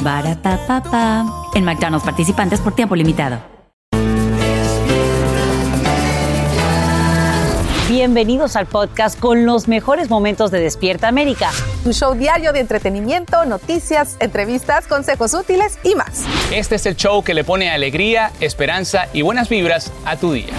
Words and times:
Barata 0.00 1.26
En 1.54 1.64
McDonald's 1.64 2.04
participantes 2.04 2.60
por 2.60 2.74
tiempo 2.74 2.96
limitado. 2.96 3.38
Bienvenidos 7.88 8.54
al 8.54 8.66
podcast 8.66 9.18
con 9.18 9.44
los 9.46 9.66
mejores 9.66 10.08
momentos 10.08 10.50
de 10.52 10.60
Despierta 10.60 11.08
América. 11.08 11.50
Tu 11.82 11.92
show 11.92 12.14
diario 12.14 12.52
de 12.52 12.60
entretenimiento, 12.60 13.44
noticias, 13.44 14.16
entrevistas, 14.20 14.86
consejos 14.86 15.34
útiles 15.34 15.78
y 15.82 15.96
más. 15.96 16.24
Este 16.52 16.76
es 16.76 16.86
el 16.86 16.94
show 16.94 17.24
que 17.24 17.34
le 17.34 17.42
pone 17.42 17.68
alegría, 17.70 18.30
esperanza 18.38 19.08
y 19.12 19.22
buenas 19.22 19.48
vibras 19.48 19.92
a 20.04 20.16
tu 20.16 20.32
día. 20.32 20.54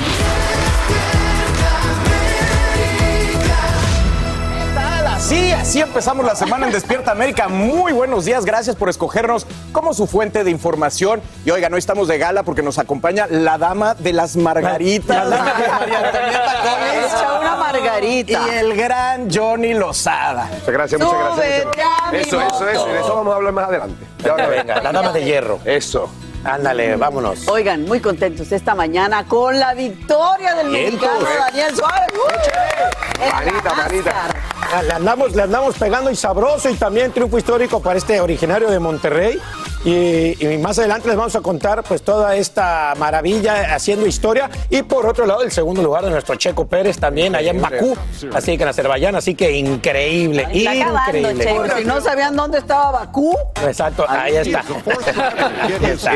Sí, 5.31 5.53
así 5.53 5.79
empezamos 5.79 6.25
la 6.25 6.35
semana 6.35 6.65
en 6.65 6.73
Despierta 6.73 7.11
América. 7.11 7.47
Muy 7.47 7.93
buenos 7.93 8.25
días, 8.25 8.43
gracias 8.43 8.75
por 8.75 8.89
escogernos 8.89 9.47
como 9.71 9.93
su 9.93 10.05
fuente 10.05 10.43
de 10.43 10.51
información. 10.51 11.21
Y 11.45 11.51
oiga, 11.51 11.69
no 11.69 11.77
estamos 11.77 12.09
de 12.09 12.17
gala 12.17 12.43
porque 12.43 12.61
nos 12.61 12.77
acompaña 12.79 13.27
la 13.29 13.57
dama 13.57 13.93
de 13.93 14.11
las 14.11 14.35
margaritas. 14.35 15.25
La 15.25 15.37
dama 15.37 15.53
de 15.53 15.67
María 15.69 15.99
Antonieta 16.05 17.05
Echa 17.05 17.39
una 17.39 17.55
margarita. 17.55 18.41
Y 18.45 18.55
el 18.55 18.75
gran 18.75 19.33
Johnny 19.33 19.73
Lozada. 19.73 20.49
Muchas 20.51 20.67
gracias, 20.67 21.01
muchas 21.01 21.17
gracias. 21.17 21.63
Súbete, 21.63 22.19
Eso, 22.19 22.41
eso, 22.41 22.67
eso. 22.67 22.85
De 22.87 22.99
eso 22.99 23.15
vamos 23.15 23.31
a 23.31 23.37
hablar 23.37 23.53
más 23.53 23.69
adelante. 23.69 24.05
Ya 24.25 24.31
ahora 24.31 24.47
Venga, 24.49 24.81
la 24.81 24.91
dama 24.91 25.13
de 25.13 25.23
hierro. 25.23 25.59
Eso. 25.63 26.11
Ándale, 26.43 26.95
vámonos. 26.95 27.47
Oigan, 27.47 27.83
muy 27.83 27.99
contentos 27.99 28.51
esta 28.51 28.73
mañana 28.73 29.25
con 29.25 29.59
la 29.59 29.73
victoria 29.73 30.55
del 30.55 30.69
mexicano 30.69 31.21
eh. 31.21 31.37
Daniel 31.39 31.75
Suárez. 31.75 32.09
¡Uh! 32.13 33.31
Manita, 33.31 33.73
manita. 33.75 34.13
NASCAR. 34.13 34.51
Le 34.83 34.93
andamos, 34.93 35.35
le 35.35 35.41
andamos 35.43 35.77
pegando 35.77 36.09
y 36.09 36.15
sabroso 36.15 36.69
y 36.69 36.75
también 36.75 37.11
triunfo 37.11 37.37
histórico 37.37 37.81
para 37.81 37.97
este 37.97 38.21
originario 38.21 38.69
de 38.69 38.79
Monterrey. 38.79 39.39
Y, 39.83 40.37
y 40.45 40.57
más 40.59 40.77
adelante 40.79 41.07
les 41.07 41.17
vamos 41.17 41.35
a 41.35 41.41
contar 41.41 41.83
pues 41.83 42.03
toda 42.03 42.35
esta 42.35 42.93
maravilla 42.97 43.73
haciendo 43.73 44.05
historia. 44.05 44.49
Y 44.69 44.83
por 44.83 45.05
otro 45.07 45.25
lado, 45.25 45.41
el 45.41 45.51
segundo 45.51 45.81
lugar 45.81 46.03
de 46.05 46.11
nuestro 46.11 46.35
Checo 46.35 46.67
Pérez 46.67 46.99
también 46.99 47.35
allá 47.35 47.51
en 47.51 47.61
Bakú, 47.61 47.97
así 48.33 48.57
que 48.57 48.63
en 48.63 48.69
Azerbaiyán. 48.69 49.15
Así 49.15 49.35
que 49.35 49.51
increíble, 49.51 50.47
Está 50.51 50.71
acabando, 50.71 51.17
increíble. 51.17 51.45
Checo. 51.45 51.55
Por 51.57 51.77
si 51.77 51.85
no 51.85 52.01
sabían 52.01 52.35
dónde 52.35 52.59
estaba 52.59 52.91
Bakú. 52.91 53.35
Exacto, 53.65 54.05
ahí 54.07 54.35
está. 54.35 54.63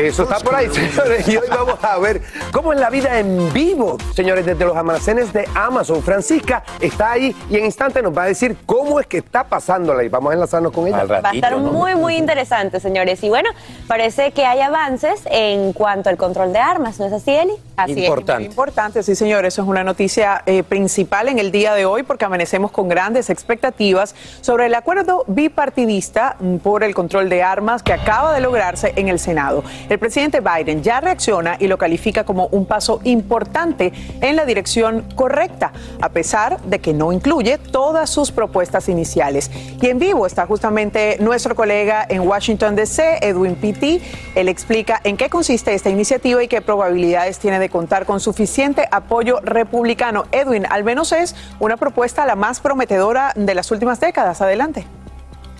Eso 0.00 0.22
está 0.22 0.38
por 0.38 0.54
ahí, 0.54 0.68
señores. 0.70 1.28
Y 1.28 1.36
hoy 1.36 1.48
vamos 1.48 1.82
a 1.82 1.98
ver 1.98 2.22
cómo 2.52 2.72
es 2.72 2.80
la 2.80 2.90
vida 2.90 3.18
en 3.18 3.52
vivo, 3.52 3.96
señores, 4.14 4.46
desde 4.46 4.64
los 4.64 4.76
almacenes 4.76 5.32
de 5.32 5.48
Amazon. 5.54 6.02
Francisca 6.02 6.62
está 6.80 7.12
ahí 7.12 7.34
y 7.50 7.56
en 7.56 7.64
instante 7.64 8.00
nos 8.02 8.16
va 8.16 8.24
a 8.24 8.26
decir 8.26 8.56
cómo 8.64 9.00
es 9.00 9.06
que 9.06 9.18
está 9.18 9.44
pasándola 9.44 10.04
y 10.04 10.08
vamos 10.08 10.30
a 10.30 10.34
enlazarnos 10.34 10.72
con 10.72 10.86
ella. 10.86 11.00
Al 11.00 11.10
Va 11.10 11.16
a 11.16 11.18
estar 11.32 11.52
ratito, 11.52 11.60
¿no? 11.60 11.72
muy, 11.72 11.94
muy 11.94 12.16
interesante, 12.16 12.80
señores. 12.80 13.22
Y 13.22 13.28
bueno, 13.28 13.50
parece 13.86 14.32
que 14.32 14.44
hay 14.44 14.60
avances 14.60 15.20
en 15.26 15.72
cuanto 15.72 16.10
al 16.10 16.16
control 16.16 16.52
de 16.52 16.58
armas, 16.58 16.98
¿no 16.98 17.06
es 17.06 17.12
así, 17.12 17.30
Eli? 17.30 17.54
Así 17.76 18.04
Importante. 18.04 18.32
es, 18.32 18.38
muy 18.38 18.46
importante, 18.46 19.02
sí 19.02 19.14
señor, 19.14 19.44
eso 19.44 19.62
es 19.62 19.68
una 19.68 19.84
noticia 19.84 20.42
eh, 20.46 20.62
principal 20.62 21.28
en 21.28 21.38
el 21.38 21.52
día 21.52 21.74
de 21.74 21.84
hoy 21.84 22.02
porque 22.02 22.24
amanecemos 22.24 22.70
con 22.70 22.88
grandes 22.88 23.28
expectativas 23.28 24.14
sobre 24.40 24.66
el 24.66 24.74
acuerdo 24.74 25.24
bipartidista 25.26 26.36
mm, 26.40 26.56
por 26.56 26.82
el 26.82 26.94
control 26.94 27.28
de 27.28 27.42
armas 27.42 27.82
que 27.82 27.92
acaba 27.92 28.32
de 28.32 28.40
lograrse 28.40 28.92
en 28.96 29.08
el 29.08 29.18
Senado. 29.18 29.62
El 29.88 29.98
presidente 29.98 30.40
Biden 30.40 30.82
ya 30.82 31.00
reacciona 31.00 31.56
y 31.58 31.68
lo 31.68 31.78
califica 31.78 32.24
como 32.24 32.46
un 32.46 32.66
paso 32.66 33.00
importante 33.04 33.92
en 34.20 34.36
la 34.36 34.46
dirección 34.46 35.02
correcta, 35.14 35.72
a 36.00 36.08
pesar 36.08 36.60
de 36.62 36.78
que 36.78 36.92
no 36.92 37.12
incluye 37.12 37.58
todas 37.58 38.10
sus 38.10 38.32
propuestas 38.32 38.88
iniciales. 38.88 39.50
Y 39.80 39.88
en 39.88 39.98
vivo 39.98 40.26
está 40.26 40.46
justamente 40.46 41.18
nuestro 41.20 41.54
colega 41.54 42.06
en 42.08 42.26
Washington 42.26 42.74
DC, 42.74 43.18
Edwin 43.20 43.45
Pitti. 43.54 44.02
Él 44.34 44.48
explica 44.48 45.00
en 45.04 45.16
qué 45.16 45.30
consiste 45.30 45.72
esta 45.72 45.90
iniciativa 45.90 46.42
y 46.42 46.48
qué 46.48 46.60
probabilidades 46.60 47.38
tiene 47.38 47.58
de 47.58 47.68
contar 47.68 48.04
con 48.04 48.18
suficiente 48.20 48.88
apoyo 48.90 49.40
republicano. 49.40 50.24
Edwin, 50.32 50.66
al 50.68 50.84
menos 50.84 51.12
es 51.12 51.36
una 51.60 51.76
propuesta 51.76 52.26
la 52.26 52.34
más 52.34 52.60
prometedora 52.60 53.32
de 53.36 53.54
las 53.54 53.70
últimas 53.70 54.00
décadas. 54.00 54.40
Adelante. 54.40 54.86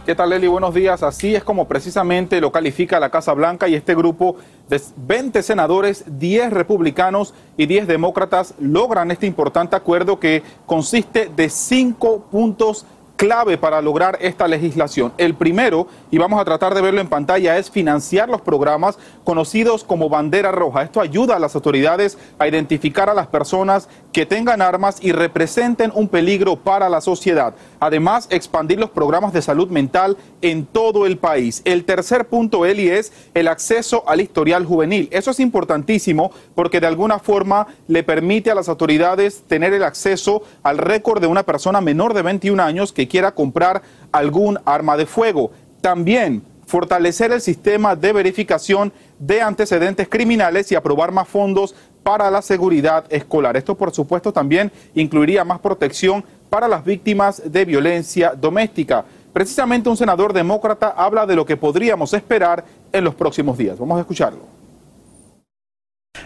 ¿Qué 0.07 0.15
tal, 0.15 0.33
Eli? 0.33 0.47
Buenos 0.47 0.73
días. 0.73 1.03
Así 1.03 1.35
es 1.35 1.43
como 1.43 1.67
precisamente 1.67 2.41
lo 2.41 2.53
califica 2.53 3.01
la 3.01 3.11
Casa 3.11 3.33
Blanca 3.33 3.67
y 3.67 3.75
este 3.75 3.93
grupo 3.97 4.37
de 4.69 4.81
20 4.99 5.43
senadores, 5.43 6.05
10 6.07 6.53
republicanos 6.53 7.35
y 7.57 7.67
10 7.67 7.89
demócratas 7.89 8.55
logran 8.61 9.11
este 9.11 9.27
importante 9.27 9.75
acuerdo 9.75 10.21
que 10.21 10.45
consiste 10.65 11.29
de 11.35 11.51
cinco 11.51 12.21
puntos 12.31 12.87
clave 13.16 13.59
para 13.59 13.81
lograr 13.81 14.19
esta 14.21 14.47
legislación. 14.47 15.12
El 15.19 15.34
primero, 15.34 15.88
y 16.10 16.19
vamos 16.19 16.41
a 16.41 16.44
tratar 16.44 16.75
de 16.75 16.82
verlo 16.82 17.00
en 17.00 17.09
pantalla, 17.09 17.59
es 17.59 17.71
financiar 17.71 18.28
los 18.28 18.43
programas 18.43 18.99
conocidos 19.25 19.84
como 19.84 20.09
bandera 20.09 20.53
roja. 20.53 20.82
Esto 20.82 21.00
ayuda 21.00 21.37
a 21.37 21.38
las 21.38 21.55
autoridades 21.55 22.19
a 22.38 22.47
identificar 22.47 23.10
a 23.10 23.15
las 23.15 23.26
personas 23.26 23.88
que 24.16 24.25
tengan 24.25 24.62
armas 24.62 24.97
y 25.03 25.12
representen 25.12 25.93
un 25.94 26.09
peligro 26.09 26.56
para 26.56 26.88
la 26.88 27.03
sociedad. 27.03 27.54
Además, 27.78 28.27
expandir 28.31 28.81
los 28.81 28.88
programas 28.88 29.34
de 29.34 29.43
salud 29.43 29.69
mental 29.69 30.16
en 30.41 30.65
todo 30.65 31.04
el 31.04 31.19
país. 31.19 31.60
El 31.66 31.84
tercer 31.84 32.26
punto, 32.26 32.65
Eli, 32.65 32.88
es 32.88 33.12
el 33.34 33.47
acceso 33.47 34.09
al 34.09 34.22
historial 34.22 34.65
juvenil. 34.65 35.10
Eso 35.12 35.32
es 35.32 35.38
importantísimo 35.38 36.31
porque 36.55 36.81
de 36.81 36.87
alguna 36.87 37.19
forma 37.19 37.66
le 37.88 38.03
permite 38.05 38.50
a 38.50 38.55
las 38.55 38.71
autoridades 38.71 39.43
tener 39.49 39.75
el 39.75 39.84
acceso 39.84 40.43
al 40.62 40.78
récord 40.78 41.21
de 41.21 41.26
una 41.26 41.43
persona 41.43 41.82
menor 41.82 42.15
de 42.15 42.22
21 42.22 42.62
años 42.62 42.94
que 42.94 43.09
quiera 43.09 43.34
comprar 43.34 43.82
algún 44.12 44.59
arma 44.65 44.97
de 44.97 45.05
fuego. 45.05 45.50
También 45.82 46.43
fortalecer 46.66 47.32
el 47.32 47.41
sistema 47.41 47.97
de 47.97 48.12
verificación 48.12 48.93
de 49.19 49.41
antecedentes 49.41 50.09
criminales 50.09 50.71
y 50.71 50.75
aprobar 50.75 51.12
más 51.12 51.28
fondos 51.28 51.75
para 52.06 52.31
la 52.31 52.41
seguridad 52.41 53.05
escolar. 53.11 53.56
Esto, 53.56 53.75
por 53.75 53.91
supuesto, 53.91 54.33
también 54.33 54.71
incluiría 54.94 55.43
más 55.43 55.59
protección 55.59 56.25
para 56.49 56.69
las 56.69 56.84
víctimas 56.84 57.43
de 57.44 57.65
violencia 57.65 58.33
doméstica. 58.33 59.05
Precisamente 59.33 59.89
un 59.89 59.97
senador 59.97 60.33
demócrata 60.33 60.94
habla 60.97 61.27
de 61.27 61.34
lo 61.34 61.44
que 61.44 61.56
podríamos 61.56 62.15
esperar 62.15 62.65
en 62.93 63.03
los 63.03 63.12
próximos 63.17 63.59
días. 63.59 63.77
Vamos 63.77 63.99
a 63.99 64.03
escucharlo. 64.03 64.43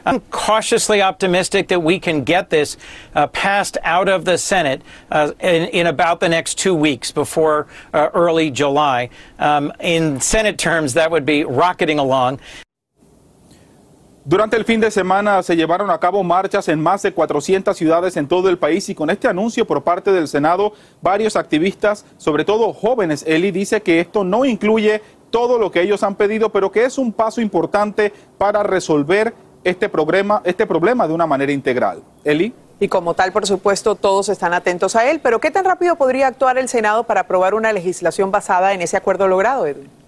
I'm 0.04 0.20
cautiously 0.30 1.00
optimistic 1.00 1.68
that 1.68 1.82
we 1.82 1.98
can 1.98 2.24
get 2.24 2.50
this 2.50 2.76
uh, 3.14 3.28
passed 3.28 3.78
out 3.82 4.10
of 4.10 4.26
the 4.26 4.36
Senate 4.36 4.82
uh, 5.10 5.32
in, 5.40 5.66
in 5.68 5.86
about 5.86 6.20
the 6.20 6.28
next 6.28 6.58
two 6.58 6.74
weeks 6.74 7.10
before 7.10 7.66
uh, 7.94 8.10
early 8.12 8.50
July. 8.50 9.08
Um, 9.38 9.72
in 9.80 10.20
Senate 10.20 10.58
terms, 10.58 10.92
that 10.92 11.10
would 11.10 11.24
be 11.24 11.44
rocketing 11.44 11.98
along. 11.98 12.38
Durante 14.30 14.56
el 14.56 14.64
fin 14.64 14.78
de 14.78 14.92
semana 14.92 15.42
se 15.42 15.56
llevaron 15.56 15.90
a 15.90 15.98
cabo 15.98 16.22
marchas 16.22 16.68
en 16.68 16.80
más 16.80 17.02
de 17.02 17.12
400 17.12 17.76
ciudades 17.76 18.16
en 18.16 18.28
todo 18.28 18.48
el 18.48 18.58
país 18.58 18.88
y 18.88 18.94
con 18.94 19.10
este 19.10 19.26
anuncio 19.26 19.66
por 19.66 19.82
parte 19.82 20.12
del 20.12 20.28
Senado, 20.28 20.72
varios 21.02 21.34
activistas, 21.34 22.04
sobre 22.16 22.44
todo 22.44 22.72
jóvenes, 22.72 23.24
Eli 23.26 23.50
dice 23.50 23.80
que 23.80 23.98
esto 23.98 24.22
no 24.22 24.44
incluye 24.44 25.02
todo 25.30 25.58
lo 25.58 25.72
que 25.72 25.82
ellos 25.82 26.04
han 26.04 26.14
pedido, 26.14 26.50
pero 26.50 26.70
que 26.70 26.84
es 26.84 26.96
un 26.96 27.12
paso 27.12 27.40
importante 27.40 28.12
para 28.38 28.62
resolver 28.62 29.34
este 29.64 29.88
problema, 29.88 30.42
este 30.44 30.64
problema 30.64 31.08
de 31.08 31.14
una 31.14 31.26
manera 31.26 31.50
integral. 31.50 32.00
Eli. 32.22 32.54
Y 32.78 32.86
como 32.86 33.14
tal, 33.14 33.32
por 33.32 33.48
supuesto, 33.48 33.96
todos 33.96 34.28
están 34.28 34.54
atentos 34.54 34.94
a 34.94 35.10
él. 35.10 35.18
Pero 35.20 35.40
¿qué 35.40 35.50
tan 35.50 35.64
rápido 35.64 35.96
podría 35.96 36.28
actuar 36.28 36.56
el 36.56 36.68
Senado 36.68 37.02
para 37.02 37.22
aprobar 37.22 37.54
una 37.54 37.72
legislación 37.72 38.30
basada 38.30 38.74
en 38.74 38.80
ese 38.80 38.96
acuerdo 38.96 39.26
logrado, 39.26 39.66
Edwin? 39.66 39.99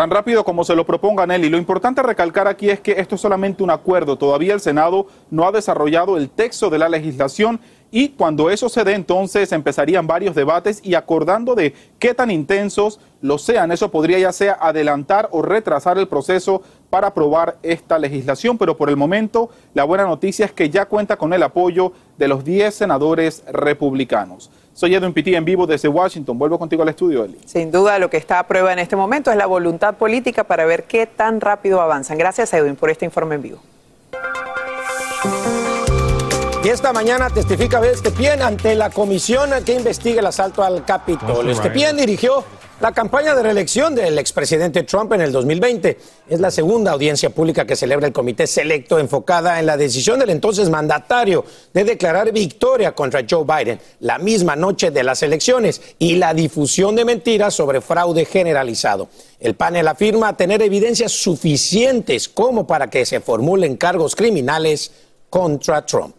Tan 0.00 0.08
rápido 0.08 0.44
como 0.44 0.64
se 0.64 0.74
lo 0.74 0.86
proponga 0.86 1.26
Nelly. 1.26 1.50
Lo 1.50 1.58
importante 1.58 2.02
recalcar 2.02 2.48
aquí 2.48 2.70
es 2.70 2.80
que 2.80 2.92
esto 2.92 3.16
es 3.16 3.20
solamente 3.20 3.62
un 3.62 3.68
acuerdo. 3.68 4.16
Todavía 4.16 4.54
el 4.54 4.60
Senado 4.60 5.08
no 5.30 5.46
ha 5.46 5.52
desarrollado 5.52 6.16
el 6.16 6.30
texto 6.30 6.70
de 6.70 6.78
la 6.78 6.88
legislación 6.88 7.60
y 7.90 8.08
cuando 8.08 8.48
eso 8.48 8.70
se 8.70 8.82
dé, 8.82 8.94
entonces 8.94 9.52
empezarían 9.52 10.06
varios 10.06 10.34
debates 10.34 10.80
y 10.82 10.94
acordando 10.94 11.54
de 11.54 11.74
qué 11.98 12.14
tan 12.14 12.30
intensos 12.30 12.98
lo 13.20 13.36
sean. 13.36 13.72
Eso 13.72 13.90
podría 13.90 14.18
ya 14.18 14.32
sea 14.32 14.56
adelantar 14.58 15.28
o 15.32 15.42
retrasar 15.42 15.98
el 15.98 16.08
proceso 16.08 16.62
para 16.88 17.08
aprobar 17.08 17.58
esta 17.62 17.98
legislación. 17.98 18.56
Pero 18.56 18.78
por 18.78 18.88
el 18.88 18.96
momento, 18.96 19.50
la 19.74 19.84
buena 19.84 20.04
noticia 20.04 20.46
es 20.46 20.52
que 20.52 20.70
ya 20.70 20.86
cuenta 20.86 21.18
con 21.18 21.34
el 21.34 21.42
apoyo 21.42 21.92
de 22.16 22.26
los 22.26 22.42
10 22.42 22.74
senadores 22.74 23.44
republicanos. 23.52 24.50
Soy 24.80 24.94
Edwin 24.94 25.12
Pitti 25.12 25.34
en 25.34 25.44
vivo 25.44 25.66
desde 25.66 25.88
Washington. 25.88 26.38
Vuelvo 26.38 26.58
contigo 26.58 26.82
al 26.82 26.88
estudio, 26.88 27.22
Eli. 27.22 27.38
Sin 27.44 27.70
duda, 27.70 27.98
lo 27.98 28.08
que 28.08 28.16
está 28.16 28.38
a 28.38 28.46
prueba 28.46 28.72
en 28.72 28.78
este 28.78 28.96
momento 28.96 29.30
es 29.30 29.36
la 29.36 29.44
voluntad 29.44 29.96
política 29.96 30.44
para 30.44 30.64
ver 30.64 30.84
qué 30.84 31.04
tan 31.04 31.42
rápido 31.42 31.82
avanzan. 31.82 32.16
Gracias, 32.16 32.50
Edwin, 32.54 32.76
por 32.76 32.88
este 32.88 33.04
informe 33.04 33.34
en 33.34 33.42
vivo. 33.42 33.58
Y 36.64 36.68
esta 36.70 36.94
mañana 36.94 37.28
testifica 37.28 37.78
Estepien 37.86 38.40
ante 38.40 38.74
la 38.74 38.88
comisión 38.88 39.50
que 39.66 39.74
investiga 39.74 40.20
el 40.20 40.26
asalto 40.26 40.64
al 40.64 40.82
Capitolio. 40.86 41.52
Estepien 41.52 41.98
dirigió 41.98 42.42
la 42.80 42.92
campaña 42.92 43.34
de 43.34 43.42
reelección 43.42 43.94
del 43.94 44.18
expresidente 44.18 44.84
Trump 44.84 45.12
en 45.12 45.20
el 45.20 45.32
2020. 45.32 45.98
Es 46.28 46.40
la 46.40 46.50
segunda 46.50 46.92
audiencia 46.92 47.28
pública 47.28 47.66
que 47.66 47.76
celebra 47.76 48.06
el 48.06 48.12
comité 48.12 48.46
selecto 48.46 48.98
enfocada 48.98 49.60
en 49.60 49.66
la 49.66 49.76
decisión 49.76 50.18
del 50.18 50.30
entonces 50.30 50.70
mandatario 50.70 51.44
de 51.74 51.84
declarar 51.84 52.32
victoria 52.32 52.92
contra 52.92 53.24
Joe 53.28 53.44
Biden 53.44 53.78
la 54.00 54.18
misma 54.18 54.56
noche 54.56 54.90
de 54.90 55.04
las 55.04 55.22
elecciones 55.22 55.82
y 55.98 56.16
la 56.16 56.32
difusión 56.32 56.96
de 56.96 57.04
mentiras 57.04 57.52
sobre 57.52 57.82
fraude 57.82 58.24
generalizado. 58.24 59.08
El 59.38 59.56
panel 59.56 59.86
afirma 59.86 60.36
tener 60.36 60.62
evidencias 60.62 61.12
suficientes 61.12 62.30
como 62.30 62.66
para 62.66 62.88
que 62.88 63.04
se 63.04 63.20
formulen 63.20 63.76
cargos 63.76 64.16
criminales 64.16 64.90
contra 65.28 65.84
Trump. 65.84 66.14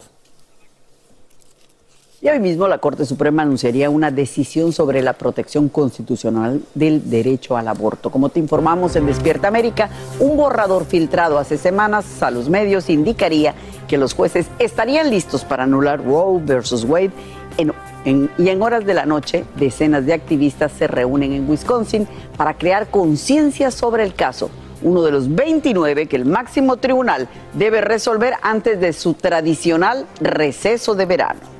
Y 2.23 2.29
hoy 2.29 2.39
mismo 2.39 2.67
la 2.67 2.77
Corte 2.77 3.03
Suprema 3.07 3.41
anunciaría 3.41 3.89
una 3.89 4.11
decisión 4.11 4.73
sobre 4.73 5.01
la 5.01 5.13
protección 5.13 5.69
constitucional 5.69 6.61
del 6.75 7.09
derecho 7.09 7.57
al 7.57 7.67
aborto. 7.67 8.11
Como 8.11 8.29
te 8.29 8.39
informamos 8.39 8.95
en 8.95 9.07
Despierta 9.07 9.47
América, 9.47 9.89
un 10.19 10.37
borrador 10.37 10.85
filtrado 10.85 11.39
hace 11.39 11.57
semanas 11.57 12.21
a 12.21 12.29
los 12.29 12.47
medios 12.47 12.91
indicaría 12.91 13.55
que 13.87 13.97
los 13.97 14.13
jueces 14.13 14.45
estarían 14.59 15.09
listos 15.09 15.43
para 15.43 15.63
anular 15.63 16.05
Roe 16.05 16.39
versus 16.45 16.83
Wade 16.83 17.09
y 17.57 18.49
en 18.49 18.61
horas 18.61 18.85
de 18.85 18.93
la 18.93 19.07
noche, 19.07 19.43
decenas 19.55 20.05
de 20.05 20.13
activistas 20.13 20.71
se 20.73 20.85
reúnen 20.85 21.33
en 21.33 21.49
Wisconsin 21.49 22.07
para 22.37 22.53
crear 22.55 22.91
conciencia 22.91 23.71
sobre 23.71 24.03
el 24.03 24.13
caso, 24.13 24.51
uno 24.83 25.01
de 25.01 25.11
los 25.11 25.33
29 25.33 26.05
que 26.05 26.17
el 26.17 26.25
máximo 26.25 26.77
tribunal 26.77 27.27
debe 27.53 27.81
resolver 27.81 28.35
antes 28.43 28.79
de 28.79 28.93
su 28.93 29.15
tradicional 29.15 30.05
receso 30.19 30.93
de 30.93 31.05
verano. 31.07 31.50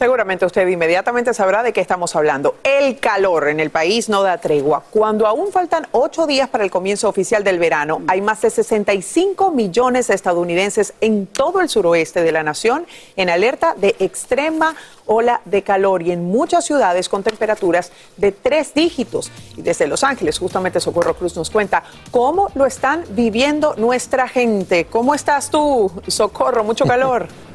Seguramente 0.00 0.46
usted 0.46 0.66
inmediatamente 0.66 1.34
sabrá 1.34 1.62
de 1.62 1.74
qué 1.74 1.82
estamos 1.82 2.16
hablando. 2.16 2.54
El 2.64 2.98
calor 2.98 3.48
en 3.48 3.60
el 3.60 3.68
país 3.68 4.08
no 4.08 4.22
da 4.22 4.38
tregua. 4.38 4.82
Cuando 4.90 5.26
aún 5.26 5.52
faltan 5.52 5.86
ocho 5.92 6.26
días 6.26 6.48
para 6.48 6.64
el 6.64 6.70
comienzo 6.70 7.06
oficial 7.06 7.44
del 7.44 7.58
verano, 7.58 8.00
hay 8.08 8.22
más 8.22 8.40
de 8.40 8.48
65 8.48 9.50
millones 9.50 10.06
de 10.06 10.14
estadounidenses 10.14 10.94
en 11.02 11.26
todo 11.26 11.60
el 11.60 11.68
suroeste 11.68 12.22
de 12.22 12.32
la 12.32 12.42
nación 12.42 12.86
en 13.14 13.28
alerta 13.28 13.74
de 13.76 13.94
extrema 13.98 14.74
ola 15.04 15.42
de 15.44 15.60
calor 15.60 16.00
y 16.00 16.12
en 16.12 16.24
muchas 16.24 16.64
ciudades 16.64 17.10
con 17.10 17.22
temperaturas 17.22 17.92
de 18.16 18.32
tres 18.32 18.72
dígitos. 18.72 19.30
Y 19.58 19.60
desde 19.60 19.86
Los 19.86 20.02
Ángeles, 20.02 20.38
justamente 20.38 20.80
Socorro 20.80 21.12
Cruz 21.12 21.36
nos 21.36 21.50
cuenta 21.50 21.82
cómo 22.10 22.48
lo 22.54 22.64
están 22.64 23.04
viviendo 23.10 23.74
nuestra 23.76 24.28
gente. 24.28 24.86
¿Cómo 24.86 25.14
estás 25.14 25.50
tú, 25.50 25.92
Socorro? 26.06 26.64
Mucho 26.64 26.86
calor. 26.86 27.28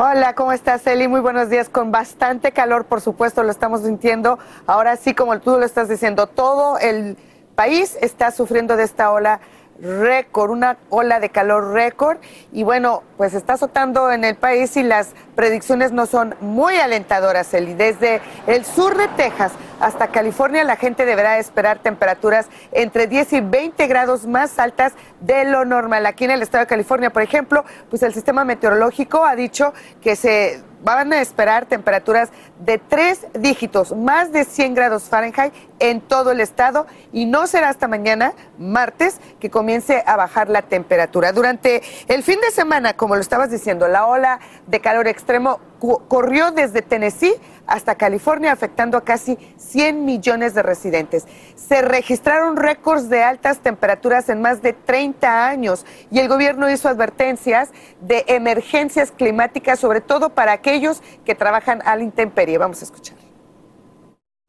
Hola, 0.00 0.36
¿cómo 0.36 0.52
estás, 0.52 0.86
Eli? 0.86 1.08
Muy 1.08 1.18
buenos 1.18 1.50
días. 1.50 1.68
Con 1.68 1.90
bastante 1.90 2.52
calor, 2.52 2.84
por 2.84 3.00
supuesto, 3.00 3.42
lo 3.42 3.50
estamos 3.50 3.80
sintiendo. 3.80 4.38
Ahora 4.64 4.96
sí, 4.96 5.12
como 5.12 5.40
tú 5.40 5.58
lo 5.58 5.64
estás 5.64 5.88
diciendo, 5.88 6.28
todo 6.28 6.78
el 6.78 7.16
país 7.56 7.98
está 8.00 8.30
sufriendo 8.30 8.76
de 8.76 8.84
esta 8.84 9.10
ola 9.10 9.40
récord, 9.80 10.50
una 10.50 10.76
ola 10.90 11.20
de 11.20 11.30
calor 11.30 11.72
récord. 11.72 12.18
Y 12.52 12.62
bueno, 12.62 13.02
pues 13.16 13.34
está 13.34 13.54
azotando 13.54 14.10
en 14.10 14.24
el 14.24 14.36
país 14.36 14.76
y 14.76 14.82
las 14.82 15.14
predicciones 15.34 15.92
no 15.92 16.06
son 16.06 16.34
muy 16.40 16.76
alentadoras, 16.76 17.52
Eli. 17.54 17.74
Desde 17.74 18.20
el 18.46 18.64
sur 18.64 18.96
de 18.96 19.08
Texas 19.08 19.52
hasta 19.80 20.08
California, 20.08 20.64
la 20.64 20.76
gente 20.76 21.04
deberá 21.04 21.38
esperar 21.38 21.78
temperaturas 21.78 22.46
entre 22.72 23.06
10 23.06 23.32
y 23.34 23.40
20 23.40 23.86
grados 23.86 24.26
más 24.26 24.58
altas 24.58 24.94
de 25.20 25.44
lo 25.44 25.64
normal. 25.64 26.06
Aquí 26.06 26.24
en 26.24 26.32
el 26.32 26.42
estado 26.42 26.64
de 26.64 26.68
California, 26.68 27.10
por 27.10 27.22
ejemplo, 27.22 27.64
pues 27.90 28.02
el 28.02 28.12
sistema 28.14 28.44
meteorológico 28.44 29.24
ha 29.24 29.36
dicho 29.36 29.72
que 30.00 30.16
se 30.16 30.62
van 30.82 31.12
a 31.12 31.20
esperar 31.20 31.66
temperaturas 31.66 32.30
de 32.60 32.78
tres 32.78 33.26
dígitos, 33.34 33.94
más 33.94 34.32
de 34.32 34.44
100 34.44 34.74
grados 34.74 35.04
Fahrenheit 35.04 35.52
en 35.78 36.00
todo 36.00 36.32
el 36.32 36.40
estado 36.40 36.86
y 37.12 37.26
no 37.26 37.46
será 37.46 37.68
hasta 37.68 37.88
mañana, 37.88 38.32
martes, 38.58 39.20
que 39.40 39.50
comience 39.50 40.02
a 40.06 40.16
bajar 40.16 40.48
la 40.48 40.62
temperatura. 40.62 41.32
Durante 41.32 41.82
el 42.08 42.22
fin 42.22 42.40
de 42.40 42.50
semana, 42.50 42.94
como 42.94 43.14
lo 43.14 43.20
estabas 43.20 43.50
diciendo, 43.50 43.88
la 43.88 44.06
ola 44.06 44.40
de 44.66 44.80
calor 44.80 45.08
extremo 45.08 45.60
corrió 45.78 46.50
desde 46.50 46.82
Tennessee 46.82 47.34
hasta 47.66 47.94
California, 47.96 48.52
afectando 48.52 48.96
a 48.96 49.04
casi 49.04 49.38
100 49.58 50.04
millones 50.04 50.54
de 50.54 50.62
residentes. 50.62 51.26
Se 51.54 51.82
registraron 51.82 52.56
récords 52.56 53.08
de 53.08 53.22
altas 53.22 53.58
temperaturas 53.58 54.28
en 54.28 54.40
más 54.40 54.62
de 54.62 54.72
30 54.72 55.46
años 55.46 55.84
y 56.10 56.18
el 56.18 56.28
gobierno 56.28 56.70
hizo 56.70 56.88
advertencias 56.88 57.70
de 58.00 58.24
emergencias 58.28 59.10
climáticas, 59.10 59.78
sobre 59.78 60.00
todo 60.00 60.30
para 60.30 60.52
aquellos 60.52 61.02
que 61.24 61.34
trabajan 61.34 61.82
a 61.84 61.94
la 61.96 62.02
intemperie. 62.02 62.58
Vamos 62.58 62.80
a 62.80 62.84
escuchar. 62.84 63.16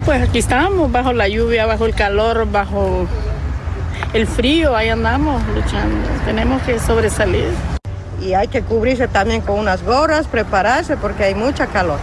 Pues 0.06 0.22
aquí 0.28 0.40
estamos, 0.40 0.92
bajo 0.92 1.12
la 1.14 1.28
lluvia, 1.28 1.66
bajo 1.66 1.86
el 1.86 1.94
calor, 1.94 2.50
bajo 2.50 3.06
el 4.14 4.26
frío, 4.26 4.76
ahí 4.76 4.90
andamos 4.90 5.46
luchando. 5.50 6.08
Tenemos 6.26 6.62
que 6.64 6.80
sobresalir. 6.80 7.79
Y 8.22 8.34
hay 8.34 8.48
que 8.48 8.62
cubrirse 8.62 9.08
también 9.08 9.42
con 9.42 9.60
unas 9.60 9.84
gorras, 9.84 10.28
prepararse 10.28 10.98
porque 10.98 11.24
hay 11.24 11.36
mucha 11.36 11.68
calor. 11.68 12.00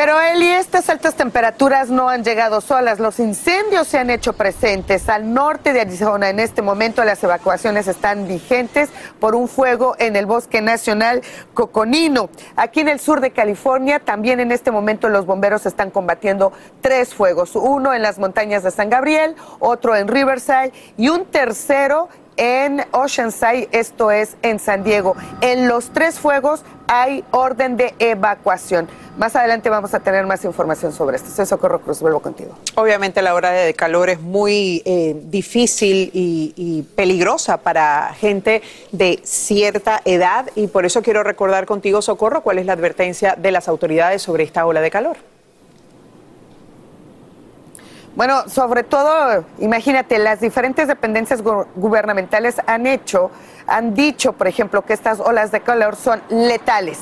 Pero 0.00 0.18
Eli, 0.18 0.48
estas 0.48 0.88
altas 0.88 1.14
temperaturas 1.14 1.90
no 1.90 2.08
han 2.08 2.24
llegado 2.24 2.62
solas. 2.62 3.00
Los 3.00 3.20
incendios 3.20 3.86
se 3.86 3.98
han 3.98 4.08
hecho 4.08 4.32
presentes. 4.32 5.10
Al 5.10 5.34
norte 5.34 5.74
de 5.74 5.82
Arizona 5.82 6.30
en 6.30 6.40
este 6.40 6.62
momento 6.62 7.04
las 7.04 7.22
evacuaciones 7.22 7.86
están 7.86 8.26
vigentes 8.26 8.88
por 9.18 9.34
un 9.34 9.46
fuego 9.46 9.96
en 9.98 10.16
el 10.16 10.24
Bosque 10.24 10.62
Nacional 10.62 11.20
Coconino. 11.52 12.30
Aquí 12.56 12.80
en 12.80 12.88
el 12.88 12.98
sur 12.98 13.20
de 13.20 13.32
California 13.32 13.98
también 13.98 14.40
en 14.40 14.52
este 14.52 14.70
momento 14.70 15.10
los 15.10 15.26
bomberos 15.26 15.66
están 15.66 15.90
combatiendo 15.90 16.50
tres 16.80 17.12
fuegos. 17.12 17.54
Uno 17.54 17.92
en 17.92 18.00
las 18.00 18.18
montañas 18.18 18.62
de 18.62 18.70
San 18.70 18.88
Gabriel, 18.88 19.36
otro 19.58 19.96
en 19.96 20.08
Riverside 20.08 20.72
y 20.96 21.10
un 21.10 21.26
tercero 21.26 22.08
en 22.36 22.84
Oceanside, 22.92 23.68
esto 23.72 24.10
es 24.10 24.36
en 24.42 24.58
San 24.58 24.82
Diego. 24.82 25.16
En 25.40 25.68
los 25.68 25.90
tres 25.90 26.18
fuegos 26.18 26.62
hay 26.86 27.24
orden 27.30 27.76
de 27.76 27.94
evacuación. 27.98 28.88
Más 29.16 29.36
adelante 29.36 29.68
vamos 29.68 29.92
a 29.94 30.00
tener 30.00 30.26
más 30.26 30.44
información 30.44 30.92
sobre 30.92 31.16
esto. 31.16 31.30
Soy 31.30 31.46
Socorro 31.46 31.80
Cruz, 31.80 32.00
vuelvo 32.00 32.20
contigo. 32.20 32.56
Obviamente 32.76 33.22
la 33.22 33.34
hora 33.34 33.50
de 33.50 33.74
calor 33.74 34.08
es 34.08 34.20
muy 34.20 34.82
eh, 34.84 35.20
difícil 35.24 36.10
y, 36.14 36.54
y 36.56 36.82
peligrosa 36.82 37.58
para 37.58 38.14
gente 38.14 38.62
de 38.92 39.20
cierta 39.22 40.00
edad 40.04 40.48
y 40.54 40.68
por 40.68 40.86
eso 40.86 41.02
quiero 41.02 41.22
recordar 41.22 41.66
contigo, 41.66 42.02
Socorro, 42.02 42.42
cuál 42.42 42.58
es 42.58 42.66
la 42.66 42.72
advertencia 42.72 43.34
de 43.36 43.50
las 43.50 43.68
autoridades 43.68 44.22
sobre 44.22 44.44
esta 44.44 44.64
ola 44.66 44.80
de 44.80 44.90
calor. 44.90 45.16
Bueno, 48.16 48.48
sobre 48.48 48.82
todo, 48.82 49.44
imagínate, 49.60 50.18
las 50.18 50.40
diferentes 50.40 50.88
dependencias 50.88 51.42
gubernamentales 51.42 52.56
han 52.66 52.86
hecho, 52.86 53.30
han 53.68 53.94
dicho, 53.94 54.32
por 54.32 54.48
ejemplo, 54.48 54.82
que 54.82 54.92
estas 54.92 55.20
olas 55.20 55.52
de 55.52 55.60
calor 55.60 55.94
son 55.94 56.20
letales. 56.28 56.98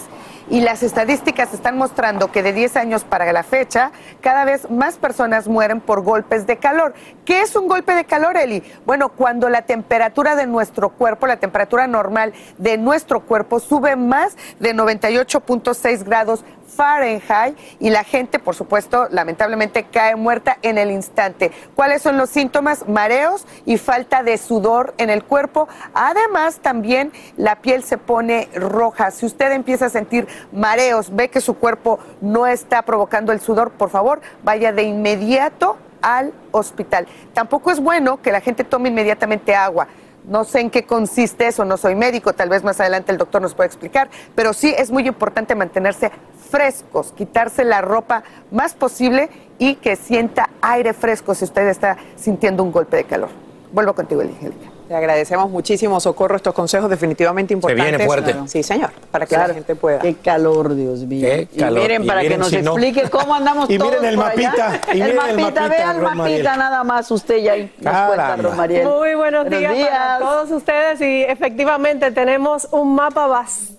Y 0.50 0.61
las 0.61 0.83
estadísticas 0.83 1.53
están 1.53 1.77
mostrando 1.77 2.33
que 2.33 2.43
de 2.43 2.55
10 2.55 2.77
años 2.77 3.05
para 3.05 3.31
la 3.33 3.43
fecha, 3.43 3.91
cada 4.23 4.47
vez 4.47 4.71
más 4.71 4.97
personas 4.97 5.47
mueren 5.47 5.81
por 5.81 6.03
golpes 6.03 6.47
de 6.47 6.57
calor. 6.57 6.95
¿Qué 7.27 7.43
es 7.43 7.55
un 7.55 7.69
golpe 7.69 7.95
de 7.95 8.05
calor, 8.05 8.37
Eli? 8.38 8.62
Bueno, 8.87 9.11
cuando 9.11 9.50
la 9.50 9.62
temperatura 9.62 10.37
de 10.37 10.47
nuestro 10.47 10.88
cuerpo, 10.88 11.27
la 11.27 11.37
temperatura 11.37 11.87
normal 11.87 12.33
de 12.57 12.79
nuestro 12.79 13.21
cuerpo 13.21 13.61
sube 13.61 13.97
más 13.97 14.38
de 14.59 14.75
98.6 14.75 16.05
grados 16.05 16.45
Fahrenheit 16.78 17.58
y 17.80 17.90
la 17.90 18.04
gente, 18.04 18.38
por 18.38 18.54
supuesto, 18.54 19.08
lamentablemente 19.11 19.82
cae 19.82 20.14
muerta 20.14 20.58
en 20.62 20.78
el 20.78 20.92
instante. 20.92 21.50
¿Cuáles 21.75 22.02
son 22.02 22.16
los 22.16 22.30
síntomas? 22.30 22.88
Mareos 22.88 23.47
y 23.66 23.78
falta 23.78 24.23
de 24.23 24.38
sudor 24.38 24.94
en 24.97 25.11
el 25.11 25.25
cuerpo. 25.25 25.66
Además, 25.92 26.61
también 26.62 27.11
la 27.37 27.56
piel 27.56 27.82
se 27.82 27.99
pone 27.99 28.49
roja. 28.54 29.11
Si 29.11 29.26
usted 29.26 29.50
empieza 29.50 29.87
a 29.87 29.90
sentir 29.90 30.28
mareos, 30.52 31.12
ve 31.12 31.30
que 31.30 31.40
su 31.40 31.54
cuerpo 31.54 31.99
no 32.20 32.47
está 32.47 32.82
provocando 32.82 33.32
el 33.32 33.40
sudor, 33.40 33.73
por 33.73 33.90
favor, 33.90 34.20
vaya 34.44 34.70
de 34.70 34.85
inmediato 34.85 35.78
al 36.00 36.32
hospital. 36.52 37.08
Tampoco 37.35 37.73
es 37.73 37.80
bueno 37.80 38.23
que 38.23 38.30
la 38.30 38.40
gente 38.40 38.62
tome 38.62 38.88
inmediatamente 38.90 39.52
agua. 39.52 39.88
No 40.28 40.44
sé 40.44 40.61
en 40.61 40.68
qué 40.68 40.85
consiste 40.85 41.47
eso, 41.47 41.64
no 41.64 41.78
soy 41.78 41.94
médico, 41.94 42.35
tal 42.35 42.50
vez 42.50 42.62
más 42.62 42.78
adelante 42.80 43.11
el 43.12 43.16
doctor 43.16 43.40
nos 43.40 43.54
pueda 43.54 43.66
explicar, 43.66 44.11
pero 44.35 44.52
sí 44.52 44.75
es 44.76 44.90
muy 44.90 45.08
importante 45.08 45.54
mantenerse 45.54 46.12
frescos, 46.50 47.12
quitarse 47.17 47.64
la 47.64 47.81
ropa 47.81 48.23
más 48.50 48.75
posible 48.75 49.28
y 49.59 49.75
que 49.76 49.97
sienta 49.97 50.50
aire 50.62 50.93
fresco 50.93 51.35
si 51.35 51.45
usted 51.45 51.67
está 51.69 51.97
sintiendo 52.17 52.62
un 52.62 52.73
golpe 52.73 52.97
de 52.97 53.05
calor. 53.05 53.28
Vuelvo 53.73 53.93
contigo, 53.95 54.21
Angélica. 54.23 54.71
Le 54.88 54.95
agradecemos 54.97 55.50
muchísimo, 55.50 56.00
Socorro, 56.00 56.37
estos 56.37 56.55
consejos 56.55 56.88
definitivamente 56.88 57.52
importantes. 57.52 57.90
viene 57.90 58.07
fuerte. 58.07 58.35
Sí, 58.47 58.62
señor, 58.62 58.88
para 59.11 59.26
que 59.26 59.37
la 59.37 59.49
gente 59.52 59.76
pueda. 59.76 59.99
Qué 59.99 60.14
calor, 60.14 60.75
Dios 60.75 61.00
mío. 61.00 61.26
Qué 61.28 61.49
Y 61.52 61.59
calor. 61.59 61.83
miren, 61.83 62.05
Y 62.05 62.07
para 62.07 62.21
que 62.23 62.26
miren 62.28 62.38
nos 62.40 62.49
si 62.49 62.62
no- 62.62 62.71
explique 62.78 63.11
cómo 63.11 63.35
andamos 63.35 63.69
Y 63.69 63.76
todos 63.76 63.90
miren 63.90 64.07
el 64.07 64.17
por 64.17 64.25
allá. 64.25 64.50
mapita, 64.50 64.81
y 64.93 64.95
miren 64.95 65.11
el 65.11 65.37
mapita, 65.37 65.69
vea 65.69 65.90
el 65.90 66.00
mapita 66.00 66.57
nada 66.57 66.85
más 66.85 67.11
usted 67.11 67.37
ya 67.37 67.52
ahí 67.52 67.71
nos 67.83 68.07
cuenta. 68.07 68.37
Romariel. 68.37 68.88
Muy 68.88 69.14
buenos, 69.14 69.50
días, 69.50 69.75
para 69.90 70.19
todos 70.21 70.50
ustedes 70.52 71.00
y 71.02 71.23
efectivamente 71.25 72.11
tenemos 72.11 72.67
un 72.71 72.95
mapa 72.95 73.26
bastante 73.26 73.77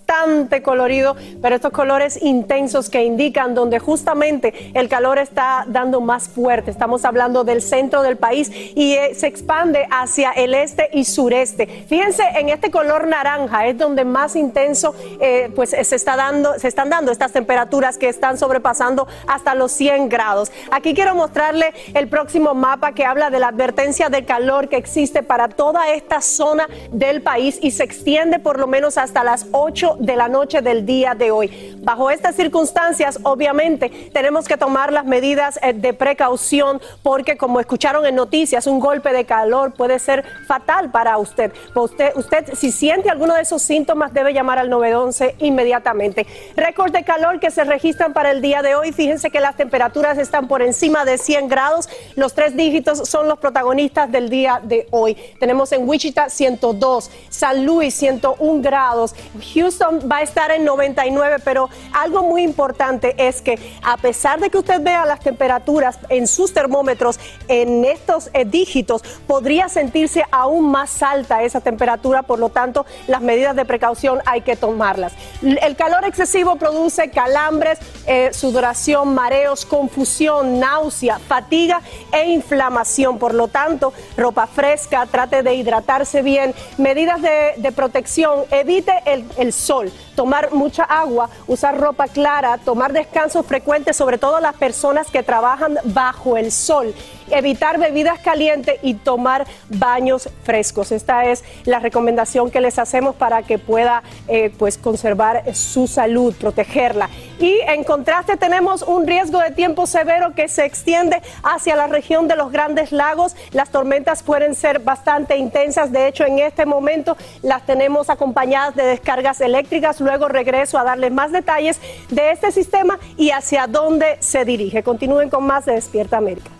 colorido, 0.62 1.16
pero 1.40 1.54
estos 1.54 1.70
colores 1.70 2.20
intensos 2.20 2.90
que 2.90 3.04
indican 3.04 3.54
donde 3.54 3.78
justamente 3.78 4.72
el 4.74 4.88
calor 4.88 5.18
está 5.18 5.64
dando 5.68 6.00
más 6.00 6.28
fuerte. 6.28 6.70
Estamos 6.70 7.04
hablando 7.04 7.44
del 7.44 7.62
centro 7.62 8.02
del 8.02 8.16
país 8.16 8.50
y 8.74 8.94
eh, 8.94 9.14
se 9.14 9.28
expande 9.28 9.86
hacia 9.90 10.32
el 10.32 10.54
este 10.54 10.90
y 10.92 11.04
sureste. 11.04 11.66
Fíjense 11.88 12.24
en 12.34 12.48
este 12.48 12.70
color 12.70 13.06
naranja 13.06 13.66
es 13.66 13.78
donde 13.78 14.04
más 14.04 14.34
intenso 14.34 14.94
eh, 15.20 15.50
pues 15.54 15.70
se 15.70 15.94
está 15.94 16.16
dando, 16.16 16.58
se 16.58 16.66
están 16.66 16.90
dando 16.90 17.12
estas 17.12 17.32
temperaturas 17.32 17.96
que 17.96 18.08
están 18.08 18.36
sobrepasando 18.36 19.06
hasta 19.28 19.54
los 19.54 19.70
100 19.72 20.08
grados. 20.08 20.50
Aquí 20.72 20.92
quiero 20.92 21.14
mostrarle 21.14 21.72
el 21.94 22.08
próximo 22.08 22.54
mapa 22.54 22.92
que 22.92 23.04
habla 23.04 23.30
de 23.30 23.38
la 23.38 23.48
advertencia 23.48 24.08
de 24.08 24.24
calor 24.24 24.68
que 24.68 24.76
existe 24.76 25.22
para 25.22 25.48
toda 25.48 25.92
esta 25.92 26.20
zona 26.20 26.68
del 26.90 27.22
país 27.22 27.58
y 27.62 27.70
se 27.70 27.84
extiende 27.84 28.40
por 28.40 28.58
lo 28.58 28.66
menos 28.66 28.98
hasta 28.98 29.22
las 29.22 29.46
8 29.52 29.98
de 30.00 30.16
la 30.16 30.28
noche 30.28 30.62
del 30.62 30.84
día 30.84 31.14
de 31.14 31.30
hoy. 31.30 31.76
Bajo 31.82 32.10
estas 32.10 32.34
circunstancias, 32.34 33.20
obviamente, 33.22 34.10
tenemos 34.12 34.48
que 34.48 34.56
tomar 34.56 34.92
las 34.92 35.04
medidas 35.04 35.58
eh, 35.62 35.72
de 35.72 35.92
precaución 35.92 36.80
porque 37.02 37.36
como 37.36 37.60
escucharon 37.60 38.06
en 38.06 38.16
noticias, 38.16 38.66
un 38.66 38.80
golpe 38.80 39.12
de 39.12 39.24
calor 39.24 39.72
puede 39.72 39.98
ser 39.98 40.24
fatal 40.46 40.90
para 40.90 41.18
usted. 41.18 41.52
Usted, 41.74 42.12
usted 42.16 42.54
si 42.54 42.72
siente 42.72 43.10
alguno 43.10 43.34
de 43.34 43.42
esos 43.42 43.62
síntomas, 43.62 44.12
debe 44.12 44.32
llamar 44.32 44.58
al 44.58 44.70
911 44.70 45.36
inmediatamente. 45.40 46.26
Récord 46.56 46.92
de 46.92 47.04
calor 47.04 47.38
que 47.38 47.50
se 47.50 47.64
registran 47.64 48.12
para 48.12 48.30
el 48.30 48.40
día 48.40 48.62
de 48.62 48.74
hoy. 48.74 48.92
Fíjense 48.92 49.30
que 49.30 49.40
las 49.40 49.56
temperaturas 49.56 50.18
están 50.18 50.48
por 50.48 50.62
encima 50.62 51.04
de 51.04 51.18
100 51.18 51.48
grados. 51.48 51.88
Los 52.16 52.34
tres 52.34 52.56
dígitos 52.56 53.08
son 53.08 53.28
los 53.28 53.38
protagonistas 53.38 54.10
del 54.10 54.30
día 54.30 54.60
de 54.62 54.86
hoy. 54.90 55.16
Tenemos 55.38 55.72
en 55.72 55.86
Wichita 55.86 56.30
102, 56.30 57.10
San 57.28 57.66
Luis 57.66 57.94
101 57.94 58.62
grados, 58.62 59.14
Houston 59.54 59.79
va 59.80 60.18
a 60.18 60.22
estar 60.22 60.50
en 60.50 60.64
99, 60.64 61.36
pero 61.44 61.68
algo 61.92 62.22
muy 62.22 62.42
importante 62.42 63.14
es 63.16 63.40
que 63.40 63.58
a 63.82 63.96
pesar 63.96 64.40
de 64.40 64.50
que 64.50 64.58
usted 64.58 64.80
vea 64.82 65.06
las 65.06 65.20
temperaturas 65.20 65.98
en 66.08 66.26
sus 66.26 66.52
termómetros 66.52 67.18
en 67.48 67.84
estos 67.84 68.30
eh, 68.32 68.44
dígitos, 68.44 69.02
podría 69.26 69.68
sentirse 69.68 70.24
aún 70.30 70.70
más 70.70 71.02
alta 71.02 71.42
esa 71.42 71.60
temperatura, 71.60 72.22
por 72.22 72.38
lo 72.38 72.50
tanto 72.50 72.86
las 73.06 73.20
medidas 73.22 73.56
de 73.56 73.64
precaución 73.64 74.20
hay 74.26 74.42
que 74.42 74.56
tomarlas. 74.56 75.12
El 75.42 75.76
calor 75.76 76.04
excesivo 76.04 76.56
produce 76.56 77.10
calambres, 77.10 77.78
eh, 78.06 78.30
sudoración, 78.32 79.14
mareos, 79.14 79.64
confusión, 79.64 80.58
náusea, 80.58 81.18
fatiga 81.18 81.80
e 82.12 82.30
inflamación. 82.30 83.18
Por 83.18 83.34
lo 83.34 83.48
tanto, 83.48 83.92
ropa 84.16 84.46
fresca, 84.46 85.06
trate 85.06 85.42
de 85.42 85.54
hidratarse 85.54 86.22
bien, 86.22 86.54
medidas 86.78 87.22
de, 87.22 87.54
de 87.56 87.72
protección, 87.72 88.44
evite 88.50 88.92
el, 89.06 89.24
el 89.36 89.52
sol, 89.52 89.69
tomar 90.16 90.52
mucha 90.52 90.84
agua, 90.84 91.28
usar 91.46 91.78
ropa 91.78 92.08
clara, 92.08 92.58
tomar 92.58 92.92
descansos 92.92 93.46
frecuentes, 93.46 93.96
sobre 93.96 94.18
todo 94.18 94.40
las 94.40 94.56
personas 94.56 95.10
que 95.10 95.22
trabajan 95.22 95.78
bajo 95.84 96.36
el 96.36 96.50
sol, 96.50 96.94
evitar 97.30 97.78
bebidas 97.78 98.18
calientes 98.20 98.78
y 98.82 98.94
tomar 98.94 99.46
baños 99.68 100.28
frescos. 100.44 100.92
Esta 100.92 101.24
es 101.24 101.44
la 101.64 101.78
recomendación 101.78 102.50
que 102.50 102.60
les 102.60 102.78
hacemos 102.78 103.14
para 103.14 103.42
que 103.42 103.58
pueda 103.58 104.02
eh, 104.28 104.52
pues 104.58 104.78
conservar 104.78 105.54
su 105.54 105.86
salud, 105.86 106.34
protegerla. 106.34 107.08
Y 107.38 107.58
en 107.66 107.84
contraste 107.84 108.36
tenemos 108.36 108.82
un 108.82 109.06
riesgo 109.06 109.38
de 109.38 109.50
tiempo 109.50 109.86
severo 109.86 110.34
que 110.34 110.48
se 110.48 110.64
extiende 110.64 111.22
hacia 111.42 111.76
la 111.76 111.86
región 111.86 112.28
de 112.28 112.36
los 112.36 112.52
grandes 112.52 112.92
lagos. 112.92 113.34
Las 113.52 113.70
tormentas 113.70 114.22
pueden 114.22 114.54
ser 114.54 114.80
bastante 114.80 115.36
intensas. 115.36 115.92
De 115.92 116.06
hecho, 116.06 116.24
en 116.24 116.38
este 116.38 116.66
momento 116.66 117.16
las 117.42 117.64
tenemos 117.64 118.10
acompañadas 118.10 118.74
de 118.76 118.84
descargas 118.84 119.40
eléctricas. 119.40 120.00
Luego 120.00 120.28
regreso 120.28 120.78
a 120.78 120.84
darles 120.84 121.12
más 121.12 121.32
detalles 121.32 121.80
de 122.10 122.30
este 122.30 122.52
sistema 122.52 122.98
y 123.16 123.30
hacia 123.30 123.66
dónde 123.66 124.18
se 124.20 124.44
dirige. 124.44 124.82
Continúen 124.82 125.30
con 125.30 125.44
más 125.44 125.64
de 125.64 125.72
Despierta 125.72 126.18
América. 126.18 126.59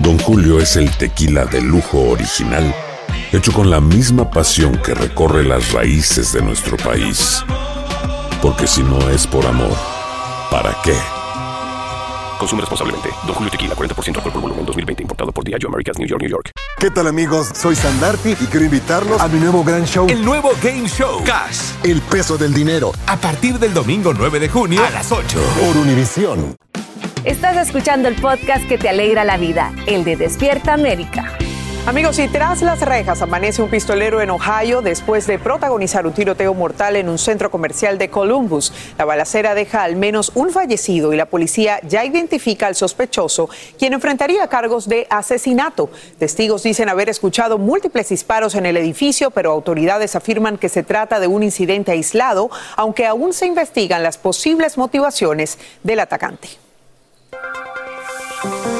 Don 0.00 0.18
Julio 0.18 0.60
es 0.60 0.76
el 0.76 0.90
tequila 0.96 1.44
de 1.44 1.60
lujo 1.60 1.98
original, 1.98 2.74
hecho 3.32 3.52
con 3.52 3.68
la 3.68 3.80
misma 3.80 4.30
pasión 4.30 4.76
que 4.78 4.94
recorre 4.94 5.44
las 5.44 5.72
raíces 5.72 6.32
de 6.32 6.40
nuestro 6.40 6.76
país. 6.76 7.44
Porque 8.40 8.66
si 8.66 8.82
no 8.82 9.10
es 9.10 9.26
por 9.26 9.44
amor, 9.44 9.76
¿para 10.50 10.76
qué? 10.84 10.94
Consume 12.38 12.60
responsablemente. 12.60 13.10
Don 13.26 13.34
Julio 13.34 13.50
Tequila, 13.50 13.74
40% 13.74 14.16
alcohol 14.16 14.32
por 14.32 14.42
volumen, 14.42 14.64
2020. 14.64 15.02
Importado 15.02 15.32
por 15.32 15.44
Diageo 15.44 15.68
Americas, 15.68 15.98
New 15.98 16.06
York, 16.06 16.22
New 16.22 16.30
York. 16.30 16.50
¿Qué 16.78 16.90
tal 16.90 17.08
amigos? 17.08 17.48
Soy 17.52 17.74
Sandarti 17.74 18.30
y 18.30 18.46
quiero 18.46 18.64
invitarlos 18.64 19.20
a 19.20 19.26
mi 19.26 19.40
nuevo 19.40 19.64
gran 19.64 19.84
show. 19.84 20.06
El 20.08 20.24
nuevo 20.24 20.52
Game 20.62 20.88
Show. 20.88 21.24
Cash. 21.24 21.72
El 21.82 22.00
peso 22.02 22.38
del 22.38 22.54
dinero. 22.54 22.92
A 23.08 23.16
partir 23.16 23.58
del 23.58 23.74
domingo 23.74 24.14
9 24.14 24.38
de 24.38 24.48
junio 24.48 24.84
a 24.84 24.90
las 24.90 25.10
8. 25.10 25.40
Por 25.60 25.76
Univisión. 25.76 26.56
Estás 27.28 27.58
escuchando 27.58 28.08
el 28.08 28.14
podcast 28.14 28.66
que 28.66 28.78
te 28.78 28.88
alegra 28.88 29.22
la 29.22 29.36
vida, 29.36 29.74
el 29.86 30.02
de 30.02 30.16
Despierta 30.16 30.72
América. 30.72 31.36
Amigos, 31.84 32.18
y 32.18 32.26
tras 32.26 32.62
las 32.62 32.80
rejas 32.80 33.20
amanece 33.20 33.60
un 33.60 33.68
pistolero 33.68 34.22
en 34.22 34.30
Ohio 34.30 34.80
después 34.80 35.26
de 35.26 35.38
protagonizar 35.38 36.06
un 36.06 36.14
tiroteo 36.14 36.54
mortal 36.54 36.96
en 36.96 37.10
un 37.10 37.18
centro 37.18 37.50
comercial 37.50 37.98
de 37.98 38.08
Columbus. 38.08 38.72
La 38.96 39.04
balacera 39.04 39.54
deja 39.54 39.82
al 39.82 39.96
menos 39.96 40.32
un 40.36 40.52
fallecido 40.52 41.12
y 41.12 41.18
la 41.18 41.26
policía 41.26 41.80
ya 41.86 42.02
identifica 42.02 42.66
al 42.66 42.74
sospechoso, 42.74 43.50
quien 43.78 43.92
enfrentaría 43.92 44.48
cargos 44.48 44.88
de 44.88 45.06
asesinato. 45.10 45.90
Testigos 46.18 46.62
dicen 46.62 46.88
haber 46.88 47.10
escuchado 47.10 47.58
múltiples 47.58 48.08
disparos 48.08 48.54
en 48.54 48.64
el 48.64 48.78
edificio, 48.78 49.30
pero 49.30 49.52
autoridades 49.52 50.16
afirman 50.16 50.56
que 50.56 50.70
se 50.70 50.82
trata 50.82 51.20
de 51.20 51.26
un 51.26 51.42
incidente 51.42 51.92
aislado, 51.92 52.50
aunque 52.74 53.04
aún 53.04 53.34
se 53.34 53.44
investigan 53.44 54.02
las 54.02 54.16
posibles 54.16 54.78
motivaciones 54.78 55.58
del 55.82 56.00
atacante. 56.00 56.48
Thank 57.40 58.66
you. 58.66 58.77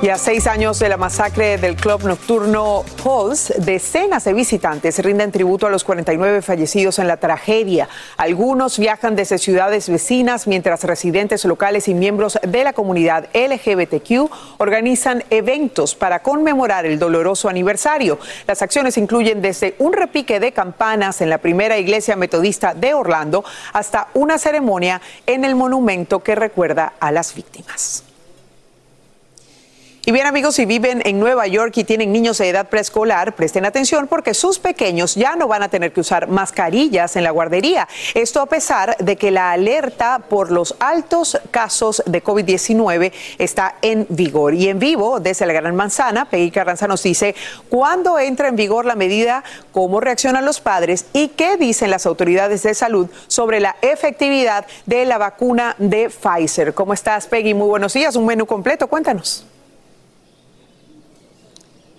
Y 0.00 0.10
a 0.10 0.16
seis 0.16 0.46
años 0.46 0.78
de 0.78 0.88
la 0.88 0.96
masacre 0.96 1.58
del 1.58 1.74
club 1.74 2.04
nocturno 2.04 2.84
Pulse, 3.02 3.54
decenas 3.58 4.22
de 4.22 4.32
visitantes 4.32 5.00
rinden 5.00 5.32
tributo 5.32 5.66
a 5.66 5.70
los 5.70 5.82
49 5.82 6.40
fallecidos 6.40 7.00
en 7.00 7.08
la 7.08 7.16
tragedia. 7.16 7.88
Algunos 8.16 8.78
viajan 8.78 9.16
desde 9.16 9.38
ciudades 9.38 9.88
vecinas, 9.88 10.46
mientras 10.46 10.84
residentes 10.84 11.44
locales 11.44 11.88
y 11.88 11.94
miembros 11.94 12.38
de 12.46 12.62
la 12.62 12.74
comunidad 12.74 13.26
LGBTQ 13.34 14.30
organizan 14.58 15.24
eventos 15.30 15.96
para 15.96 16.22
conmemorar 16.22 16.86
el 16.86 17.00
doloroso 17.00 17.48
aniversario. 17.48 18.20
Las 18.46 18.62
acciones 18.62 18.98
incluyen 18.98 19.42
desde 19.42 19.74
un 19.80 19.92
repique 19.92 20.38
de 20.38 20.52
campanas 20.52 21.20
en 21.22 21.28
la 21.28 21.38
primera 21.38 21.76
iglesia 21.76 22.14
metodista 22.14 22.72
de 22.72 22.94
Orlando 22.94 23.44
hasta 23.72 24.06
una 24.14 24.38
ceremonia 24.38 25.00
en 25.26 25.44
el 25.44 25.56
monumento 25.56 26.20
que 26.20 26.36
recuerda 26.36 26.92
a 27.00 27.10
las 27.10 27.34
víctimas. 27.34 28.04
Y 30.08 30.10
bien 30.10 30.26
amigos, 30.26 30.54
si 30.54 30.64
viven 30.64 31.02
en 31.04 31.20
Nueva 31.20 31.46
York 31.48 31.76
y 31.76 31.84
tienen 31.84 32.12
niños 32.12 32.38
de 32.38 32.48
edad 32.48 32.70
preescolar, 32.70 33.34
presten 33.34 33.66
atención 33.66 34.06
porque 34.06 34.32
sus 34.32 34.58
pequeños 34.58 35.16
ya 35.16 35.36
no 35.36 35.48
van 35.48 35.62
a 35.62 35.68
tener 35.68 35.92
que 35.92 36.00
usar 36.00 36.28
mascarillas 36.28 37.14
en 37.16 37.24
la 37.24 37.30
guardería. 37.30 37.86
Esto 38.14 38.40
a 38.40 38.46
pesar 38.46 38.96
de 38.96 39.16
que 39.16 39.30
la 39.30 39.52
alerta 39.52 40.20
por 40.20 40.50
los 40.50 40.76
altos 40.80 41.38
casos 41.50 42.02
de 42.06 42.24
COVID-19 42.24 43.12
está 43.36 43.74
en 43.82 44.06
vigor. 44.08 44.54
Y 44.54 44.70
en 44.70 44.78
vivo, 44.78 45.20
desde 45.20 45.44
la 45.44 45.52
Gran 45.52 45.76
Manzana, 45.76 46.24
Peggy 46.24 46.52
Carranza 46.52 46.88
nos 46.88 47.02
dice 47.02 47.34
cuándo 47.68 48.18
entra 48.18 48.48
en 48.48 48.56
vigor 48.56 48.86
la 48.86 48.94
medida, 48.94 49.44
cómo 49.72 50.00
reaccionan 50.00 50.46
los 50.46 50.62
padres 50.62 51.04
y 51.12 51.28
qué 51.28 51.58
dicen 51.58 51.90
las 51.90 52.06
autoridades 52.06 52.62
de 52.62 52.72
salud 52.72 53.10
sobre 53.26 53.60
la 53.60 53.76
efectividad 53.82 54.64
de 54.86 55.04
la 55.04 55.18
vacuna 55.18 55.76
de 55.76 56.08
Pfizer. 56.08 56.72
¿Cómo 56.72 56.94
estás, 56.94 57.26
Peggy? 57.26 57.52
Muy 57.52 57.68
buenos 57.68 57.92
días. 57.92 58.16
Un 58.16 58.24
menú 58.24 58.46
completo. 58.46 58.86
Cuéntanos. 58.86 59.44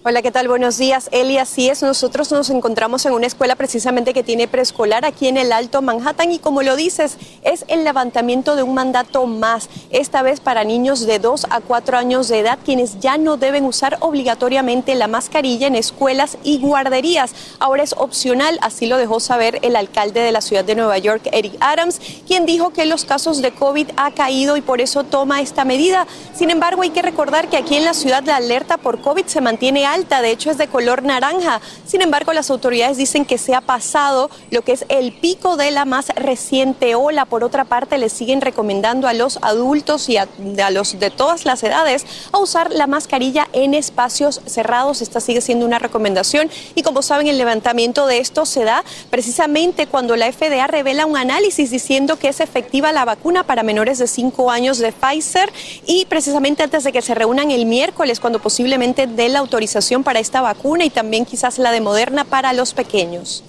Hola, 0.02 0.22
¿qué 0.22 0.32
tal? 0.32 0.48
Buenos 0.48 0.78
días, 0.78 1.10
Eli. 1.12 1.40
Así 1.40 1.70
es, 1.70 1.84
nosotros 1.84 2.32
nos 2.32 2.50
encontramos 2.50 3.06
en 3.06 3.12
una 3.12 3.28
escuela 3.28 3.58
precisamente 3.58 4.14
que 4.14 4.24
tiene 4.24 4.48
preescolar 4.48 5.04
aquí 5.04 5.28
en 5.28 5.36
el 5.36 5.52
Alto 5.52 5.82
Manhattan 5.82 6.32
y 6.32 6.40
como 6.40 6.62
lo 6.62 6.78
dices, 6.78 7.18
es 7.44 7.66
el 7.68 7.84
levantamiento 7.84 8.56
de 8.56 8.64
un 8.64 8.74
mandato 8.74 9.26
más, 9.26 9.68
esta 9.90 10.22
vez 10.22 10.40
para 10.40 10.64
niños 10.64 11.06
de 11.06 11.20
2 11.20 11.48
a 11.50 11.60
4 11.60 11.98
años 11.98 12.30
de 12.30 12.40
edad, 12.40 12.60
quienes 12.64 13.02
ya 13.02 13.18
no 13.18 13.36
deben 13.36 13.66
usar 13.66 13.98
obligatoriamente 14.00 14.96
la 14.96 15.10
mascarilla 15.10 15.68
en 15.68 15.76
escuelas 15.76 16.38
y 16.46 16.60
guarderías. 16.60 17.34
Ahora 17.60 17.84
es 17.84 17.94
opcional, 17.98 18.58
así 18.62 18.86
lo 18.86 18.96
dejó 18.96 19.20
saber 19.20 19.60
el 19.64 19.76
alcalde 19.76 20.22
de 20.22 20.32
la 20.32 20.40
ciudad 20.40 20.64
de 20.64 20.76
Nueva 20.76 20.98
York, 20.98 21.28
Eric 21.34 21.58
Adams, 21.60 22.00
quien 22.26 22.46
dijo 22.46 22.70
que 22.70 22.86
los 22.86 23.04
casos 23.04 23.42
de 23.42 23.52
COVID 23.52 23.90
ha 23.98 24.12
caído 24.12 24.56
y 24.56 24.62
por 24.62 24.80
eso 24.80 25.04
toma 25.04 25.42
esta 25.42 25.66
medida. 25.66 26.08
Sin 26.34 26.52
embargo, 26.52 26.84
hay 26.84 26.92
que 26.92 27.02
recordar 27.02 27.50
que 27.50 27.58
aquí 27.58 27.76
en 27.76 27.84
la 27.84 27.94
ciudad 27.94 28.24
la 28.24 28.38
alerta 28.38 28.78
por 28.78 29.02
COVID 29.02 29.26
se 29.26 29.42
mantiene 29.42 29.89
alta, 29.94 30.22
de 30.22 30.32
hecho 30.32 30.52
es 30.52 30.58
de 30.58 30.68
color 30.68 31.04
naranja. 31.04 31.62
Sin 31.86 32.02
embargo, 32.02 32.34
las 32.34 32.50
autoridades 32.50 32.98
dicen 32.98 33.26
que 33.26 33.38
se 33.38 33.56
ha 33.56 33.62
pasado 33.62 34.30
lo 34.52 34.62
que 34.62 34.74
es 34.74 34.86
el 34.90 35.14
pico 35.14 35.58
de 35.58 35.72
la 35.72 35.86
más 35.86 36.10
reciente 36.10 36.96
ola. 36.96 37.26
Por 37.26 37.44
otra 37.44 37.66
parte, 37.66 37.98
le 37.98 38.10
siguen 38.10 38.42
recomendando 38.42 39.08
a 39.08 39.14
los 39.14 39.40
adultos 39.42 40.10
y 40.10 40.18
a, 40.18 40.28
a 40.64 40.72
los 40.72 41.00
de 41.00 41.10
todas 41.10 41.46
las 41.46 41.64
edades 41.64 42.06
a 42.32 42.38
usar 42.38 42.72
la 42.72 42.88
mascarilla 42.88 43.48
en 43.54 43.74
espacios 43.74 44.42
cerrados. 44.46 45.02
Esta 45.02 45.20
sigue 45.20 45.42
siendo 45.42 45.66
una 45.66 45.80
recomendación 45.80 46.50
y 46.76 46.84
como 46.84 47.02
saben, 47.02 47.28
el 47.28 47.38
levantamiento 47.38 48.06
de 48.06 48.20
esto 48.20 48.46
se 48.46 48.64
da 48.64 48.84
precisamente 49.10 49.88
cuando 49.88 50.16
la 50.16 50.32
FDA 50.32 50.68
revela 50.68 51.06
un 51.06 51.18
análisis 51.18 51.72
diciendo 51.72 52.18
que 52.18 52.30
es 52.30 52.40
efectiva 52.40 52.92
la 52.92 53.06
vacuna 53.06 53.44
para 53.44 53.64
menores 53.64 53.98
de 53.98 54.08
5 54.08 54.52
años 54.52 54.78
de 54.78 54.92
Pfizer 54.92 55.52
y 55.86 56.06
precisamente 56.06 56.64
antes 56.64 56.84
de 56.84 56.92
que 56.92 57.02
se 57.02 57.16
reúnan 57.16 57.52
el 57.52 57.66
miércoles, 57.66 58.20
cuando 58.20 58.40
posiblemente 58.40 59.08
dé 59.08 59.30
la 59.30 59.40
autorización 59.40 59.79
para 60.04 60.20
esta 60.20 60.42
vacuna 60.42 60.84
y 60.86 60.90
también 60.90 61.26
quizás 61.26 61.58
la 61.58 61.72
de 61.72 61.82
Moderna 61.82 62.26
para 62.26 62.54
los 62.54 62.74
pequeños. 62.74 63.44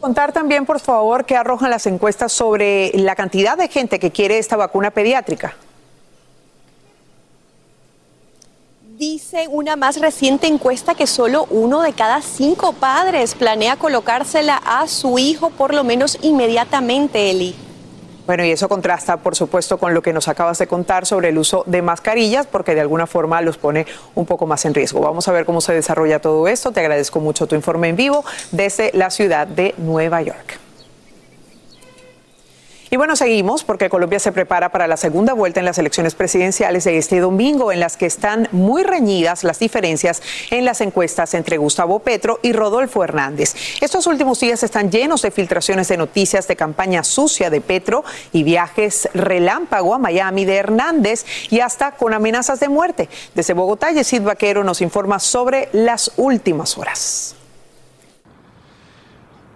Contar 0.00 0.32
también, 0.32 0.64
por 0.64 0.80
favor, 0.80 1.26
qué 1.26 1.36
arrojan 1.36 1.70
las 1.70 1.86
encuestas 1.86 2.32
sobre 2.32 2.90
la 2.94 3.14
cantidad 3.14 3.58
de 3.58 3.68
gente 3.68 3.98
que 3.98 4.10
quiere 4.10 4.38
esta 4.38 4.56
vacuna 4.56 4.90
pediátrica. 4.90 5.56
Dice 8.96 9.46
una 9.48 9.76
más 9.76 10.00
reciente 10.00 10.46
encuesta 10.46 10.94
que 10.94 11.06
solo 11.06 11.46
uno 11.50 11.82
de 11.82 11.92
cada 11.92 12.22
cinco 12.22 12.72
padres 12.72 13.34
planea 13.34 13.76
colocársela 13.76 14.56
a 14.64 14.86
su 14.86 15.18
hijo 15.18 15.50
por 15.50 15.74
lo 15.74 15.84
menos 15.84 16.18
inmediatamente, 16.22 17.30
Eli. 17.30 17.54
Bueno, 18.30 18.44
y 18.44 18.52
eso 18.52 18.68
contrasta, 18.68 19.16
por 19.16 19.34
supuesto, 19.34 19.78
con 19.78 19.92
lo 19.92 20.02
que 20.02 20.12
nos 20.12 20.28
acabas 20.28 20.56
de 20.58 20.68
contar 20.68 21.04
sobre 21.04 21.30
el 21.30 21.38
uso 21.38 21.64
de 21.66 21.82
mascarillas, 21.82 22.46
porque 22.46 22.76
de 22.76 22.80
alguna 22.80 23.08
forma 23.08 23.42
los 23.42 23.58
pone 23.58 23.86
un 24.14 24.24
poco 24.24 24.46
más 24.46 24.64
en 24.66 24.72
riesgo. 24.72 25.00
Vamos 25.00 25.26
a 25.26 25.32
ver 25.32 25.44
cómo 25.44 25.60
se 25.60 25.72
desarrolla 25.72 26.20
todo 26.20 26.46
esto. 26.46 26.70
Te 26.70 26.78
agradezco 26.78 27.18
mucho 27.18 27.48
tu 27.48 27.56
informe 27.56 27.88
en 27.88 27.96
vivo 27.96 28.24
desde 28.52 28.92
la 28.94 29.10
ciudad 29.10 29.48
de 29.48 29.74
Nueva 29.78 30.22
York. 30.22 30.69
Y 32.92 32.96
bueno, 32.96 33.14
seguimos 33.14 33.62
porque 33.62 33.88
Colombia 33.88 34.18
se 34.18 34.32
prepara 34.32 34.70
para 34.70 34.88
la 34.88 34.96
segunda 34.96 35.32
vuelta 35.32 35.60
en 35.60 35.66
las 35.66 35.78
elecciones 35.78 36.16
presidenciales 36.16 36.82
de 36.82 36.98
este 36.98 37.20
domingo, 37.20 37.70
en 37.70 37.78
las 37.78 37.96
que 37.96 38.06
están 38.06 38.48
muy 38.50 38.82
reñidas 38.82 39.44
las 39.44 39.60
diferencias 39.60 40.20
en 40.50 40.64
las 40.64 40.80
encuestas 40.80 41.34
entre 41.34 41.56
Gustavo 41.56 42.00
Petro 42.00 42.40
y 42.42 42.52
Rodolfo 42.52 43.04
Hernández. 43.04 43.54
Estos 43.80 44.08
últimos 44.08 44.40
días 44.40 44.64
están 44.64 44.90
llenos 44.90 45.22
de 45.22 45.30
filtraciones 45.30 45.86
de 45.86 45.98
noticias 45.98 46.48
de 46.48 46.56
campaña 46.56 47.04
sucia 47.04 47.48
de 47.48 47.60
Petro 47.60 48.02
y 48.32 48.42
viajes 48.42 49.08
relámpago 49.14 49.94
a 49.94 49.98
Miami 49.98 50.44
de 50.44 50.56
Hernández 50.56 51.24
y 51.48 51.60
hasta 51.60 51.92
con 51.92 52.12
amenazas 52.12 52.58
de 52.58 52.68
muerte. 52.68 53.08
Desde 53.36 53.54
Bogotá, 53.54 53.92
Yesid 53.92 54.22
Vaquero 54.22 54.64
nos 54.64 54.80
informa 54.80 55.20
sobre 55.20 55.68
las 55.72 56.10
últimas 56.16 56.76
horas. 56.76 57.36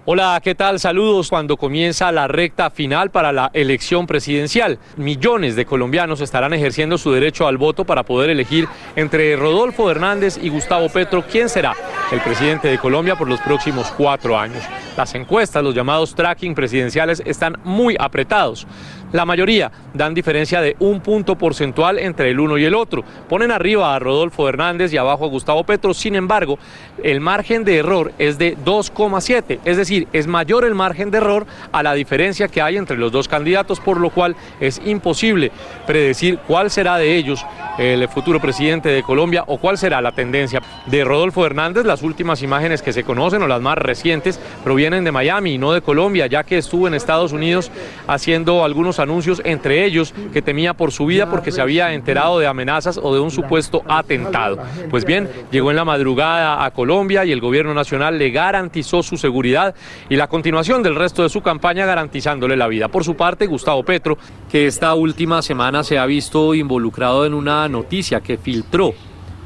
Hola, 0.07 0.39
¿qué 0.45 0.55
tal? 0.55 0.79
Saludos 0.81 1.31
cuando 1.31 1.57
comienza 1.57 2.13
la 2.13 2.29
recta 2.29 2.69
final 2.69 3.11
para 3.11 3.33
la 3.33 3.51
elección 3.55 4.07
presidencial. 4.07 4.79
Millones 4.99 5.57
de 5.57 5.65
colombianos 5.65 6.21
estarán 6.21 6.53
ejerciendo 6.53 6.99
su 6.99 7.11
derecho 7.11 7.47
al 7.47 7.57
voto 7.57 7.87
para 7.87 8.03
poder 8.03 8.29
elegir 8.29 8.69
entre 8.97 9.35
Rodolfo 9.35 9.91
Hernández 9.91 10.39
y 10.43 10.51
Gustavo 10.51 10.91
Petro 10.91 11.25
quién 11.27 11.49
será 11.49 11.75
el 12.13 12.21
presidente 12.21 12.69
de 12.69 12.77
Colombia 12.77 13.17
por 13.17 13.29
los 13.29 13.41
próximos 13.41 13.91
cuatro 13.97 14.39
años. 14.39 14.63
Las 14.95 15.15
encuestas, 15.15 15.65
los 15.65 15.75
llamados 15.75 16.15
tracking 16.15 16.55
presidenciales, 16.55 17.23
están 17.25 17.57
muy 17.65 17.97
apretados. 17.99 18.67
La 19.15 19.25
mayoría 19.25 19.71
dan 19.93 20.13
diferencia 20.13 20.61
de 20.61 20.75
un 20.81 20.99
punto 20.99 21.37
porcentual 21.37 22.01
entre 22.01 22.31
el 22.31 22.41
uno 22.41 22.59
y 22.59 22.65
el 22.65 22.75
otro. 22.75 23.05
Ponen 23.29 23.53
arriba 23.53 23.95
a 23.95 24.01
Rodolfo 24.01 24.49
Hernández 24.49 24.93
y 24.93 24.97
abajo 24.97 25.27
a 25.27 25.29
Gustavo 25.29 25.63
Petro. 25.63 25.95
Sin 25.95 26.17
embargo, 26.17 26.59
el 27.01 27.21
margen 27.21 27.63
de 27.63 27.77
error 27.77 28.11
es 28.19 28.39
de 28.39 28.59
2,7. 28.59 29.61
Es 29.65 29.77
decir, 29.77 30.09
es 30.13 30.27
mayor 30.27 30.65
el 30.65 30.75
margen 30.75 31.13
de 31.13 31.19
error 31.19 31.47
a 31.71 31.85
la 31.85 31.95
diferencia 31.95 32.49
que 32.49 32.61
hay 32.61 32.77
entre 32.77 32.97
los 32.97 33.13
dos 33.13 33.29
candidatos, 33.29 33.79
por 33.79 34.01
lo 34.01 34.11
cual 34.11 34.35
es 34.59 34.83
imposible 34.85 35.53
predecir 35.87 36.41
cuál 36.49 36.73
será 36.73 36.99
de 36.99 37.15
ellos 37.15 37.47
el 37.79 38.09
futuro 38.09 38.41
presidente 38.41 38.89
de 38.89 39.05
Colombia 39.05 39.45
o 39.47 39.59
cuál 39.59 39.79
será 39.79 40.01
la 40.01 40.11
tendencia 40.11 40.61
de 40.87 41.05
Rodolfo 41.05 41.47
Hernández. 41.47 41.85
Las 41.87 42.03
últimas 42.03 42.43
imágenes 42.43 42.83
que 42.83 42.93
se 42.93 43.05
conocen 43.05 43.43
o 43.43 43.47
las 43.47 43.61
más 43.61 43.79
recientes 43.79 44.41
provienen 44.65 45.05
de 45.05 45.13
Miami 45.13 45.53
y 45.53 45.59
no 45.59 45.73
de 45.73 45.83
Colombia, 45.83 46.27
ya 46.27 46.43
que 46.43 46.59
estuvo 46.59 46.89
en 46.89 46.95
Estados 46.95 47.33
Unidos 47.33 47.71
haciendo 48.09 48.65
algunos 48.65 48.99
anuncios, 49.05 49.41
entre 49.45 49.85
ellos 49.85 50.13
que 50.33 50.43
temía 50.43 50.75
por 50.75 50.91
su 50.91 51.07
vida 51.07 51.31
porque 51.31 51.53
se 51.53 51.61
había 51.61 51.93
enterado 51.95 52.39
de 52.39 52.47
amenazas 52.47 52.99
o 53.01 53.15
de 53.15 53.21
un 53.21 53.31
supuesto 53.31 53.83
atentado. 53.89 54.59
Pues 54.91 55.05
bien, 55.05 55.29
llegó 55.51 55.71
en 55.71 55.77
la 55.77 55.85
madrugada 55.85 56.65
a 56.65 56.71
Colombia 56.73 57.25
y 57.25 57.33
el 57.33 57.41
gobierno 57.41 57.73
nacional 57.75 58.19
le 58.19 58.31
garantizó 58.31 59.03
su 59.03 59.17
seguridad 59.17 59.75
y 60.09 60.17
la 60.17 60.29
continuación 60.29 60.83
del 60.83 60.97
resto 60.97 61.23
de 61.23 61.29
su 61.29 61.41
campaña 61.41 61.87
garantizándole 61.87 62.57
la 62.57 62.69
vida. 62.69 62.89
Por 62.89 63.05
su 63.05 63.15
parte, 63.15 63.47
Gustavo 63.47 63.85
Petro, 63.85 64.19
que 64.51 64.67
esta 64.67 64.95
última 64.95 65.43
semana 65.43 65.85
se 65.85 65.99
ha 65.99 66.07
visto 66.07 66.55
involucrado 66.55 67.27
en 67.27 67.35
una 67.35 67.69
noticia 67.69 68.21
que 68.21 68.37
filtró 68.37 68.93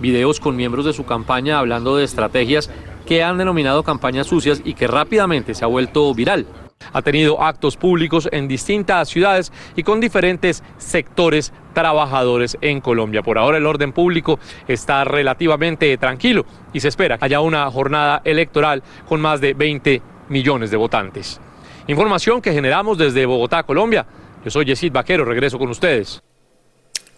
videos 0.00 0.40
con 0.40 0.56
miembros 0.56 0.84
de 0.84 0.92
su 0.92 1.04
campaña 1.04 1.58
hablando 1.58 1.96
de 1.96 2.04
estrategias 2.04 2.70
que 3.06 3.22
han 3.22 3.38
denominado 3.38 3.82
campañas 3.82 4.26
sucias 4.26 4.60
y 4.64 4.74
que 4.74 4.86
rápidamente 4.86 5.54
se 5.54 5.64
ha 5.64 5.68
vuelto 5.68 6.12
viral. 6.14 6.46
Ha 6.92 7.02
tenido 7.02 7.42
actos 7.42 7.76
públicos 7.76 8.28
en 8.32 8.48
distintas 8.48 9.08
ciudades 9.08 9.52
y 9.76 9.82
con 9.82 10.00
diferentes 10.00 10.62
sectores 10.78 11.52
trabajadores 11.74 12.56
en 12.60 12.80
Colombia. 12.80 13.22
Por 13.22 13.38
ahora 13.38 13.58
el 13.58 13.66
orden 13.66 13.92
público 13.92 14.38
está 14.66 15.04
relativamente 15.04 15.96
tranquilo 15.98 16.44
y 16.72 16.80
se 16.80 16.88
espera 16.88 17.18
que 17.18 17.26
haya 17.26 17.40
una 17.40 17.70
jornada 17.70 18.22
electoral 18.24 18.82
con 19.08 19.20
más 19.20 19.40
de 19.40 19.54
20 19.54 20.02
millones 20.28 20.70
de 20.70 20.76
votantes. 20.76 21.40
Información 21.86 22.42
que 22.42 22.52
generamos 22.52 22.98
desde 22.98 23.26
Bogotá, 23.26 23.62
Colombia. 23.62 24.06
Yo 24.44 24.50
soy 24.50 24.66
Yesid 24.66 24.92
Vaquero, 24.92 25.24
regreso 25.24 25.58
con 25.58 25.68
ustedes. 25.68 26.22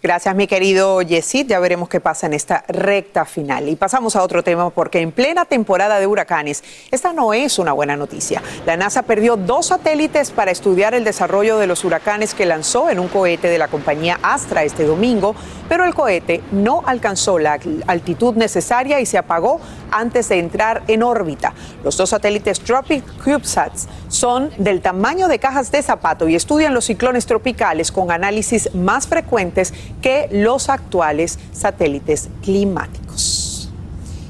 Gracias, 0.03 0.35
mi 0.35 0.47
querido 0.47 1.03
Yesid. 1.03 1.47
Ya 1.47 1.59
veremos 1.59 1.91
qué 1.91 2.01
pasa 2.01 2.27
en 2.27 2.33
esta 2.33 2.65
recta 2.69 3.27
final. 3.27 3.69
Y 3.69 3.77
pasamos 3.77 4.17
a 4.17 4.23
otro 4.23 4.43
tema 4.43 4.71
porque 4.71 5.01
en 5.01 5.13
plena 5.13 5.45
temporada 5.45 6.01
de 6.01 6.07
huracanes, 6.07 6.65
esta 6.91 7.13
no 7.13 7.35
es 7.35 7.59
una 7.59 7.73
buena 7.73 7.99
noticia. 7.99 8.41
La 8.65 8.79
NASA 8.79 9.03
perdió 9.03 9.37
dos 9.37 9.67
satélites 9.67 10.31
para 10.31 10.53
estudiar 10.53 10.95
el 10.95 11.05
desarrollo 11.05 11.59
de 11.59 11.67
los 11.67 11.85
huracanes 11.85 12.33
que 12.33 12.47
lanzó 12.47 12.89
en 12.89 12.99
un 12.99 13.09
cohete 13.09 13.49
de 13.49 13.59
la 13.59 13.69
compañía 13.69 14.19
Astra 14.23 14.65
este 14.65 14.85
domingo, 14.85 15.35
pero 15.69 15.85
el 15.85 15.95
cohete 15.95 16.41
no 16.51 16.83
alcanzó 16.87 17.39
la 17.39 17.61
altitud 17.87 18.37
necesaria 18.37 19.01
y 19.01 19.07
se 19.07 19.19
apagó 19.19 19.61
antes 19.91 20.31
de 20.31 20.39
entrar 20.39 20.83
en 20.89 21.03
órbita. 21.03 21.53
Los 21.85 21.99
dos 21.99 22.09
satélites 22.09 22.61
Tropic 22.61 23.05
CubeSats 23.23 23.87
son 24.09 24.51
del 24.57 24.81
tamaño 24.81 25.29
de 25.29 25.39
cajas 25.39 25.71
de 25.71 25.83
zapato 25.83 26.27
y 26.27 26.37
estudian 26.37 26.73
los 26.73 26.87
ciclones 26.87 27.27
tropicales 27.27 27.93
con 27.93 28.11
análisis 28.11 28.75
más 28.75 29.07
frecuentes 29.07 29.75
que 30.01 30.29
los 30.31 30.69
actuales 30.69 31.39
satélites 31.53 32.29
climáticos. 32.43 33.71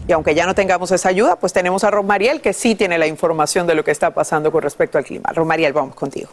Y 0.08 0.12
aunque 0.12 0.34
ya 0.34 0.44
no 0.44 0.54
tengamos 0.54 0.90
esa 0.90 1.08
ayuda, 1.08 1.36
pues 1.36 1.52
tenemos 1.52 1.84
a 1.84 1.90
Romariel 1.90 2.40
que 2.40 2.52
sí 2.52 2.74
tiene 2.74 2.98
la 2.98 3.06
información 3.06 3.66
de 3.66 3.76
lo 3.76 3.84
que 3.84 3.92
está 3.92 4.10
pasando 4.10 4.50
con 4.50 4.62
respecto 4.62 4.98
al 4.98 5.04
clima. 5.04 5.30
Romariel, 5.32 5.72
vamos 5.72 5.94
contigo. 5.94 6.30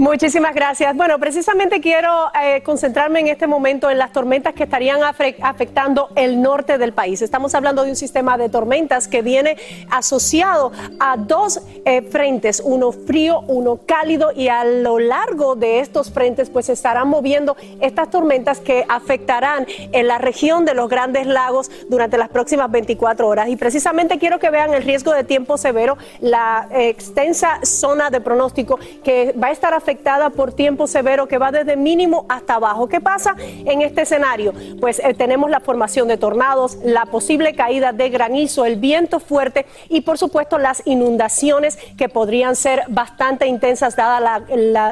Muchísimas 0.00 0.54
gracias. 0.54 0.96
Bueno, 0.96 1.18
precisamente 1.18 1.82
quiero 1.82 2.30
eh, 2.42 2.62
concentrarme 2.62 3.20
en 3.20 3.26
este 3.26 3.46
momento 3.46 3.90
en 3.90 3.98
las 3.98 4.12
tormentas 4.12 4.54
que 4.54 4.62
estarían 4.62 5.02
afectando 5.02 6.08
el 6.16 6.40
norte 6.40 6.78
del 6.78 6.94
país. 6.94 7.20
Estamos 7.20 7.54
hablando 7.54 7.84
de 7.84 7.90
un 7.90 7.96
sistema 7.96 8.38
de 8.38 8.48
tormentas 8.48 9.08
que 9.08 9.20
viene 9.20 9.58
asociado 9.90 10.72
a 10.98 11.18
dos 11.18 11.60
eh, 11.84 12.00
frentes, 12.00 12.62
uno 12.64 12.92
frío, 12.92 13.40
uno 13.40 13.80
cálido, 13.84 14.32
y 14.34 14.48
a 14.48 14.64
lo 14.64 14.98
largo 14.98 15.54
de 15.54 15.80
estos 15.80 16.10
frentes 16.10 16.48
pues 16.48 16.64
se 16.64 16.72
estarán 16.72 17.08
moviendo 17.08 17.54
estas 17.82 18.08
tormentas 18.08 18.60
que 18.60 18.86
afectarán 18.88 19.66
en 19.68 20.08
la 20.08 20.16
región 20.16 20.64
de 20.64 20.72
los 20.72 20.88
grandes 20.88 21.26
lagos 21.26 21.70
durante 21.90 22.16
las 22.16 22.30
próximas 22.30 22.70
24 22.70 23.28
horas. 23.28 23.50
Y 23.50 23.56
precisamente 23.56 24.18
quiero 24.18 24.38
que 24.38 24.48
vean 24.48 24.72
el 24.72 24.82
riesgo 24.82 25.12
de 25.12 25.24
tiempo 25.24 25.58
severo, 25.58 25.98
la 26.20 26.68
extensa 26.72 27.60
zona 27.64 28.08
de 28.08 28.22
pronóstico 28.22 28.78
que 29.04 29.34
va 29.38 29.48
a 29.48 29.50
estar 29.50 29.74
afectada 29.90 30.30
por 30.30 30.52
tiempo 30.52 30.86
severo 30.86 31.26
que 31.26 31.36
va 31.36 31.50
desde 31.50 31.76
mínimo 31.76 32.24
hasta 32.28 32.54
abajo. 32.54 32.86
¿Qué 32.86 33.00
pasa 33.00 33.34
en 33.40 33.82
este 33.82 34.02
escenario? 34.02 34.54
Pues 34.80 35.00
eh, 35.00 35.14
tenemos 35.14 35.50
la 35.50 35.58
formación 35.58 36.06
de 36.06 36.16
tornados, 36.16 36.78
la 36.84 37.06
posible 37.06 37.56
caída 37.56 37.92
de 37.92 38.08
granizo, 38.08 38.64
el 38.64 38.76
viento 38.76 39.18
fuerte 39.18 39.66
y 39.88 40.02
por 40.02 40.16
supuesto 40.16 40.58
las 40.58 40.82
inundaciones 40.84 41.76
que 41.98 42.08
podrían 42.08 42.54
ser 42.54 42.84
bastante 42.86 43.48
intensas 43.48 43.96
dadas 43.96 44.42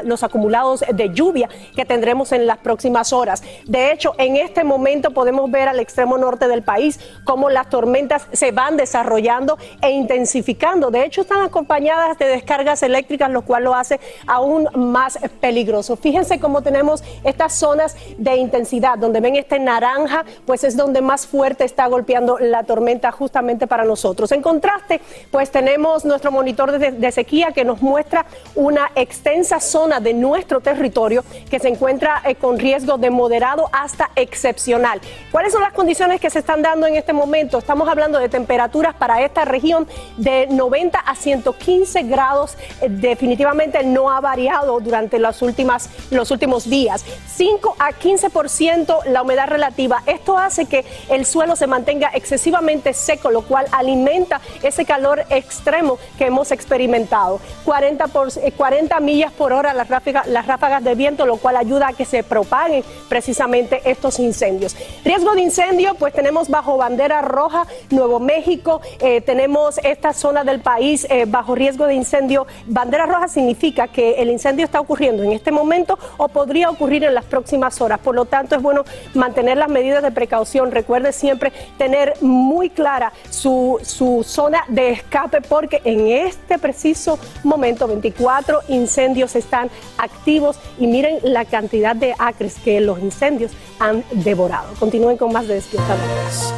los 0.02 0.24
acumulados 0.24 0.84
de 0.92 1.10
lluvia 1.14 1.48
que 1.76 1.84
tendremos 1.84 2.32
en 2.32 2.48
las 2.48 2.58
próximas 2.58 3.12
horas. 3.12 3.44
De 3.66 3.92
hecho, 3.92 4.14
en 4.18 4.34
este 4.34 4.64
momento 4.64 5.12
podemos 5.12 5.48
ver 5.48 5.68
al 5.68 5.78
extremo 5.78 6.18
norte 6.18 6.48
del 6.48 6.62
país 6.62 6.98
cómo 7.22 7.50
las 7.50 7.70
tormentas 7.70 8.26
se 8.32 8.50
van 8.50 8.76
desarrollando 8.76 9.58
e 9.80 9.90
intensificando. 9.90 10.90
De 10.90 11.04
hecho, 11.04 11.20
están 11.20 11.42
acompañadas 11.42 12.18
de 12.18 12.26
descargas 12.26 12.82
eléctricas, 12.82 13.30
lo 13.30 13.42
cual 13.42 13.62
lo 13.62 13.76
hace 13.76 14.00
aún 14.26 14.68
más 14.90 15.18
peligroso. 15.40 15.96
Fíjense 15.96 16.40
cómo 16.40 16.62
tenemos 16.62 17.02
estas 17.24 17.54
zonas 17.54 17.96
de 18.16 18.36
intensidad, 18.36 18.98
donde 18.98 19.20
ven 19.20 19.36
este 19.36 19.58
naranja, 19.58 20.24
pues 20.46 20.64
es 20.64 20.76
donde 20.76 21.00
más 21.00 21.26
fuerte 21.26 21.64
está 21.64 21.86
golpeando 21.86 22.38
la 22.38 22.64
tormenta 22.64 23.12
justamente 23.12 23.66
para 23.66 23.84
nosotros. 23.84 24.32
En 24.32 24.42
contraste, 24.42 25.00
pues 25.30 25.50
tenemos 25.50 26.04
nuestro 26.04 26.30
monitor 26.30 26.78
de, 26.78 27.12
sequía 27.12 27.52
que 27.52 27.64
nos 27.64 27.80
muestra 27.80 28.26
una 28.54 28.90
extensa 28.94 29.60
zona 29.60 30.00
de 30.00 30.14
nuestro 30.14 30.60
territorio 30.60 31.24
que 31.50 31.58
se 31.58 31.68
encuentra 31.68 32.22
eh, 32.24 32.34
con 32.34 32.58
riesgo 32.58 32.98
de 32.98 33.10
moderado 33.10 33.68
hasta 33.72 34.10
excepcional. 34.14 35.00
¿Cuáles 35.32 35.52
son 35.52 35.62
las 35.62 35.72
condiciones 35.72 36.20
que 36.20 36.30
se 36.30 36.40
están 36.40 36.62
dando 36.62 36.86
en 36.86 36.96
este 36.96 37.12
momento? 37.12 37.58
Estamos 37.58 37.88
hablando 37.88 38.18
de 38.18 38.28
temperaturas 38.28 38.94
para 38.94 39.22
esta 39.22 39.44
región 39.44 39.86
de 40.16 40.46
90 40.48 40.98
a 40.98 41.14
115 41.14 42.02
grados. 42.04 42.56
Eh, 42.80 42.88
definitivamente 42.88 43.82
no 43.84 44.10
ha 44.10 44.20
variado 44.20 44.67
durante 44.80 45.18
las 45.18 45.42
últimas, 45.42 45.88
los 46.10 46.30
últimos 46.30 46.68
días. 46.68 47.04
5 47.36 47.76
a 47.78 47.92
15% 47.92 49.04
la 49.06 49.22
humedad 49.22 49.48
relativa. 49.48 50.02
Esto 50.06 50.38
hace 50.38 50.66
que 50.66 50.84
el 51.08 51.24
suelo 51.24 51.56
se 51.56 51.66
mantenga 51.66 52.10
excesivamente 52.14 52.92
seco, 52.92 53.30
lo 53.30 53.42
cual 53.42 53.66
alimenta 53.72 54.40
ese 54.62 54.84
calor 54.84 55.24
extremo 55.30 55.98
que 56.16 56.26
hemos 56.26 56.52
experimentado. 56.52 57.40
40, 57.64 58.06
por, 58.08 58.28
40 58.32 58.96
eh, 58.96 59.00
millas 59.00 59.32
por 59.32 59.52
hora 59.52 59.72
las 59.74 59.88
ráfagas, 59.88 60.26
las 60.26 60.46
ráfagas 60.46 60.84
de 60.84 60.94
viento, 60.94 61.26
lo 61.26 61.36
cual 61.36 61.56
ayuda 61.56 61.88
a 61.88 61.92
que 61.92 62.04
se 62.04 62.22
propaguen 62.22 62.84
precisamente 63.08 63.80
estos 63.84 64.18
incendios. 64.18 64.76
Riesgo 65.04 65.34
de 65.34 65.42
incendio, 65.42 65.94
pues 65.94 66.12
tenemos 66.12 66.48
bajo 66.48 66.76
bandera 66.76 67.22
roja 67.22 67.66
Nuevo 67.90 68.20
México, 68.20 68.80
eh, 69.00 69.20
tenemos 69.20 69.78
esta 69.84 70.12
zona 70.12 70.44
del 70.44 70.60
país 70.60 71.06
eh, 71.10 71.24
bajo 71.26 71.54
riesgo 71.54 71.86
de 71.86 71.94
incendio. 71.94 72.46
Bandera 72.66 73.06
roja 73.06 73.28
significa 73.28 73.88
que 73.88 74.14
el 74.22 74.30
incendio 74.30 74.57
está 74.64 74.80
ocurriendo 74.80 75.22
en 75.22 75.32
este 75.32 75.50
momento 75.50 75.98
o 76.16 76.28
podría 76.28 76.70
ocurrir 76.70 77.04
en 77.04 77.14
las 77.14 77.24
próximas 77.24 77.80
horas. 77.80 77.98
Por 77.98 78.14
lo 78.14 78.24
tanto, 78.24 78.56
es 78.56 78.62
bueno 78.62 78.84
mantener 79.14 79.56
las 79.56 79.68
medidas 79.68 80.02
de 80.02 80.10
precaución. 80.10 80.70
Recuerde 80.70 81.12
siempre 81.12 81.52
tener 81.76 82.14
muy 82.20 82.70
clara 82.70 83.12
su, 83.30 83.78
su 83.82 84.24
zona 84.24 84.64
de 84.68 84.90
escape 84.90 85.40
porque 85.42 85.80
en 85.84 86.08
este 86.08 86.58
preciso 86.58 87.18
momento 87.44 87.86
24 87.86 88.60
incendios 88.68 89.36
están 89.36 89.70
activos 89.98 90.58
y 90.78 90.86
miren 90.86 91.18
la 91.22 91.44
cantidad 91.44 91.96
de 91.96 92.14
acres 92.18 92.56
que 92.64 92.80
los 92.80 92.98
incendios 93.00 93.52
han 93.78 94.04
devorado. 94.10 94.72
Continúen 94.78 95.16
con 95.16 95.32
más 95.32 95.46
de 95.46 95.54
Despiertadores. 95.54 96.54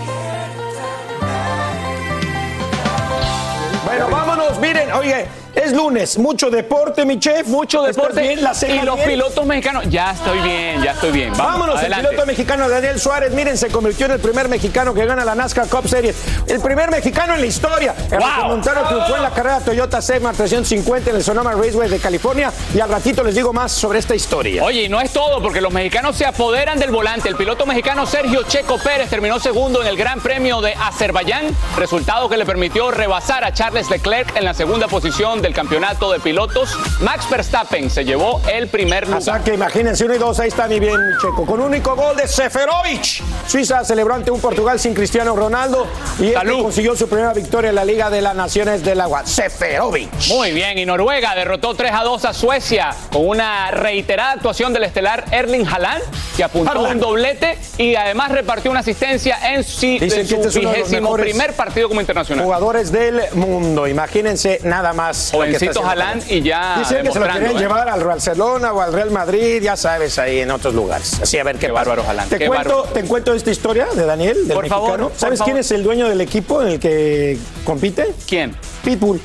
Bueno, 3.85 4.09
vámonos, 4.09 4.59
miren, 4.61 4.93
oye, 4.93 5.27
es 5.55 5.73
lunes, 5.73 6.19
mucho 6.19 6.51
deporte, 6.51 7.05
mi 7.05 7.19
chef. 7.19 7.47
Mucho 7.49 7.83
deporte. 7.83 8.35
y 8.35 8.85
los 8.85 9.01
pilotos 9.01 9.47
mexicanos. 9.47 9.85
Ya 9.89 10.13
estoy 10.13 10.41
bien, 10.41 10.83
ya 10.83 10.93
estoy 10.93 11.11
bien. 11.11 11.33
Vámonos, 11.37 11.83
el 11.83 11.93
piloto 11.93 12.27
mexicano 12.27 12.69
Daniel 12.69 12.99
Suárez. 13.01 13.33
Miren, 13.33 13.57
se 13.57 13.69
convirtió 13.69 14.07
en 14.07 14.13
el 14.13 14.21
primer 14.21 14.49
mexicano 14.49 14.95
que 14.95 15.05
gana 15.05 15.25
la 15.25 15.35
NASCAR 15.35 15.69
Cup 15.69 15.89
Series. 15.89 16.17
El 16.47 16.61
primer 16.61 16.91
mexicano 16.91 17.35
en 17.35 17.41
la 17.41 17.47
historia. 17.47 17.95
El 18.11 18.19
wow. 18.19 18.49
Montano 18.49 18.83
triunfó 18.87 19.17
en 19.17 19.23
la 19.23 19.31
carrera 19.31 19.61
Toyota 19.61 20.01
Segma 20.01 20.33
350 20.33 21.11
en 21.11 21.17
el 21.17 21.25
Sonoma 21.25 21.53
Raceway 21.53 21.89
de 21.89 21.99
California. 21.99 22.53
Y 22.75 22.81
al 22.81 22.89
ratito 22.89 23.23
les 23.23 23.35
digo 23.35 23.53
más 23.53 23.73
sobre 23.73 23.99
esta 23.99 24.15
historia. 24.15 24.63
Oye, 24.65 24.85
y 24.85 24.89
no 24.89 25.01
es 25.01 25.13
todo, 25.13 25.43
porque 25.43 25.61
los 25.61 25.73
mexicanos 25.73 26.17
se 26.17 26.27
apoderan 26.27 26.79
del 26.79 26.91
volante. 26.91 27.29
El 27.29 27.37
piloto 27.37 27.67
mexicano 27.67 28.07
Sergio 28.07 28.43
Checo 28.45 28.79
Pérez 28.79 29.09
terminó 29.11 29.39
segundo 29.41 29.83
en 29.83 29.89
el 29.89 29.97
Gran 29.97 30.21
Premio 30.21 30.61
de 30.61 30.75
Azerbaiyán, 30.75 31.47
resultado 31.77 32.29
que 32.29 32.37
le 32.37 32.47
permitió 32.47 32.91
rebasar 32.91 33.45
a 33.45 33.53
Charles 33.53 33.91
Leclerc 33.91 34.37
en 34.37 34.45
la 34.45 34.55
segunda 34.55 34.89
posición 34.89 35.40
del 35.41 35.55
campeonato 35.55 36.11
de 36.13 36.21
pilotos. 36.21 36.77
Max 37.01 37.29
Verstappen 37.31 37.91
se 37.91 38.05
llevó 38.05 38.41
el 38.53 38.69
primer 38.69 39.05
lugar. 39.05 39.19
O 39.21 39.23
sea 39.23 39.41
que 39.41 39.55
imagínense, 39.55 40.05
uno 40.05 40.15
y 40.15 40.19
dos, 40.19 40.39
ahí 40.41 40.49
está 40.49 40.67
mi 40.69 40.81
bien 40.81 40.99
Checo. 41.21 41.47
Con 41.47 41.61
único 41.61 41.95
gol 41.97 42.17
de 42.17 42.27
Seferovic. 42.27 43.23
Suiza 43.47 43.85
celebró 43.85 44.15
ante 44.15 44.31
un 44.31 44.41
Portugal 44.41 44.79
sin 44.79 44.95
Cristiano 44.95 45.35
Ronaldo 45.35 45.87
y 46.19 46.29
este 46.29 46.63
consiguió 46.63 46.97
su 46.97 47.09
primera 47.09 47.33
victoria 47.33 47.71
en 47.71 47.75
la 47.75 47.85
Liga 47.85 48.11
de 48.11 48.23
las 48.23 48.35
Naciones 48.35 48.85
del 48.85 49.01
Agua. 49.01 49.27
Seferovic. 49.27 50.11
Muy 50.29 50.53
bien, 50.53 50.79
y 50.79 50.87
Noruega 50.87 51.35
derrotó 51.35 51.75
3 51.75 51.93
a 51.93 52.03
2 52.05 52.25
a 52.25 52.35
Suecia 52.35 52.91
con 53.13 53.29
una 53.29 53.71
reiterada 53.71 54.33
actuación 54.33 54.73
del 54.73 54.85
estelar 54.85 55.25
Erling 55.31 55.67
Haaland, 55.67 56.03
que 56.37 56.45
apuntó 56.45 56.83
un 56.83 56.99
doblete 56.99 57.59
y 57.79 57.95
además 57.95 58.33
repartió 58.33 58.71
una 58.71 58.81
asistencia 58.81 59.39
en, 59.53 59.65
su 59.65 59.87
este 59.87 60.61
vigésimo 60.61 61.15
primer 61.15 61.55
partido 61.55 61.89
como 61.89 62.01
internacional. 62.01 62.45
Jugadores 62.45 62.93
del 62.93 63.23
mundo, 63.35 63.87
imagínense 63.87 64.61
nada 64.65 64.93
más. 64.93 65.30
Jovencito 65.31 65.85
Haaland 65.85 66.31
y 66.31 66.43
ya. 66.43 66.77
Dicen 66.79 67.05
que 67.05 67.13
se 67.13 67.21
lo 67.21 67.29
quieren 67.29 67.57
¿eh? 67.57 67.59
llevar 67.59 67.89
al 67.89 68.05
Barcelona 68.05 68.73
o 68.73 68.81
al 68.81 68.93
Real 68.93 69.11
Madrid, 69.11 69.63
ya 69.63 69.77
sabes, 69.77 70.19
ahí 70.19 70.41
en 70.41 70.51
otros 70.51 70.75
lugares. 70.75 71.21
Así 71.23 71.39
a 71.39 71.45
ver 71.45 71.57
qué, 71.57 71.67
qué 71.67 71.73
bárbaro 71.73 72.05
Haaland. 72.07 72.31
Te, 72.31 72.47
cuento, 72.47 72.89
te 72.93 73.05
cuento 73.05 73.35
esta 73.35 73.51
historia 73.51 73.87
de 73.95 74.05
Daniel, 74.05 74.49
del 74.49 74.55
por 74.55 74.69
Favor, 74.69 75.13
¿Sabes 75.17 75.41
quién 75.43 75.57
es 75.57 75.71
el 75.71 75.83
dueño 75.83 76.09
del 76.09 76.21
equipo 76.21 76.63
en 76.63 76.69
el 76.69 76.81
que 76.81 77.39
compite? 77.65 78.15
¿Quién? 78.27 78.57
Pitbull. 78.85 79.21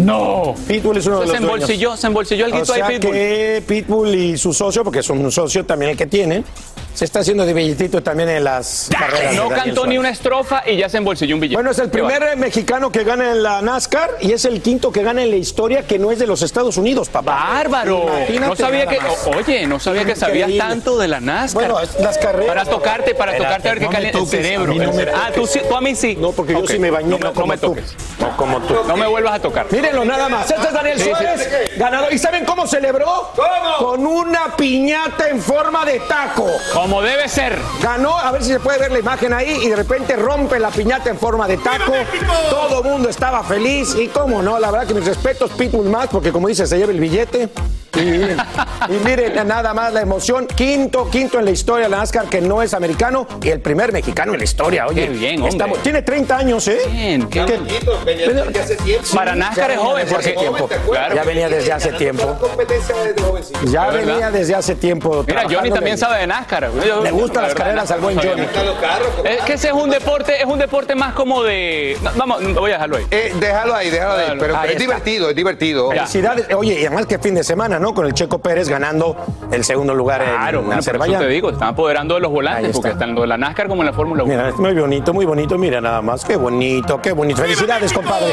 No. 0.00 0.54
Pitbull 0.66 0.96
es 0.96 1.06
uno 1.06 1.20
de 1.20 1.26
los 1.26 1.36
se 1.36 1.42
embolsilló, 1.42 1.96
Se 1.96 2.06
embolsilló 2.06 2.46
el 2.46 2.52
guito 2.52 2.62
o 2.62 2.74
sea 2.74 2.88
de 2.88 2.98
Pitbull. 2.98 3.12
que 3.12 3.64
Pitbull 3.66 4.14
y 4.14 4.38
su 4.38 4.52
socio, 4.52 4.84
porque 4.84 5.02
son 5.02 5.18
un 5.24 5.32
socio 5.32 5.64
también 5.64 5.92
el 5.92 5.96
que 5.96 6.06
tienen, 6.06 6.44
se 6.94 7.06
está 7.06 7.20
haciendo 7.20 7.46
de 7.46 7.54
billetito 7.54 8.02
también 8.02 8.28
en 8.28 8.44
las 8.44 8.90
carreras. 8.96 9.34
No 9.34 9.48
cantó 9.48 9.86
ni 9.86 9.96
una 9.96 10.10
estrofa 10.10 10.62
y 10.66 10.76
ya 10.76 10.88
se 10.88 10.98
embolsilló 10.98 11.34
un 11.34 11.40
billete. 11.40 11.56
Bueno, 11.56 11.70
es 11.70 11.78
el 11.78 11.88
primer 11.88 12.36
mexicano 12.36 12.92
que 12.92 13.02
gana 13.02 13.32
en 13.32 13.42
la 13.42 13.62
NASCAR 13.62 14.10
y 14.20 14.32
es 14.32 14.44
el 14.44 14.60
quinto 14.60 14.92
que 14.92 15.02
gana 15.02 15.22
en 15.22 15.30
la 15.30 15.36
historia 15.36 15.86
que 15.86 15.98
no 15.98 16.10
es 16.12 16.18
de 16.18 16.26
los 16.26 16.42
Estados 16.42 16.76
Unidos, 16.76 17.08
papá. 17.08 17.32
¡Bárbaro! 17.32 18.06
no 18.40 18.56
sabía 18.56 18.86
que, 18.86 18.98
oye, 19.36 19.66
no 19.66 19.80
sabía 19.80 20.04
que 20.04 20.14
sabías 20.14 20.50
tanto 20.58 20.98
de 20.98 21.08
la 21.08 21.20
NASCAR. 21.20 21.70
Bueno, 21.70 21.78
las 22.00 22.18
carreras. 22.18 22.46
Para 22.46 22.64
tocarte, 22.66 23.14
para 23.14 23.36
tocarte 23.36 23.68
a 23.68 23.72
ver 23.72 23.82
qué 23.82 23.88
calienta 23.88 24.18
el 24.18 24.26
cerebro. 24.26 24.74
ah, 25.14 25.30
¿tú, 25.34 25.48
tú, 25.68 25.74
a 25.74 25.80
mí 25.80 25.94
sí. 25.94 26.16
No, 26.20 26.32
porque 26.32 26.52
yo 26.52 26.66
sí 26.66 26.78
me 26.78 26.90
bañé. 26.90 27.08
No, 27.08 27.32
no, 27.32 27.46
me 27.46 27.56
toques. 27.56 27.96
No 28.20 28.36
como 28.36 28.60
tú. 28.60 28.74
No 28.92 28.98
me 28.98 29.06
vuelvas 29.06 29.34
a 29.36 29.38
tocar. 29.40 29.66
Mírenlo 29.70 30.04
nada 30.04 30.28
más. 30.28 30.50
Este 30.50 30.66
es 30.66 30.72
Daniel 30.72 31.00
Suárez. 31.00 31.48
Ganador. 31.78 32.12
¿Y 32.12 32.18
saben 32.18 32.44
cómo 32.44 32.66
celebró? 32.66 33.30
¿Cómo? 33.34 33.76
Con 33.90 34.06
una 34.06 34.54
piñata 34.56 35.28
en 35.30 35.40
forma 35.40 35.84
de 35.86 35.98
taco. 36.00 36.46
Como 36.74 37.00
debe 37.00 37.26
ser. 37.28 37.58
Ganó, 37.80 38.18
a 38.18 38.30
ver 38.32 38.42
si 38.42 38.50
se 38.52 38.60
puede 38.60 38.78
ver 38.78 38.92
la 38.92 38.98
imagen 38.98 39.32
ahí, 39.32 39.60
y 39.62 39.68
de 39.68 39.76
repente 39.76 40.14
rompe 40.16 40.58
la 40.58 40.68
piñata 40.70 41.08
en 41.10 41.18
forma 41.18 41.48
de 41.48 41.56
taco. 41.56 41.92
Todo 42.50 42.82
el 42.82 42.88
mundo 42.90 43.08
estaba 43.08 43.42
feliz. 43.42 43.94
Y 43.98 44.08
cómo 44.08 44.42
no, 44.42 44.58
la 44.58 44.70
verdad 44.70 44.86
que 44.86 44.94
mis 44.94 45.06
respetos, 45.06 45.50
Pitbull 45.52 45.88
más, 45.88 46.08
porque 46.08 46.30
como 46.32 46.48
dice, 46.48 46.66
se 46.66 46.76
lleva 46.76 46.92
el 46.92 47.00
billete. 47.00 47.48
Y, 47.94 48.00
y 48.00 48.98
miren 49.04 49.46
nada 49.46 49.74
más 49.74 49.92
la 49.92 50.00
emoción. 50.00 50.46
Quinto, 50.46 51.10
quinto 51.10 51.38
en 51.38 51.44
la 51.44 51.50
historia 51.50 51.84
de 51.84 51.90
la 51.90 51.98
NASCAR 51.98 52.24
que 52.26 52.40
no 52.40 52.62
es 52.62 52.72
americano 52.72 53.26
y 53.42 53.50
el 53.50 53.60
primer 53.60 53.92
mexicano 53.92 54.32
en 54.32 54.38
la 54.38 54.44
historia. 54.44 54.86
Oye, 54.86 55.06
Qué 55.08 55.12
bien, 55.12 55.34
hombre. 55.36 55.50
estamos- 55.50 55.78
tiene 55.82 56.00
30 56.00 56.36
años, 56.38 56.66
¿eh? 56.68 56.78
Bien, 56.90 57.28
qué 57.28 57.44
¿Qué? 57.44 57.56
bonito. 57.58 58.00
Pero- 58.02 58.44
Para 59.14 59.34
NASCAR 59.34 59.68
Ya 59.68 59.74
es 59.74 59.80
joven, 59.80 60.04
desde 60.04 60.16
hace 60.16 60.32
porque 60.32 60.48
tiempo. 60.50 60.68
Claro. 60.90 61.14
Ya 61.14 61.24
venía 61.24 61.48
desde 61.48 61.72
hace 61.72 61.92
tiempo. 61.92 62.38
Ya 63.66 63.86
venía 63.88 64.30
desde 64.30 64.54
hace 64.54 64.74
tiempo. 64.74 65.24
Mira, 65.26 65.44
Johnny 65.50 65.70
también 65.70 65.98
sabe 65.98 66.18
de 66.18 66.26
NASCAR. 66.26 66.70
Le 67.02 67.10
gustan 67.10 67.42
la 67.42 67.48
las 67.48 67.54
carreras 67.56 67.90
al 67.90 68.00
buen. 68.00 68.16
Johnny. 68.16 68.46
Es 69.24 69.42
que 69.44 69.54
ese 69.54 69.68
es 69.68 69.74
un 69.74 69.90
deporte, 69.90 70.40
es 70.40 70.46
un 70.46 70.58
deporte 70.58 70.94
más 70.94 71.14
como 71.14 71.42
de. 71.42 71.96
vamos, 72.16 72.42
voy 72.54 72.70
a 72.70 72.74
dejarlo 72.74 72.96
ahí. 72.96 73.06
Eh, 73.10 73.32
déjalo 73.38 73.74
ahí, 73.74 73.90
déjalo 73.90 74.14
ahí. 74.14 74.36
Pero, 74.38 74.62
es 74.64 74.78
divertido, 74.78 75.30
es 75.30 75.36
divertido. 75.36 75.90
Felicidades. 75.90 76.52
Oye, 76.54 76.80
y 76.80 76.86
además 76.86 77.06
que 77.06 77.18
fin 77.18 77.34
de 77.34 77.44
semana, 77.44 77.78
¿no? 77.78 77.94
Con 77.94 78.06
el 78.06 78.14
Checo 78.14 78.38
Pérez 78.38 78.68
ganando 78.68 79.16
el 79.50 79.64
segundo 79.64 79.94
lugar 79.94 80.22
Claro, 80.22 80.60
en 80.60 80.72
Azerbaiyán. 80.72 81.20
te 81.22 81.28
digo, 81.28 81.48
se 81.48 81.54
están 81.54 81.68
apoderando 81.68 82.14
de 82.14 82.20
los 82.20 82.30
volantes, 82.30 82.72
porque 82.72 82.94
tanto 82.94 83.22
en 83.22 83.28
la 83.28 83.36
NASCAR 83.36 83.68
como 83.68 83.82
en 83.82 83.86
la 83.86 83.92
Fórmula 83.92 84.24
1. 84.24 84.32
Mira, 84.32 84.48
es 84.48 84.56
muy 84.56 84.74
bonito, 84.74 85.12
muy 85.12 85.26
bonito. 85.26 85.58
Mira 85.58 85.80
nada 85.80 86.02
más. 86.02 86.24
Qué 86.24 86.36
bonito, 86.36 87.00
qué 87.00 87.12
bonito. 87.12 87.40
Felicidades, 87.42 87.92
compadre. 87.92 88.32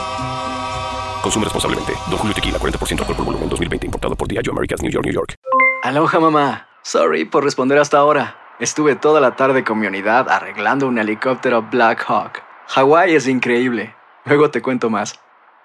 Consume 1.21 1.45
responsablemente. 1.45 1.93
Don 2.09 2.17
Julio 2.17 2.33
Tequila, 2.33 2.59
40% 2.59 2.99
alcohol 2.99 3.15
por 3.15 3.25
volumen, 3.25 3.49
2020. 3.49 3.85
Importado 3.87 4.15
por 4.15 4.27
Diageo 4.27 4.53
Americas, 4.53 4.81
New 4.81 4.91
York, 4.91 5.05
New 5.05 5.13
York. 5.13 5.35
Aloha 5.83 6.19
mamá. 6.19 6.67
Sorry 6.83 7.25
por 7.25 7.43
responder 7.43 7.77
hasta 7.77 7.97
ahora. 7.97 8.35
Estuve 8.59 8.95
toda 8.95 9.19
la 9.19 9.35
tarde 9.35 9.63
con 9.63 9.79
mi 9.79 9.87
unidad 9.87 10.29
arreglando 10.29 10.87
un 10.87 10.97
helicóptero 10.97 11.63
Black 11.71 12.03
Hawk. 12.07 12.43
Hawái 12.67 13.15
es 13.15 13.27
increíble. 13.27 13.95
Luego 14.25 14.51
te 14.51 14.61
cuento 14.61 14.89
más. 14.89 15.19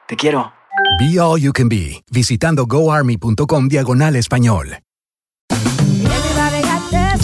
Te 0.07 0.17
quiero. 0.17 0.53
Be 0.99 1.21
All 1.21 1.41
You 1.41 1.53
Can 1.53 1.69
Be, 1.69 2.03
visitando 2.11 2.67
goarmy.com 2.67 3.69
diagonal 3.69 4.17
español. 4.17 4.79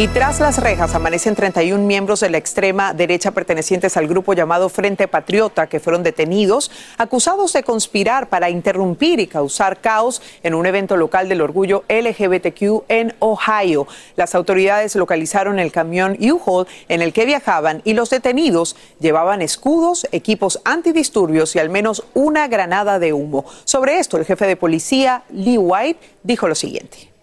Y 0.00 0.06
tras 0.06 0.38
las 0.38 0.58
rejas 0.58 0.94
amanecen 0.94 1.34
31 1.34 1.84
miembros 1.84 2.20
de 2.20 2.30
la 2.30 2.38
extrema 2.38 2.94
derecha 2.94 3.32
pertenecientes 3.32 3.96
al 3.96 4.06
grupo 4.06 4.32
llamado 4.32 4.68
Frente 4.68 5.08
Patriota 5.08 5.66
que 5.66 5.80
fueron 5.80 6.04
detenidos, 6.04 6.70
acusados 6.98 7.52
de 7.52 7.64
conspirar 7.64 8.28
para 8.28 8.48
interrumpir 8.48 9.18
y 9.18 9.26
causar 9.26 9.80
caos 9.80 10.22
en 10.44 10.54
un 10.54 10.66
evento 10.66 10.96
local 10.96 11.28
del 11.28 11.40
orgullo 11.40 11.82
LGBTQ 11.88 12.84
en 12.86 13.16
Ohio. 13.18 13.88
Las 14.14 14.36
autoridades 14.36 14.94
localizaron 14.94 15.58
el 15.58 15.72
camión 15.72 16.16
U-Haul 16.20 16.68
en 16.88 17.02
el 17.02 17.12
que 17.12 17.26
viajaban 17.26 17.82
y 17.84 17.94
los 17.94 18.08
detenidos 18.08 18.76
llevaban 19.00 19.42
escudos, 19.42 20.06
equipos 20.12 20.60
antidisturbios 20.64 21.56
y 21.56 21.58
al 21.58 21.70
menos 21.70 22.04
una 22.14 22.46
granada 22.46 23.00
de 23.00 23.12
humo. 23.12 23.46
Sobre 23.64 23.98
esto, 23.98 24.16
el 24.16 24.26
jefe 24.26 24.46
de 24.46 24.54
policía, 24.54 25.24
Lee 25.30 25.58
White, 25.58 25.98
dijo 26.22 26.46
lo 26.46 26.54
siguiente. 26.54 27.17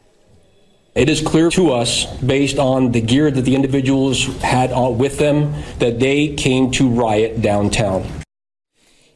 It 0.95 1.10
is 1.10 1.21
clear 1.21 1.49
to 1.49 1.73
us, 1.73 2.05
based 2.25 2.58
on 2.58 2.93
the 2.93 3.01
gear 3.01 3.29
that 3.29 3.43
the 3.43 3.53
individuals 3.53 4.27
had 4.41 4.71
with 4.97 5.17
them, 5.17 5.53
that 5.79 5.99
they 5.99 6.34
came 6.38 6.71
to 6.71 6.88
riot 6.88 7.41
downtown. 7.41 8.03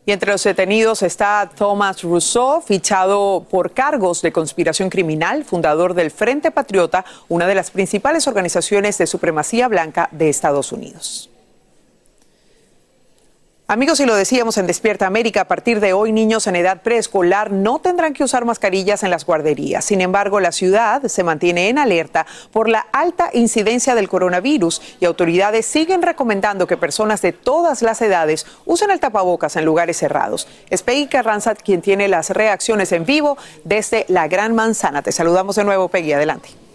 Y 0.05 0.11
entre 0.11 0.29
los 0.31 0.43
detenidos 0.43 1.03
está 1.03 1.49
Thomas 1.55 2.03
Rousseau, 2.03 2.61
fichado 2.61 3.45
por 3.49 3.71
cargos 3.71 4.21
de 4.21 4.33
conspiración 4.33 4.89
criminal, 4.89 5.45
fundador 5.45 5.93
del 5.93 6.11
Frente 6.11 6.51
Patriota, 6.51 7.05
una 7.29 7.47
de 7.47 7.55
las 7.55 7.71
principales 7.71 8.27
organizaciones 8.27 8.97
de 8.97 9.07
supremacía 9.07 9.69
blanca 9.69 10.09
de 10.11 10.27
Estados 10.27 10.73
Unidos. 10.73 11.29
Amigos, 13.71 13.99
y 13.99 14.07
lo 14.07 14.15
decíamos 14.15 14.57
en 14.57 14.65
Despierta 14.65 15.05
América, 15.05 15.41
a 15.41 15.47
partir 15.47 15.79
de 15.79 15.93
hoy 15.93 16.11
niños 16.11 16.47
en 16.47 16.55
edad 16.55 16.81
preescolar 16.81 17.51
no 17.51 17.77
tendrán 17.77 18.13
que 18.13 18.23
usar 18.23 18.43
mascarillas 18.43 19.03
en 19.03 19.11
las 19.11 19.27
guarderías. 19.27 19.85
Sin 19.85 20.01
embargo, 20.01 20.39
la 20.39 20.51
ciudad 20.51 21.03
se 21.03 21.23
mantiene 21.23 21.69
en 21.69 21.77
alerta 21.77 22.25
por 22.51 22.67
la 22.67 22.79
alta 22.91 23.29
incidencia 23.31 23.93
del 23.93 24.09
coronavirus 24.09 24.81
y 24.99 25.05
autoridades 25.05 25.67
siguen 25.67 26.01
recomendando 26.01 26.65
que 26.65 26.77
personas 26.77 27.21
de 27.21 27.31
todas 27.31 27.83
las 27.83 28.01
edades 28.01 28.47
usen 28.65 28.89
el 28.89 28.99
tapabocas 28.99 29.55
en 29.55 29.65
lugares 29.65 29.97
cerrados. 29.97 30.47
Es 30.71 30.81
Peggy 30.81 31.05
Carranza 31.05 31.53
quien 31.53 31.83
tiene 31.83 32.07
las 32.07 32.31
reacciones 32.31 32.91
en 32.91 33.05
vivo 33.05 33.37
desde 33.65 34.03
la 34.07 34.27
Gran 34.27 34.55
Manzana. 34.55 35.03
Te 35.03 35.11
saludamos 35.11 35.57
de 35.57 35.65
nuevo, 35.65 35.89
Peggy. 35.89 36.13
Adelante. 36.13 36.68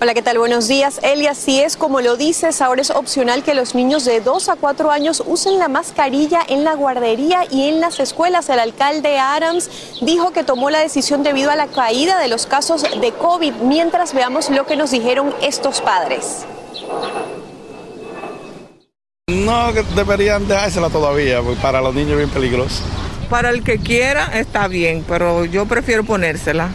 Hola, 0.00 0.12
¿qué 0.12 0.22
tal? 0.22 0.38
Buenos 0.38 0.66
días. 0.66 0.98
Eli, 1.02 1.28
así 1.28 1.60
es 1.60 1.76
como 1.76 2.00
lo 2.00 2.16
dices, 2.16 2.60
ahora 2.60 2.82
es 2.82 2.90
opcional 2.90 3.44
que 3.44 3.54
los 3.54 3.76
niños 3.76 4.04
de 4.04 4.20
2 4.20 4.48
a 4.48 4.56
4 4.56 4.90
años 4.90 5.22
usen 5.24 5.58
la 5.58 5.68
mascarilla 5.68 6.40
en 6.46 6.64
la 6.64 6.74
guardería 6.74 7.44
y 7.48 7.68
en 7.68 7.80
las 7.80 8.00
escuelas. 8.00 8.48
El 8.48 8.58
alcalde 8.58 9.18
Adams 9.18 9.70
dijo 10.02 10.32
que 10.32 10.42
tomó 10.42 10.68
la 10.68 10.80
decisión 10.80 11.22
debido 11.22 11.50
a 11.52 11.56
la 11.56 11.68
caída 11.68 12.18
de 12.18 12.26
los 12.26 12.46
casos 12.46 12.82
de 12.82 13.12
COVID, 13.12 13.54
mientras 13.62 14.14
veamos 14.14 14.50
lo 14.50 14.66
que 14.66 14.76
nos 14.76 14.90
dijeron 14.90 15.32
estos 15.40 15.80
padres. 15.80 16.44
No, 19.28 19.72
que 19.72 19.84
deberían 19.94 20.48
dejársela 20.48 20.90
todavía, 20.90 21.40
porque 21.40 21.60
para 21.60 21.80
los 21.80 21.94
niños 21.94 22.12
es 22.12 22.18
bien 22.18 22.30
peligroso. 22.30 22.82
Para 23.30 23.50
el 23.50 23.62
que 23.62 23.78
quiera 23.78 24.26
está 24.38 24.66
bien, 24.66 25.04
pero 25.08 25.44
yo 25.44 25.66
prefiero 25.66 26.04
ponérsela. 26.04 26.74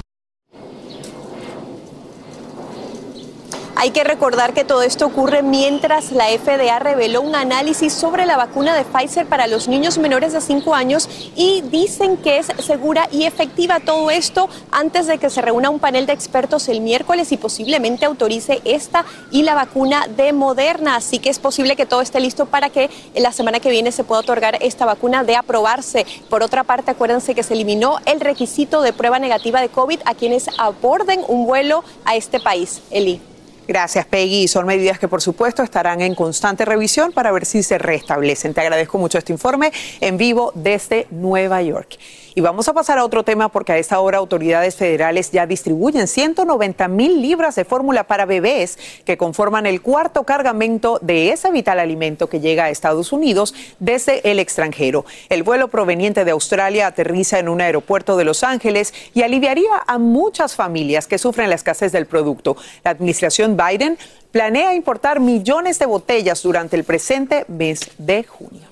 Hay 3.82 3.92
que 3.92 4.04
recordar 4.04 4.54
que 4.54 4.66
todo 4.66 4.82
esto 4.82 5.06
ocurre 5.06 5.42
mientras 5.42 6.12
la 6.12 6.26
FDA 6.26 6.80
reveló 6.80 7.22
un 7.22 7.34
análisis 7.34 7.94
sobre 7.94 8.26
la 8.26 8.36
vacuna 8.36 8.76
de 8.76 8.84
Pfizer 8.84 9.26
para 9.26 9.48
los 9.48 9.70
niños 9.70 9.98
menores 9.98 10.34
de 10.34 10.42
5 10.42 10.76
años 10.76 11.08
y 11.38 11.62
dicen 11.62 12.18
que 12.18 12.40
es 12.40 12.48
segura 12.62 13.08
y 13.10 13.24
efectiva 13.24 13.80
todo 13.80 14.12
esto 14.12 14.50
antes 14.74 15.08
de 15.08 15.18
que 15.18 15.30
se 15.30 15.42
reúna 15.42 15.70
un 15.70 15.80
panel 15.80 16.08
de 16.08 16.12
expertos 16.12 16.68
el 16.68 16.82
miércoles 16.82 17.32
y 17.32 17.38
posiblemente 17.38 18.04
autorice 18.04 18.62
esta 18.66 19.06
y 19.32 19.44
la 19.44 19.56
vacuna 19.56 20.08
de 20.10 20.34
Moderna. 20.34 20.98
Así 20.98 21.20
que 21.20 21.30
es 21.30 21.40
posible 21.40 21.78
que 21.78 21.86
todo 21.86 22.02
esté 22.02 22.20
listo 22.20 22.48
para 22.48 22.70
que 22.70 22.90
la 23.16 23.32
semana 23.32 23.62
que 23.62 23.72
viene 23.72 23.94
se 23.94 24.04
pueda 24.04 24.20
otorgar 24.20 24.58
esta 24.62 24.86
vacuna 24.86 25.24
de 25.24 25.38
aprobarse. 25.38 26.06
Por 26.30 26.44
otra 26.44 26.66
parte, 26.66 26.92
acuérdense 26.92 27.34
que 27.34 27.44
se 27.44 27.54
eliminó 27.54 28.00
el 28.06 28.20
requisito 28.20 28.82
de 28.82 28.92
prueba 28.92 29.20
negativa 29.20 29.62
de 29.62 29.70
COVID 29.70 30.02
a 30.04 30.16
quienes 30.16 30.50
aborden 30.58 31.24
un 31.30 31.46
vuelo 31.46 31.86
a 32.04 32.18
este 32.18 32.42
país. 32.42 32.82
Eli. 32.92 33.22
Gracias, 33.70 34.08
Peggy. 34.08 34.48
Son 34.48 34.66
medidas 34.66 34.98
que, 34.98 35.08
por 35.08 35.22
supuesto, 35.22 35.62
estarán 35.62 36.02
en 36.02 36.16
constante 36.16 36.66
revisión 36.66 37.12
para 37.12 37.32
ver 37.32 37.46
si 37.46 37.62
se 37.62 37.78
restablecen. 37.78 38.52
Te 38.52 38.62
agradezco 38.62 38.98
mucho 38.98 39.20
este 39.20 39.32
informe 39.32 39.72
en 40.02 40.18
vivo 40.18 40.52
desde 40.56 41.06
Nueva 41.12 41.62
York. 41.62 42.00
Y 42.40 42.42
vamos 42.42 42.70
a 42.70 42.74
pasar 42.74 42.98
a 42.98 43.04
otro 43.04 43.24
tema 43.24 43.50
porque 43.50 43.74
a 43.74 43.78
esta 43.78 44.00
hora 44.00 44.18
autoridades 44.18 44.78
federales 44.78 45.30
ya 45.32 45.46
distribuyen 45.46 46.08
190 46.08 46.88
mil 46.88 47.22
libras 47.22 47.56
de 47.56 47.66
fórmula 47.66 48.06
para 48.06 48.26
bebés 48.26 48.80
que 49.04 49.18
conforman 49.18 49.66
el 49.66 49.82
cuarto 49.82 50.24
cargamento 50.24 51.00
de 51.02 51.34
ese 51.34 51.52
vital 51.52 51.82
alimento 51.82 52.30
que 52.30 52.40
llega 52.40 52.64
a 52.64 52.70
Estados 52.70 53.12
Unidos 53.12 53.54
desde 53.80 54.32
el 54.32 54.40
extranjero. 54.40 55.04
El 55.28 55.44
vuelo 55.44 55.68
proveniente 55.68 56.24
de 56.24 56.32
Australia 56.32 56.88
aterriza 56.88 57.40
en 57.40 57.50
un 57.50 57.60
aeropuerto 57.60 58.16
de 58.16 58.24
Los 58.24 58.46
Ángeles 58.46 58.94
y 59.14 59.24
aliviaría 59.24 59.84
a 59.86 59.98
muchas 59.98 60.56
familias 60.56 61.08
que 61.08 61.18
sufren 61.18 61.50
la 61.50 61.56
escasez 61.56 61.92
del 61.92 62.06
producto. 62.06 62.56
La 62.86 62.92
administración 62.92 63.58
Biden 63.58 63.98
planea 64.32 64.76
importar 64.76 65.20
millones 65.20 65.78
de 65.78 65.88
botellas 65.88 66.42
durante 66.42 66.78
el 66.78 66.86
presente 66.86 67.44
mes 67.50 67.82
de 67.98 68.24
junio. 68.24 68.69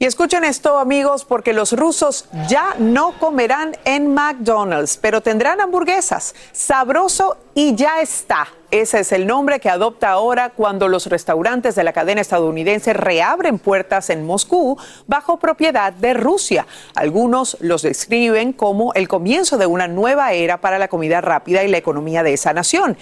Y 0.00 0.04
escuchen 0.04 0.44
esto 0.44 0.78
amigos, 0.78 1.24
porque 1.24 1.52
los 1.52 1.72
rusos 1.72 2.26
ya 2.48 2.76
no 2.78 3.18
comerán 3.18 3.76
en 3.84 4.14
McDonald's, 4.14 4.96
pero 4.96 5.22
tendrán 5.22 5.60
hamburguesas. 5.60 6.36
Sabroso 6.52 7.36
y 7.52 7.74
ya 7.74 8.00
está. 8.00 8.46
Ese 8.70 9.00
es 9.00 9.10
el 9.10 9.26
nombre 9.26 9.58
que 9.58 9.68
adopta 9.68 10.10
ahora 10.10 10.50
cuando 10.50 10.86
los 10.86 11.06
restaurantes 11.06 11.74
de 11.74 11.82
la 11.82 11.92
cadena 11.92 12.20
estadounidense 12.20 12.92
reabren 12.92 13.58
puertas 13.58 14.08
en 14.10 14.24
Moscú 14.24 14.78
bajo 15.08 15.38
propiedad 15.38 15.92
de 15.92 16.14
Rusia. 16.14 16.68
Algunos 16.94 17.56
los 17.60 17.82
describen 17.82 18.52
como 18.52 18.94
el 18.94 19.08
comienzo 19.08 19.58
de 19.58 19.66
una 19.66 19.88
nueva 19.88 20.32
era 20.32 20.60
para 20.60 20.78
la 20.78 20.86
comida 20.86 21.20
rápida 21.20 21.64
y 21.64 21.68
la 21.68 21.78
economía 21.78 22.22
de 22.22 22.34
esa 22.34 22.52
nación. 22.52 22.96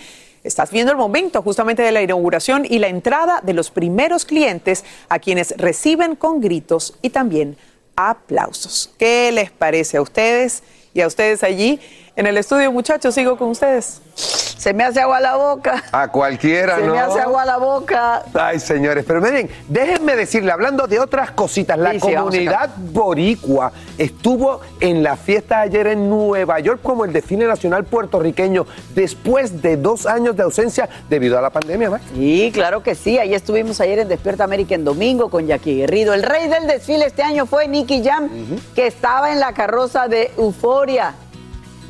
Estás 0.46 0.70
viendo 0.70 0.92
el 0.92 0.98
momento 0.98 1.42
justamente 1.42 1.82
de 1.82 1.92
la 1.92 2.02
inauguración 2.02 2.64
y 2.68 2.78
la 2.78 2.88
entrada 2.88 3.40
de 3.42 3.52
los 3.52 3.70
primeros 3.70 4.24
clientes 4.24 4.84
a 5.08 5.18
quienes 5.18 5.54
reciben 5.56 6.16
con 6.16 6.40
gritos 6.40 6.96
y 7.02 7.10
también 7.10 7.56
aplausos. 7.96 8.90
¿Qué 8.98 9.32
les 9.32 9.50
parece 9.50 9.96
a 9.96 10.02
ustedes 10.02 10.62
y 10.94 11.00
a 11.00 11.06
ustedes 11.06 11.42
allí? 11.42 11.80
En 12.16 12.26
el 12.26 12.38
estudio, 12.38 12.72
muchachos, 12.72 13.14
sigo 13.14 13.36
con 13.36 13.50
ustedes. 13.50 14.00
Se 14.14 14.72
me 14.72 14.84
hace 14.84 15.00
agua 15.00 15.20
la 15.20 15.36
boca. 15.36 15.84
A 15.92 16.08
cualquiera, 16.08 16.76
Se 16.76 16.82
¿no? 16.86 16.94
me 16.94 16.98
hace 16.98 17.20
agua 17.20 17.44
la 17.44 17.58
boca. 17.58 18.22
Ay, 18.32 18.58
señores, 18.58 19.04
pero 19.06 19.20
miren, 19.20 19.50
déjenme 19.68 20.16
decirle, 20.16 20.50
hablando 20.50 20.86
de 20.86 20.98
otras 20.98 21.30
cositas, 21.32 21.78
la 21.78 21.92
Sí, 21.92 22.00
sí, 22.00 22.14
comunidad 22.14 22.70
boricua 22.78 23.70
estuvo 23.98 24.62
en 24.80 25.02
la 25.02 25.16
fiesta 25.16 25.60
ayer 25.60 25.88
en 25.88 26.08
Nueva 26.08 26.58
York 26.58 26.80
como 26.82 27.04
el 27.04 27.12
desfile 27.12 27.46
nacional 27.46 27.84
puertorriqueño 27.84 28.66
después 28.94 29.60
de 29.60 29.76
dos 29.76 30.06
años 30.06 30.34
de 30.36 30.42
ausencia 30.42 30.88
debido 31.10 31.38
a 31.38 31.42
la 31.42 31.50
pandemia, 31.50 31.90
Max. 31.90 32.04
Sí, 32.14 32.50
claro 32.52 32.82
que 32.82 32.94
sí. 32.94 33.18
Ahí 33.18 33.34
estuvimos 33.34 33.78
ayer 33.82 33.98
en 33.98 34.08
Despierta 34.08 34.42
América 34.44 34.74
en 34.74 34.84
domingo 34.84 35.28
con 35.28 35.46
Jackie 35.46 35.76
Guerrido. 35.76 36.14
El 36.14 36.22
rey 36.22 36.48
del 36.48 36.66
desfile 36.66 37.04
este 37.04 37.22
año 37.22 37.44
fue 37.44 37.68
Nicky 37.68 38.02
Jam, 38.02 38.30
que 38.74 38.86
estaba 38.86 39.32
en 39.32 39.38
la 39.38 39.52
carroza 39.52 40.08
de 40.08 40.32
Euforia. 40.38 41.14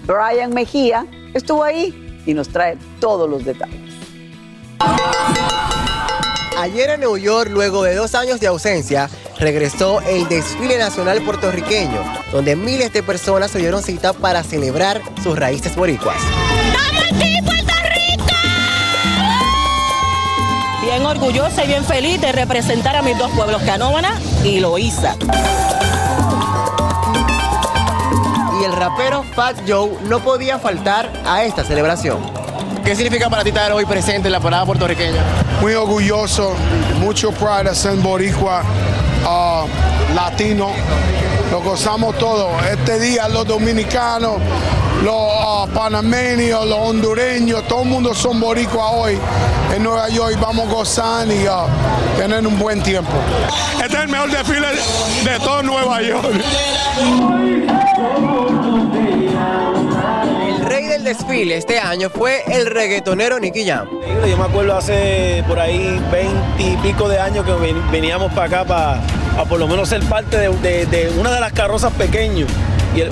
Brian 0.07 0.55
Mejía 0.55 1.05
estuvo 1.35 1.64
ahí 1.64 2.23
y 2.25 2.35
nos 2.35 2.49
trae 2.49 2.79
todos 3.01 3.29
los 3.29 3.45
detalles. 3.45 3.81
Ayer 6.59 6.90
en 6.90 7.01
New 7.01 7.19
York, 7.19 7.51
luego 7.53 7.83
de 7.83 7.95
dos 7.95 8.14
años 8.14 8.40
de 8.40 8.47
ausencia, 8.47 9.11
regresó 9.38 10.01
el 10.03 10.27
desfile 10.29 10.79
nacional 10.79 11.21
puertorriqueño, 11.23 12.03
donde 12.33 12.57
miles 12.57 12.92
de 12.92 13.03
personas 13.03 13.51
se 13.51 13.59
dieron 13.59 13.83
cita 13.83 14.12
para 14.12 14.42
celebrar 14.42 15.03
sus 15.23 15.38
raíces 15.38 15.77
boricuas. 15.77 16.16
Bien 20.83 21.05
orgullosa 21.05 21.64
y 21.64 21.66
bien 21.66 21.85
feliz 21.85 22.21
de 22.21 22.33
representar 22.33 22.97
a 22.97 23.03
mis 23.03 23.19
dos 23.19 23.31
pueblos, 23.33 23.61
Canóvana 23.62 24.19
y 24.45 24.61
Loíza. 24.61 25.16
Rapero 28.77 29.25
Fat 29.35 29.57
Joe 29.67 29.91
no 30.05 30.21
podía 30.21 30.59
faltar 30.59 31.11
a 31.25 31.45
esta 31.45 31.65
celebración. 31.65 32.19
¿Qué 32.85 32.95
significa 32.95 33.29
para 33.29 33.43
ti 33.43 33.49
estar 33.49 33.73
hoy 33.73 33.85
presente 33.87 34.29
en 34.29 34.33
la 34.33 34.41
parada 34.41 34.65
puertorriqueña? 34.65 35.23
Muy 35.61 35.75
orgulloso, 35.75 36.55
mucho 37.01 37.33
pride 37.33 37.71
de 37.71 37.75
ser 37.75 37.97
boricua, 37.97 38.62
ah, 39.25 39.65
latino. 40.15 40.71
Lo 41.51 41.62
gozamos 41.62 42.17
todo. 42.19 42.51
Este 42.71 43.01
día 43.01 43.29
los 43.29 43.47
dominicanos, 43.47 44.41
los 45.07 45.14
ah, 45.40 45.66
panameños, 45.73 46.66
los 46.66 46.79
hondureños, 46.81 47.62
todo 47.69 47.83
el 47.83 47.88
mundo 47.88 48.12
son 48.12 48.40
boricua 48.40 48.90
hoy 48.90 49.16
en 49.75 49.83
Nueva 49.85 50.09
York. 50.09 50.37
Vamos 50.40 50.66
a 50.69 50.73
gozar 50.73 51.29
y 51.29 51.47
ah, 51.49 51.66
tener 52.16 52.45
un 52.45 52.59
buen 52.59 52.83
tiempo. 52.83 53.12
Este 53.83 53.97
es 53.97 54.03
el 54.03 54.09
mejor 54.09 54.31
desfile 54.33 54.66
de 55.25 55.38
todo 55.45 55.62
Nueva 55.62 56.03
York. 56.03 56.27
El 60.49 60.64
rey 60.64 60.87
del 60.87 61.05
desfile 61.05 61.57
este 61.57 61.79
año 61.79 62.11
fue 62.11 62.42
el 62.49 62.66
reggaetonero 62.66 63.38
Nicky 63.38 63.64
Jam. 63.64 63.87
Yo 64.29 64.37
me 64.37 64.45
acuerdo 64.45 64.77
hace 64.77 65.45
por 65.47 65.61
ahí 65.61 66.03
20 66.11 66.62
y 66.62 66.77
pico 66.79 67.09
de 67.09 67.21
años 67.21 67.45
que 67.47 67.53
ven- 67.53 67.90
veníamos 67.92 68.33
para 68.33 68.47
acá 68.47 68.64
para, 68.64 68.95
a 69.40 69.45
por 69.49 69.61
lo 69.61 69.69
menos 69.69 69.88
ser 69.88 70.03
parte 70.05 70.37
de, 70.37 70.49
de- 70.49 70.87
de 70.87 71.12
una 71.19 71.31
de 71.31 71.40
las 71.40 71.53
carrozas 71.53 71.92
pequeños 71.92 72.49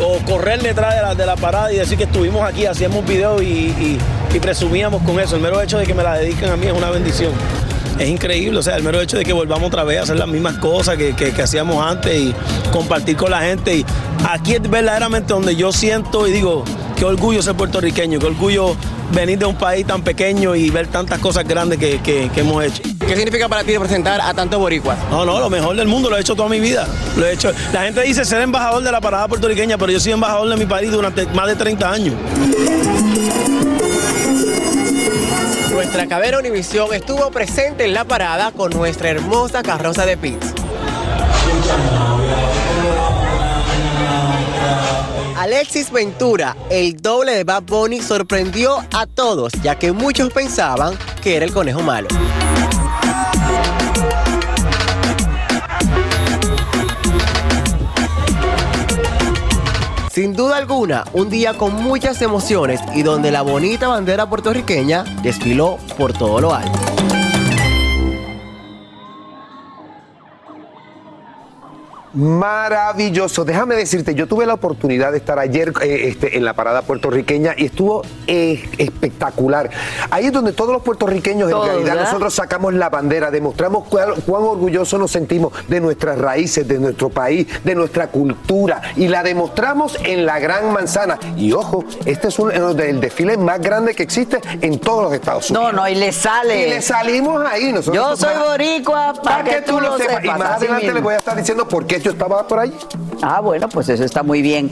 o 0.01 0.19
correr 0.25 0.63
detrás 0.63 0.95
de 0.95 1.03
la, 1.03 1.15
de 1.15 1.27
la 1.27 1.37
parada 1.37 1.73
y 1.73 1.77
decir 1.77 1.97
que 1.99 2.05
estuvimos 2.05 2.43
aquí, 2.43 2.67
hacíamos 2.67 3.05
videos 3.07 3.43
y, 3.43 3.47
y- 3.47 3.99
presumíamos 4.41 5.01
con 5.03 5.21
eso. 5.21 5.37
El 5.37 5.43
mero 5.43 5.61
hecho 5.63 5.79
de 5.79 5.87
que 5.87 5.95
me 5.95 6.03
la 6.03 6.17
dediquen 6.19 6.51
a 6.51 6.57
mí 6.57 6.67
es 6.67 6.73
una 6.73 6.91
bendición. 6.91 7.31
Es 8.01 8.09
increíble, 8.09 8.59
o 8.59 8.63
sea, 8.63 8.75
el 8.77 8.83
mero 8.83 9.01
hecho 9.01 9.17
de 9.17 9.25
que 9.25 9.33
volvamos 9.33 9.69
otra 9.69 9.85
vez 9.85 10.01
a 10.01 10.03
hacer 10.03 10.17
las 10.19 10.27
mismas 10.27 10.57
cosas 10.59 10.97
que, 10.97 11.15
que- 11.15 11.31
que 11.31 11.43
hacíamos 11.43 11.85
antes 11.87 12.13
y 12.19 12.35
compartir 12.73 13.17
con 13.17 13.31
la 13.31 13.41
gente. 13.43 13.77
Y 13.77 13.87
aquí 14.29 14.55
es 14.55 14.63
verdaderamente 14.69 15.33
donde 15.33 15.55
yo 15.55 15.71
siento 15.73 16.27
y 16.27 16.33
digo, 16.33 16.65
qué 16.97 17.05
orgullo 17.05 17.41
ser 17.43 17.55
puertorriqueño, 17.55 18.19
qué 18.19 18.27
orgullo 18.27 18.75
venir 19.13 19.39
de 19.39 19.45
un 19.47 19.55
país 19.55 19.87
tan 19.87 20.03
pequeño 20.03 20.57
y 20.57 20.71
ver 20.71 20.89
tantas 20.89 21.21
cosas 21.21 21.47
grandes 21.47 21.79
que- 21.79 22.01
que 22.01 22.31
hemos 22.41 22.65
hecho. 22.65 22.83
¿Qué 23.07 23.17
significa 23.17 23.49
para 23.49 23.63
ti 23.63 23.73
representar 23.73 24.21
a 24.21 24.33
tantos 24.33 24.59
boricuas? 24.59 24.99
No, 25.11 25.27
no, 25.27 25.39
lo 25.39 25.51
mejor 25.51 25.77
del 25.77 25.87
mundo, 25.87 26.09
lo 26.09 26.17
he 26.17 26.21
hecho 26.21 26.35
toda 26.35 26.49
mi 26.49 26.59
vida. 26.59 26.87
Lo 27.17 27.27
he 27.27 27.35
hecho. 27.35 27.53
La 27.73 27.83
gente 27.83 28.01
dice 28.03 28.25
ser 28.25 28.41
embajador 28.41 28.83
de 28.83 28.91
la 28.91 29.01
parada 29.01 29.29
puertorriqueña, 29.29 29.77
pero 29.77 29.93
yo 29.93 30.01
soy 30.01 30.13
embajador 30.13 30.49
de 30.49 30.57
mi 30.57 30.65
país 30.65 30.91
durante 30.91 31.27
más 31.27 31.47
de 31.47 31.57
30 31.57 31.91
años. 31.91 32.15
Nuestra 35.71 36.07
cadena 36.07 36.39
Univisión 36.39 36.95
estuvo 36.95 37.31
presente 37.31 37.85
en 37.85 37.93
la 37.93 38.05
parada 38.05 38.53
con 38.53 38.71
nuestra 38.71 39.11
hermosa 39.11 39.63
carroza 39.63 40.07
de 40.07 40.17
pits. 40.17 40.55
Alexis 45.37 45.91
Ventura, 45.91 46.57
el 46.71 46.97
doble 47.03 47.33
de 47.33 47.45
Bad 47.45 47.65
Bunny, 47.65 48.01
sorprendió 48.01 48.79
a 48.95 49.07
todos, 49.07 49.53
ya 49.63 49.75
que 49.75 49.93
muchos 49.93 50.33
pensaban 50.33 50.97
que 51.23 51.37
era 51.37 51.45
el 51.45 51.53
conejo 51.53 51.83
malo. 51.83 52.09
Sin 60.15 60.33
duda 60.33 60.59
alguna, 60.59 61.03
un 61.13 61.29
día 61.29 61.55
con 61.55 61.75
muchas 61.75 62.23
emociones 62.23 62.81
y 62.95 63.03
donde 63.03 63.33
la 63.33 63.43
bonita 63.43 63.89
bandera 63.89 64.31
puertorriqueña 64.31 65.03
desfiló 65.25 65.77
por 65.99 66.13
todo 66.13 66.41
lo 66.41 66.55
alto. 66.55 66.94
Maravilloso. 72.15 73.45
Déjame 73.45 73.75
decirte, 73.77 74.15
yo 74.15 74.27
tuve 74.27 74.47
la 74.47 74.55
oportunidad 74.55 75.13
de 75.13 75.19
estar 75.19 75.39
ayer 75.39 75.73
eh, 75.83 76.09
este, 76.09 76.37
en 76.37 76.45
la 76.45 76.55
parada 76.55 76.83
puertorriqueña 76.83 77.55
y 77.57 77.67
estuvo 77.67 78.03
eh, 78.27 78.69
espectacular. 78.79 79.71
Ahí 80.11 80.27
es 80.27 80.33
donde 80.33 80.53
todos 80.53 80.73
los 80.73 80.83
puertorriqueños, 80.83 81.51
en 81.51 81.57
realidad, 81.63 81.95
¿verdad? 81.95 82.05
nosotros 82.05 82.35
sacamos 82.35 82.75
la 82.75 82.89
bandera, 82.89 83.31
demostramos 83.31 83.89
cuál- 83.89 84.15
cuán 84.27 84.43
orgullosos 84.45 84.99
nos 85.01 85.11
sentimos 85.11 85.53
de 85.69 85.81
nuestras 85.81 86.19
raíces, 86.19 86.67
de 86.69 86.79
nuestro 86.79 87.09
país, 87.11 87.47
de 87.65 87.75
nuestra 87.75 88.07
cultura 88.09 88.81
y 88.97 89.09
la 89.09 89.23
demostramos 89.23 89.97
en 90.05 90.25
la 90.27 90.39
Gran 90.39 90.73
Manzana. 90.73 91.19
Y 91.37 91.53
ojo, 91.53 91.85
este 92.05 92.29
es 92.29 92.39
un, 92.39 92.53
el 92.53 93.01
desfile 93.01 93.37
más 93.37 93.61
grande 93.61 93.95
que 93.95 94.03
existe 94.03 94.41
en 94.61 94.79
todos 94.79 95.05
los 95.05 95.13
Estados 95.13 95.51
Unidos. 95.51 95.73
No, 95.73 95.81
no, 95.83 95.89
y 95.89 95.95
le 95.95 96.13
sale. 96.13 96.67
Y 96.67 96.71
le 96.71 96.83
salimos 96.83 97.45
ahí. 97.51 97.73
Nosotros 97.73 97.95
Yo 97.97 98.17
soy 98.17 98.35
boricua, 98.49 99.15
para 99.23 99.43
que 99.45 99.63
tú 99.63 99.81
lo 99.81 99.97
sepas. 99.99 100.25
Y 100.25 100.29
más 100.29 100.41
adelante 100.43 100.85
mismo. 100.85 100.95
le 100.95 101.01
voy 101.01 101.15
a 101.15 101.17
estar 101.19 101.37
diciendo 101.37 101.67
por 101.67 101.87
qué 101.87 102.04
estaba 102.11 102.47
por 102.47 102.59
ahí. 102.61 102.73
Ah, 103.23 103.41
bueno, 103.41 103.69
pues 103.69 103.89
eso 103.89 104.05
está 104.05 104.23
muy 104.23 104.43
bien. 104.43 104.71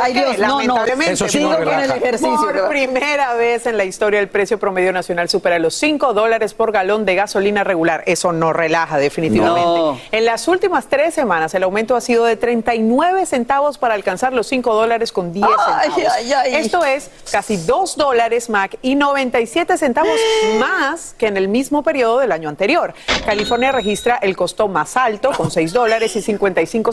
Ay, 0.00 0.12
Dios, 0.12 0.38
no, 0.38 0.46
no. 0.48 0.58
Lamentablemente, 0.60 1.12
Eso 1.14 1.28
sí 1.28 1.38
sigo 1.38 1.50
no 1.50 1.56
con 1.58 1.68
el 1.68 1.74
relaja. 1.74 1.96
ejercicio. 1.96 2.36
Por 2.40 2.68
primera 2.68 3.34
vez 3.34 3.66
en 3.66 3.76
la 3.76 3.84
historia 3.84 4.20
el 4.20 4.28
precio 4.28 4.58
promedio 4.58 4.92
nacional 4.92 5.28
supera 5.28 5.58
los 5.58 5.74
5 5.74 6.12
dólares 6.14 6.54
por 6.54 6.72
galón 6.72 7.04
de 7.04 7.14
gasolina 7.14 7.64
regular. 7.64 8.02
Eso 8.06 8.32
no 8.32 8.52
relaja 8.52 8.98
definitivamente. 8.98 9.68
No. 9.68 9.98
En 10.12 10.24
las 10.24 10.46
últimas 10.48 10.86
tres 10.86 11.14
semanas 11.14 11.54
el 11.54 11.62
aumento 11.62 11.96
ha 11.96 12.00
sido 12.00 12.24
de 12.24 12.36
39 12.36 13.26
centavos 13.26 13.78
para 13.78 13.94
alcanzar 13.94 14.32
los 14.32 14.46
5 14.48 14.74
dólares 14.74 15.12
con 15.12 15.32
10 15.32 15.46
Ay, 15.46 15.90
centavos. 15.90 16.12
ay, 16.16 16.32
ay. 16.32 16.54
Esto 16.56 16.84
es 16.84 17.10
casi 17.32 17.56
2 17.56 17.96
dólares 17.96 18.50
MAC 18.50 18.76
y 18.82 18.94
97 18.94 19.76
centavos 19.78 20.18
más 20.58 21.14
que 21.18 21.26
en 21.26 21.36
el 21.36 21.48
mismo 21.48 21.82
periodo 21.82 22.18
del 22.18 22.32
año 22.32 22.48
anterior. 22.48 22.94
California 23.24 23.72
registra 23.72 24.16
el 24.22 24.36
costo 24.36 24.68
más 24.68 24.96
alto 24.96 25.30
con 25.32 25.50
6 25.50 25.72
dólares 25.72 26.14
y 26.16 26.22
55 26.22 26.46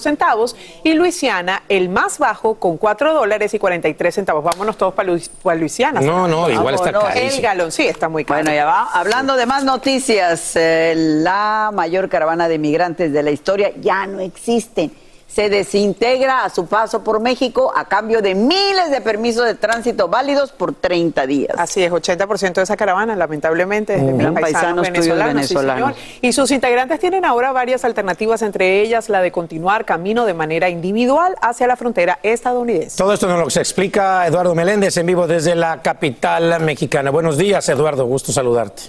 centavos 0.03 0.55
y 0.83 0.93
Luisiana 0.93 1.63
el 1.69 1.89
más 1.89 2.19
bajo 2.19 2.55
con 2.55 2.77
4 2.77 3.13
dólares 3.13 3.53
y 3.53 3.59
43 3.59 4.15
centavos. 4.15 4.43
Vámonos 4.43 4.77
todos 4.77 4.93
para 4.93 5.55
Luisiana. 5.57 6.01
No, 6.01 6.27
no, 6.27 6.49
igual 6.49 6.75
está 6.75 6.91
Vámonos. 6.91 7.35
El 7.35 7.41
galón, 7.41 7.71
sí, 7.71 7.87
está 7.87 8.09
muy 8.09 8.25
caro. 8.25 8.41
Bueno, 8.41 8.55
ya 8.55 8.65
va. 8.65 8.89
Hablando 8.93 9.35
de 9.35 9.45
más 9.45 9.63
noticias, 9.63 10.55
eh, 10.55 10.93
la 10.95 11.71
mayor 11.73 12.09
caravana 12.09 12.47
de 12.47 12.57
migrantes 12.57 13.11
de 13.13 13.23
la 13.23 13.31
historia 13.31 13.71
ya 13.79 14.05
no 14.07 14.19
existen. 14.19 14.91
Se 15.27 15.49
desintegra 15.49 16.45
a 16.45 16.49
su 16.49 16.65
paso 16.67 17.03
por 17.03 17.19
México 17.19 17.73
a 17.75 17.85
cambio 17.89 18.21
de 18.21 18.35
miles 18.35 18.89
de 18.89 19.01
permisos 19.01 19.43
de 19.45 19.55
tránsito 19.55 20.07
válidos 20.07 20.53
por 20.53 20.73
30 20.73 21.27
días. 21.27 21.53
Así 21.57 21.83
es, 21.83 21.91
80% 21.91 22.53
de 22.53 22.61
esa 22.61 22.77
caravana, 22.77 23.17
lamentablemente, 23.17 23.95
es 23.95 24.01
de 24.01 24.13
Ujú. 24.13 24.17
paisanos, 24.33 24.41
Paisanos 24.41 24.81
venezolanos, 24.91 25.47
sí, 25.47 25.53
venezolanos. 25.55 25.95
señor. 25.97 26.19
Y 26.21 26.31
sus 26.31 26.51
integrantes 26.51 26.99
tienen 27.01 27.25
ahora 27.25 27.51
varias 27.51 27.83
alternativas, 27.83 28.43
entre 28.43 28.79
ellas 28.81 29.09
la 29.09 29.21
de 29.21 29.33
continuar 29.33 29.83
camino 29.83 30.25
de 30.25 30.33
manera 30.35 30.69
individual 30.69 31.35
hacia 31.41 31.67
la 31.67 31.75
frontera 31.75 32.19
estadounidense. 32.23 32.95
Todo 32.95 33.11
esto 33.11 33.27
nos 33.27 33.39
lo 33.55 33.61
explica 33.61 34.25
Eduardo 34.27 34.55
Meléndez 34.55 34.95
en 34.95 35.05
vivo 35.07 35.27
desde 35.27 35.53
la 35.55 35.81
capital 35.81 36.61
mexicana. 36.61 37.09
Buenos 37.11 37.37
días, 37.37 37.67
Eduardo. 37.67 38.05
Gusto 38.05 38.31
saludarte. 38.31 38.83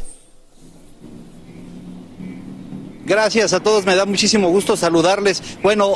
Gracias 3.05 3.53
a 3.53 3.61
todos, 3.61 3.84
me 3.87 3.95
da 3.95 4.05
muchísimo 4.05 4.49
gusto 4.51 4.76
saludarles. 4.76 5.59
Bueno, 5.62 5.95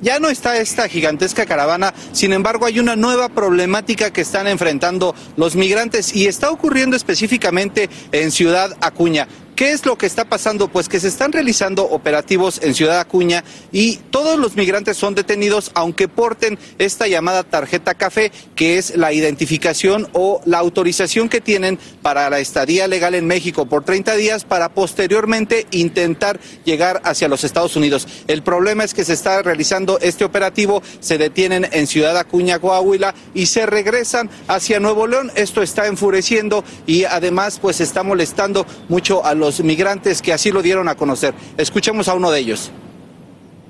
ya 0.00 0.18
no 0.18 0.28
está 0.28 0.56
esta 0.58 0.88
gigantesca 0.88 1.46
caravana, 1.46 1.94
sin 2.12 2.32
embargo 2.32 2.66
hay 2.66 2.78
una 2.78 2.96
nueva 2.96 3.28
problemática 3.28 4.12
que 4.12 4.22
están 4.22 4.46
enfrentando 4.46 5.14
los 5.36 5.56
migrantes 5.56 6.14
y 6.14 6.26
está 6.26 6.50
ocurriendo 6.50 6.96
específicamente 6.96 7.88
en 8.12 8.30
Ciudad 8.30 8.76
Acuña. 8.80 9.28
¿Qué 9.60 9.72
es 9.72 9.84
lo 9.84 9.98
que 9.98 10.06
está 10.06 10.24
pasando? 10.24 10.68
Pues 10.68 10.88
que 10.88 11.00
se 11.00 11.08
están 11.08 11.32
realizando 11.32 11.84
operativos 11.84 12.60
en 12.62 12.74
Ciudad 12.74 12.98
Acuña 12.98 13.44
y 13.70 13.96
todos 14.10 14.38
los 14.38 14.56
migrantes 14.56 14.96
son 14.96 15.14
detenidos 15.14 15.70
aunque 15.74 16.08
porten 16.08 16.58
esta 16.78 17.08
llamada 17.08 17.42
tarjeta 17.42 17.92
café, 17.92 18.32
que 18.56 18.78
es 18.78 18.96
la 18.96 19.12
identificación 19.12 20.08
o 20.14 20.40
la 20.46 20.56
autorización 20.56 21.28
que 21.28 21.42
tienen 21.42 21.78
para 22.00 22.30
la 22.30 22.38
estadía 22.38 22.88
legal 22.88 23.14
en 23.14 23.26
México 23.26 23.66
por 23.66 23.84
30 23.84 24.16
días 24.16 24.44
para 24.44 24.70
posteriormente 24.70 25.66
intentar 25.72 26.40
llegar 26.64 27.02
hacia 27.04 27.28
los 27.28 27.44
Estados 27.44 27.76
Unidos. 27.76 28.08
El 28.28 28.42
problema 28.42 28.84
es 28.84 28.94
que 28.94 29.04
se 29.04 29.12
está 29.12 29.42
realizando 29.42 29.98
este 29.98 30.24
operativo, 30.24 30.82
se 31.00 31.18
detienen 31.18 31.68
en 31.70 31.86
Ciudad 31.86 32.16
Acuña, 32.16 32.60
Coahuila 32.60 33.14
y 33.34 33.44
se 33.44 33.66
regresan 33.66 34.30
hacia 34.48 34.80
Nuevo 34.80 35.06
León. 35.06 35.30
Esto 35.34 35.60
está 35.60 35.86
enfureciendo 35.86 36.64
y 36.86 37.04
además 37.04 37.58
pues 37.60 37.82
está 37.82 38.02
molestando 38.02 38.64
mucho 38.88 39.22
a 39.22 39.34
los 39.34 39.49
migrantes 39.62 40.22
que 40.22 40.32
así 40.32 40.52
lo 40.52 40.62
dieron 40.62 40.88
a 40.88 40.94
conocer. 40.94 41.34
Escuchemos 41.56 42.08
a 42.08 42.14
uno 42.14 42.30
de 42.30 42.38
ellos. 42.38 42.70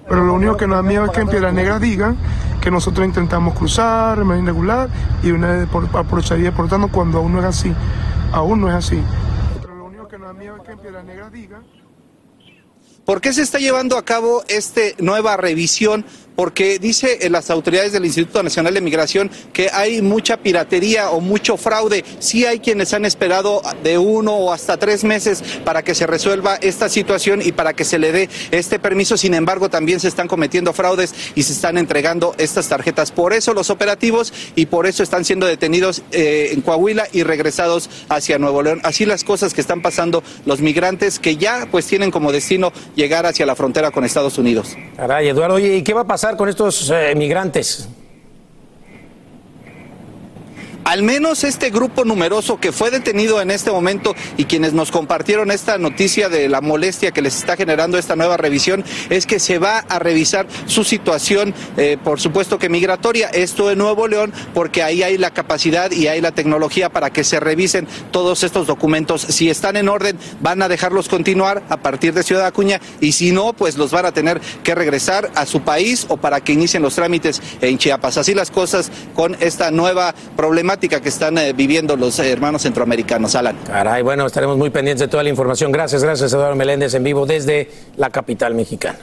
Pero 0.09 0.25
lo 0.25 0.35
único 0.35 0.57
que 0.57 0.67
nos 0.67 0.77
da 0.77 0.83
miedo 0.83 1.05
es 1.07 1.13
que 1.13 1.21
en 1.21 1.29
Piedra 1.29 1.53
Negra 1.53 1.79
digan 1.79 2.17
que 2.61 2.71
nosotros 2.71 3.07
intentamos 3.07 3.55
cruzar 3.55 4.19
de 4.19 4.25
manera 4.25 4.51
irregular 4.51 4.89
y 5.23 5.31
una 5.31 5.53
vez 5.53 5.69
por, 5.69 5.89
aprovecharía 5.97 6.51
deportando 6.51 6.89
cuando 6.89 7.19
aún 7.19 7.33
no 7.33 7.39
es 7.39 7.45
así. 7.45 7.73
Aún 8.33 8.61
no 8.61 8.69
es 8.69 8.75
así. 8.75 9.01
Pero 9.61 9.77
lo 9.77 9.85
único 9.87 10.09
que 10.09 10.19
nos 10.19 10.29
da 10.29 10.35
miedo 10.35 10.57
es 10.57 10.63
que 10.63 10.73
en 10.73 10.79
Piedra 10.79 11.03
Negra 11.03 11.31
digan 11.31 11.63
¿Por 13.11 13.21
qué 13.21 13.33
se 13.33 13.43
está 13.43 13.59
llevando 13.59 13.99
a 13.99 14.05
cabo 14.05 14.45
esta 14.47 14.83
nueva 14.99 15.37
revisión? 15.37 16.05
Porque 16.41 16.79
dice 16.79 17.19
eh, 17.21 17.29
las 17.29 17.51
autoridades 17.51 17.93
del 17.93 18.07
Instituto 18.07 18.43
Nacional 18.43 18.73
de 18.73 18.81
Migración 18.81 19.31
que 19.53 19.69
hay 19.75 20.01
mucha 20.01 20.39
piratería 20.39 21.11
o 21.11 21.21
mucho 21.21 21.59
fraude. 21.59 22.03
Sí 22.19 22.47
hay 22.47 22.61
quienes 22.61 22.95
han 22.95 23.05
esperado 23.05 23.61
de 23.85 23.99
uno 23.99 24.33
o 24.37 24.51
hasta 24.51 24.79
tres 24.79 25.05
meses 25.05 25.45
para 25.67 25.83
que 25.83 25.95
se 25.95 26.07
resuelva 26.07 26.57
esta 26.63 26.89
situación 26.89 27.43
y 27.45 27.53
para 27.53 27.75
que 27.75 27.85
se 27.85 27.99
le 27.99 28.11
dé 28.11 28.31
este 28.53 28.79
permiso. 28.79 29.19
Sin 29.19 29.35
embargo, 29.35 29.69
también 29.69 30.01
se 30.01 30.09
están 30.09 30.29
cometiendo 30.29 30.73
fraudes 30.73 31.15
y 31.35 31.43
se 31.43 31.53
están 31.53 31.77
entregando 31.77 32.35
estas 32.39 32.71
tarjetas. 32.71 33.13
Por 33.13 33.35
eso 33.35 33.53
los 33.53 33.69
operativos 33.69 34.33
y 34.57 34.65
por 34.65 34.87
eso 34.87 35.03
están 35.03 35.27
siendo 35.27 35.45
detenidos 35.45 36.03
eh, 36.11 36.53
en 36.53 36.63
Coahuila 36.63 37.07
y 37.13 37.23
regresados 37.23 37.91
hacia 38.09 38.39
Nuevo 38.39 38.63
León. 38.63 38.81
Así 38.83 39.05
las 39.05 39.25
cosas 39.25 39.53
que 39.53 39.61
están 39.61 39.83
pasando 39.83 40.23
los 40.47 40.63
migrantes 40.63 41.19
que 41.19 41.37
ya 41.37 41.69
pues 41.71 41.85
tienen 41.85 42.11
como 42.11 42.33
destino 42.33 42.73
llegar 42.97 43.27
hacia 43.27 43.45
la 43.45 43.57
frontera 43.57 43.91
con 43.91 44.07
Estados 44.07 44.39
Unidos. 44.39 44.75
Caray, 44.97 45.29
Eduardo, 45.29 45.59
¿y 45.59 45.83
qué 45.83 45.93
va 45.93 46.01
a 46.01 46.07
pasar 46.07 46.30
con 46.37 46.49
estos 46.49 46.91
eh, 46.91 47.15
migrantes? 47.17 47.89
Al 50.91 51.05
menos 51.05 51.45
este 51.45 51.71
grupo 51.71 52.05
numeroso 52.05 52.59
que 52.59 52.73
fue 52.73 52.91
detenido 52.91 53.41
en 53.41 53.53
este 53.53 53.71
momento 53.71 54.17
y 54.37 54.47
quienes 54.47 54.73
nos 54.73 54.91
compartieron 54.91 55.53
esta 55.53 55.79
noticia 55.79 56.29
de 56.29 56.49
la 56.49 56.61
molestia 56.61 57.13
que 57.13 57.23
les 57.23 57.37
está 57.37 57.57
generando 57.57 57.97
esta 57.97 58.17
nueva 58.17 58.37
revisión 58.37 58.83
es 59.09 59.25
que 59.25 59.39
se 59.39 59.61
va 59.61 59.85
a 59.89 60.01
revisar 60.01 60.49
su 60.67 60.83
situación, 60.83 61.55
eh, 61.77 61.97
por 62.03 62.19
supuesto 62.19 62.59
que 62.59 62.69
migratoria, 62.69 63.29
esto 63.29 63.71
en 63.71 63.79
Nuevo 63.79 64.09
León, 64.09 64.33
porque 64.53 64.83
ahí 64.83 65.05
hay 65.05 65.17
la 65.17 65.31
capacidad 65.31 65.93
y 65.93 66.09
hay 66.09 66.21
la 66.21 66.33
tecnología 66.33 66.89
para 66.89 67.11
que 67.11 67.23
se 67.23 67.39
revisen 67.39 67.87
todos 68.11 68.43
estos 68.43 68.67
documentos. 68.67 69.23
Si 69.23 69.49
están 69.49 69.77
en 69.77 69.89
orden, 69.89 70.19
van 70.41 70.61
a 70.61 70.69
dejarlos 70.69 71.09
continuar 71.09 71.63
a 71.69 71.77
partir 71.77 72.15
de 72.15 72.25
Ciudad 72.25 72.47
Acuña 72.47 72.81
y 73.01 73.13
si 73.13 73.31
no, 73.31 73.53
pues 73.53 73.79
los 73.79 73.93
van 73.93 74.07
a 74.07 74.13
tener 74.13 74.41
que 74.65 74.75
regresar 74.75 75.31
a 75.37 75.47
su 75.47 75.61
país 75.61 76.07
o 76.09 76.17
para 76.17 76.41
que 76.41 76.55
inicien 76.55 76.83
los 76.83 76.97
trámites 76.97 77.41
en 77.61 77.79
Chiapas. 77.79 78.19
Así 78.19 78.35
las 78.35 78.51
cosas 78.51 78.91
con 79.15 79.37
esta 79.39 79.71
nueva 79.71 80.17
problemática 80.37 80.80
que 80.89 81.09
están 81.09 81.37
eh, 81.39 81.53
viviendo 81.53 81.97
los 81.97 82.19
eh, 82.19 82.31
hermanos 82.31 82.63
centroamericanos. 82.63 83.35
Alan. 83.35 83.57
Caray, 83.67 84.03
bueno, 84.03 84.27
estaremos 84.27 84.57
muy 84.57 84.71
pendientes 84.71 85.01
de 85.01 85.09
toda 85.09 85.23
la 85.23 85.29
información. 85.29 85.71
Gracias, 85.71 86.03
gracias, 86.03 86.33
Eduardo 86.33 86.57
Meléndez 86.57 86.95
en 86.95 87.05
vivo 87.05 87.27
desde 87.27 87.71
la 87.97 88.11
capital 88.11 88.55
mexicana. 88.55 88.99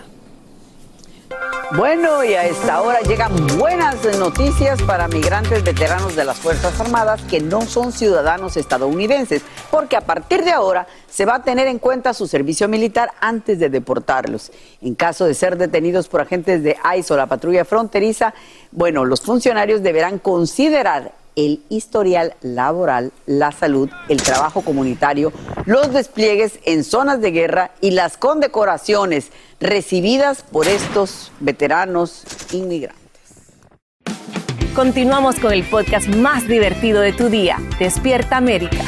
Bueno, 1.75 2.23
y 2.23 2.33
a 2.33 2.45
esta 2.45 2.81
hora 2.81 3.01
llegan 3.01 3.33
buenas 3.57 3.97
noticias 4.17 4.81
para 4.83 5.09
migrantes 5.09 5.65
veteranos 5.65 6.15
de 6.15 6.23
las 6.23 6.37
Fuerzas 6.37 6.79
Armadas 6.79 7.21
que 7.23 7.41
no 7.41 7.61
son 7.61 7.91
ciudadanos 7.91 8.55
estadounidenses, 8.55 9.41
porque 9.69 9.97
a 9.97 10.01
partir 10.01 10.45
de 10.45 10.51
ahora 10.51 10.87
se 11.09 11.25
va 11.25 11.35
a 11.35 11.43
tener 11.43 11.67
en 11.67 11.77
cuenta 11.77 12.13
su 12.13 12.25
servicio 12.25 12.69
militar 12.69 13.11
antes 13.19 13.59
de 13.59 13.69
deportarlos. 13.69 14.49
En 14.81 14.95
caso 14.95 15.25
de 15.25 15.33
ser 15.33 15.57
detenidos 15.57 16.07
por 16.07 16.21
agentes 16.21 16.63
de 16.63 16.77
ICE 16.97 17.13
o 17.13 17.17
la 17.17 17.27
patrulla 17.27 17.65
fronteriza, 17.65 18.33
bueno, 18.71 19.03
los 19.03 19.19
funcionarios 19.19 19.83
deberán 19.83 20.19
considerar 20.19 21.11
el 21.37 21.61
historial 21.69 22.35
laboral, 22.41 23.13
la 23.25 23.53
salud, 23.53 23.89
el 24.09 24.21
trabajo 24.21 24.61
comunitario, 24.61 25.31
los 25.65 25.93
despliegues 25.93 26.59
en 26.65 26.83
zonas 26.83 27.21
de 27.21 27.31
guerra 27.31 27.71
y 27.79 27.91
las 27.91 28.17
condecoraciones 28.17 29.31
recibidas 29.61 30.43
por 30.43 30.67
estos 30.67 31.31
veteranos 31.39 32.23
inmigrantes. 32.51 32.97
Continuamos 34.75 35.39
con 35.39 35.53
el 35.53 35.63
podcast 35.63 36.07
más 36.07 36.47
divertido 36.47 37.01
de 37.01 37.13
tu 37.13 37.29
día, 37.29 37.57
Despierta 37.79 38.37
América. 38.37 38.83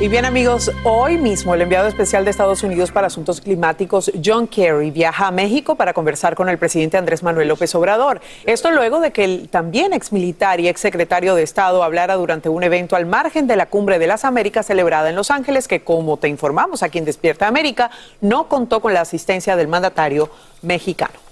Y 0.00 0.06
bien 0.06 0.24
amigos, 0.24 0.70
hoy 0.84 1.18
mismo 1.18 1.54
el 1.54 1.62
enviado 1.62 1.88
especial 1.88 2.24
de 2.24 2.30
Estados 2.30 2.62
Unidos 2.62 2.92
para 2.92 3.08
Asuntos 3.08 3.40
Climáticos, 3.40 4.12
John 4.24 4.46
Kerry, 4.46 4.92
viaja 4.92 5.26
a 5.26 5.32
México 5.32 5.74
para 5.74 5.92
conversar 5.92 6.36
con 6.36 6.48
el 6.48 6.56
presidente 6.56 6.96
Andrés 6.96 7.24
Manuel 7.24 7.48
López 7.48 7.74
Obrador. 7.74 8.20
Esto 8.46 8.70
luego 8.70 9.00
de 9.00 9.10
que 9.10 9.24
el 9.24 9.48
también 9.48 9.92
exmilitar 9.92 10.60
y 10.60 10.68
exsecretario 10.68 11.34
de 11.34 11.42
Estado 11.42 11.82
hablara 11.82 12.14
durante 12.14 12.48
un 12.48 12.62
evento 12.62 12.94
al 12.94 13.06
margen 13.06 13.48
de 13.48 13.56
la 13.56 13.66
Cumbre 13.66 13.98
de 13.98 14.06
las 14.06 14.24
Américas 14.24 14.66
celebrada 14.66 15.10
en 15.10 15.16
Los 15.16 15.32
Ángeles, 15.32 15.66
que 15.66 15.80
como 15.80 16.16
te 16.16 16.28
informamos 16.28 16.84
aquí 16.84 16.98
en 16.98 17.04
Despierta 17.04 17.48
América, 17.48 17.90
no 18.20 18.46
contó 18.46 18.78
con 18.78 18.94
la 18.94 19.00
asistencia 19.00 19.56
del 19.56 19.66
mandatario 19.66 20.30
mexicano. 20.62 21.27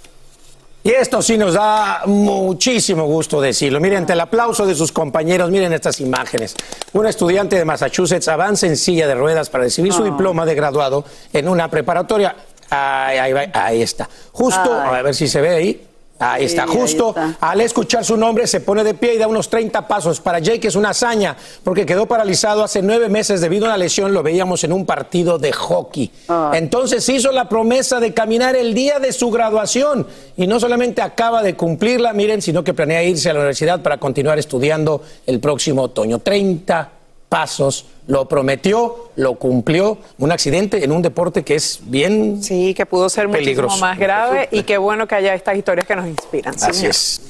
Y 0.87 0.91
esto 0.91 1.21
sí 1.21 1.37
nos 1.37 1.55
da 1.55 2.03
muchísimo 2.07 3.07
gusto 3.07 3.41
decirlo. 3.41 3.81
Miren, 3.81 3.99
ante 3.99 4.13
el 4.13 4.21
aplauso 4.21 4.65
de 4.65 4.73
sus 4.77 4.93
compañeros, 4.93 5.51
miren 5.51 5.73
estas 5.73 6.01
imágenes. 6.01 6.55
Una 6.93 7.11
estudiante 7.11 7.57
de 7.57 7.65
Massachusetts 7.65 8.29
avanza 8.29 8.69
en 8.69 8.77
silla 8.77 9.09
de 9.09 9.17
ruedas 9.17 9.51
para 9.51 9.65
recibir 9.65 9.93
su 9.93 10.03
Ah. 10.03 10.05
diploma 10.05 10.47
de 10.47 10.55
graduado 10.55 11.05
en 11.33 11.49
una 11.49 11.69
preparatoria. 11.69 12.37
Ahí, 12.71 13.19
ahí 13.19 13.51
ahí 13.53 13.83
está. 13.83 14.09
Justo, 14.31 14.73
Ay. 14.81 14.99
a 15.01 15.03
ver 15.03 15.15
si 15.17 15.27
se 15.27 15.41
ve 15.41 15.49
ahí. 15.51 15.87
Ahí 16.19 16.45
está, 16.47 16.65
Sí, 16.65 16.71
ahí 16.71 16.77
justo 16.81 17.09
está. 17.11 17.37
al 17.41 17.61
escuchar 17.61 18.05
su 18.05 18.17
nombre 18.17 18.47
se 18.47 18.61
pone 18.61 18.83
de 18.85 18.95
pie 18.95 19.15
y 19.15 19.19
da 19.19 19.27
unos 19.29 19.51
30 19.51 19.87
pasos. 19.87 20.21
Para 20.21 20.39
Jake 20.39 20.69
es 20.69 20.75
una 20.77 20.91
hazaña 20.91 21.37
porque 21.63 21.85
quedó 21.85 22.07
paralizado 22.07 22.65
hace 22.65 22.83
nueve 22.83 23.09
meses 23.09 23.41
debido 23.41 23.67
a 23.67 23.69
una 23.69 23.79
lesión, 23.79 24.13
lo 24.15 24.23
veíamos 24.23 24.65
en 24.65 24.73
un 24.73 24.87
partido 24.87 25.39
de 25.39 25.53
hockey. 25.53 26.11
Entonces 26.55 27.09
hizo 27.09 27.33
la 27.33 27.49
promesa 27.49 28.01
de 28.01 28.15
caminar 28.15 28.57
el 28.57 28.73
día 28.75 28.99
de 28.99 29.13
su 29.13 29.31
graduación 29.31 30.07
y 30.37 30.47
no 30.47 30.59
solamente 30.59 31.03
acaba 31.03 31.43
de 31.43 31.55
cumplirla, 31.55 32.13
miren, 32.13 32.41
sino 32.41 32.65
que 32.65 32.73
planea 32.75 33.03
irse 33.03 33.31
a 33.31 33.33
la 33.33 33.41
universidad 33.41 33.83
para 33.83 33.99
continuar 33.99 34.39
estudiando 34.39 35.03
el 35.27 35.41
próximo 35.41 35.83
otoño. 35.83 36.19
30 36.21 36.93
pasos, 37.29 37.87
lo 38.07 38.29
prometió, 38.29 39.11
lo 39.17 39.35
cumplió. 39.35 39.99
Un 40.19 40.33
accidente 40.33 40.85
en 40.85 40.93
un 40.93 41.03
deporte 41.03 41.43
que 41.43 41.55
es 41.57 41.81
bien 41.83 42.43
Sí, 42.43 42.73
que 42.75 42.87
pudo 42.87 43.09
ser 43.09 43.29
peligroso. 43.31 43.69
muchísimo 43.77 43.87
más 43.89 43.99
grave 43.99 44.49
y 44.53 44.63
qué 44.63 44.79
bueno 44.79 45.07
que 45.09 45.15
haya 45.17 45.35
estas 45.35 45.57
historias 45.57 45.87
que 45.87 45.97
nos 45.97 46.07
inspiran. 46.07 46.55
Así 46.55 46.73
señor. 46.73 46.91
es. 46.91 47.21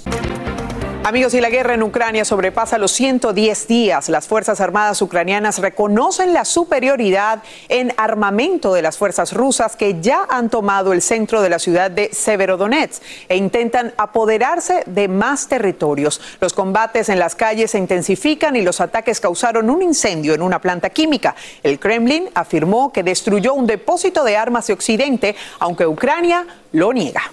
Amigos, 1.07 1.35
y 1.35 1.41
la 1.41 1.51
guerra 1.51 1.75
en 1.75 1.85
Ucrania 1.85 2.25
sobrepasa 2.25 2.79
los 2.79 2.91
110 2.91 3.69
días. 3.69 4.09
Las 4.09 4.27
Fuerzas 4.27 4.61
Armadas 4.61 5.01
ucranianas 5.01 5.61
reconocen 5.61 6.33
la 6.33 6.45
superioridad 6.45 7.45
en 7.69 7.95
armamento 7.97 8.75
de 8.75 8.83
las 8.83 8.99
fuerzas 8.99 9.33
rusas 9.33 9.77
que 9.77 10.01
ya 10.01 10.27
han 10.29 10.51
tomado 10.51 10.93
el 10.93 11.01
centro 11.01 11.43
de 11.43 11.49
la 11.49 11.61
ciudad 11.61 11.93
de 11.93 12.13
Severodonetsk 12.13 13.01
e 13.29 13.37
intentan 13.37 13.95
apoderarse 13.97 14.83
de 14.87 15.07
más 15.07 15.47
territorios. 15.47 16.21
Los 16.41 16.55
combates 16.55 17.09
en 17.09 17.21
las 17.21 17.37
calles 17.37 17.71
se 17.71 17.79
intensifican 17.79 18.57
y 18.57 18.63
los 18.63 18.81
ataques 18.81 19.21
causaron 19.21 19.71
un 19.71 19.83
incendio 19.83 20.35
en 20.35 20.43
una 20.43 20.61
planta 20.61 20.91
química. 20.91 21.37
El 21.63 21.79
Kremlin 21.79 22.31
afirmó 22.35 22.93
que 22.93 23.05
destruyó 23.05 23.55
un 23.55 23.69
depósito 23.69 24.25
de 24.25 24.37
armas 24.37 24.67
de 24.67 24.73
Occidente, 24.73 25.37
aunque 25.61 25.87
Ucrania 25.87 26.45
lo 26.73 26.93
niega. 26.93 27.31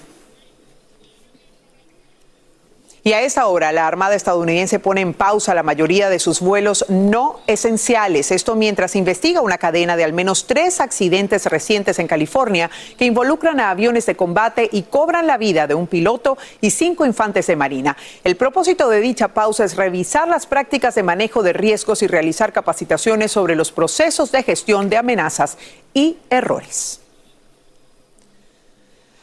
Y 3.06 3.12
a 3.12 3.22
esta 3.22 3.48
hora, 3.48 3.74
la 3.74 3.86
Armada 3.86 4.16
estadounidense 4.16 4.80
pone 4.80 5.02
en 5.02 5.14
pausa 5.14 5.54
la 5.54 5.62
mayoría 5.62 6.08
de 6.08 6.20
sus 6.20 6.40
vuelos 6.40 6.86
no 6.88 7.42
esenciales. 7.48 8.32
Esto 8.32 8.56
mientras 8.56 8.96
investiga 8.96 9.42
una 9.42 9.58
cadena 9.58 9.98
de 9.98 10.06
al 10.06 10.14
menos 10.14 10.48
tres 10.48 10.80
accidentes 10.80 11.46
recientes 11.48 12.00
en 12.00 12.08
California 12.08 12.72
que 12.98 13.04
involucran 13.04 13.60
a 13.60 13.72
aviones 13.72 14.06
de 14.06 14.16
combate 14.16 14.70
y 14.72 14.84
cobran 14.84 15.28
la 15.28 15.38
vida 15.38 15.68
de 15.68 15.76
un 15.76 15.88
piloto 15.88 16.38
y 16.62 16.72
cinco 16.72 17.06
infantes 17.06 17.46
de 17.48 17.58
marina. 17.58 17.98
El 18.24 18.38
propósito 18.38 18.88
de 18.88 19.02
dicha 19.02 19.28
pausa 19.28 19.66
es 19.66 19.76
revisar 19.76 20.30
las 20.30 20.46
prácticas 20.46 20.96
de 20.96 21.04
manejo 21.04 21.44
de 21.44 21.52
riesgos 21.52 22.04
y 22.04 22.08
realizar 22.08 22.54
capacitaciones 22.54 23.34
sobre 23.34 23.58
los 23.58 23.74
procesos 23.74 24.32
de 24.32 24.44
gestión 24.44 24.90
de 24.90 24.96
amenazas 24.96 25.58
y 25.94 26.20
errores. 26.30 27.03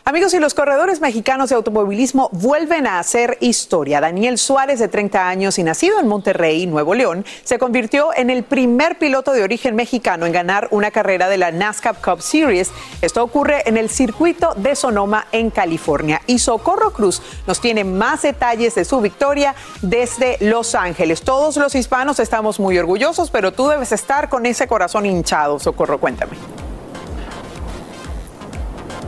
Amigos, 0.02 0.32
y 0.32 0.38
los 0.38 0.54
corredores 0.54 1.00
mexicanos 1.02 1.50
de 1.50 1.56
automovilismo 1.56 2.30
vuelven 2.32 2.86
a 2.86 2.98
hacer 2.98 3.36
historia. 3.40 4.00
Daniel 4.00 4.38
Suárez, 4.38 4.78
de 4.78 4.88
30 4.88 5.28
años 5.28 5.58
y 5.58 5.62
nacido 5.62 6.00
en 6.00 6.08
Monterrey, 6.08 6.66
Nuevo 6.66 6.94
León, 6.94 7.24
se 7.44 7.58
convirtió 7.58 8.08
en 8.16 8.30
el 8.30 8.42
primer 8.42 8.98
piloto 8.98 9.32
de 9.32 9.42
origen 9.42 9.76
mexicano 9.76 10.24
en 10.24 10.32
ganar 10.32 10.68
una 10.70 10.90
carrera 10.90 11.28
de 11.28 11.36
la 11.36 11.52
NASCAR 11.52 11.96
Cup 12.00 12.22
Series. 12.22 12.70
Esto 13.02 13.22
ocurre 13.22 13.62
en 13.66 13.76
el 13.76 13.90
circuito 13.90 14.54
de 14.54 14.74
Sonoma, 14.74 15.26
en 15.32 15.50
California. 15.50 16.22
Y 16.26 16.38
Socorro 16.38 16.92
Cruz 16.92 17.20
nos 17.46 17.60
tiene 17.60 17.84
más 17.84 18.22
detalles 18.22 18.74
de 18.76 18.86
su 18.86 19.02
victoria 19.02 19.54
desde 19.82 20.38
Los 20.40 20.74
Ángeles. 20.74 21.20
Todos 21.20 21.58
los 21.58 21.74
hispanos 21.74 22.20
estamos 22.20 22.58
muy 22.58 22.78
orgullosos, 22.78 23.30
pero 23.30 23.52
tú 23.52 23.68
debes 23.68 23.92
estar 23.92 24.30
con 24.30 24.46
ese 24.46 24.66
corazón 24.66 25.04
hinchado. 25.04 25.58
Socorro, 25.58 26.00
cuéntame. 26.00 26.69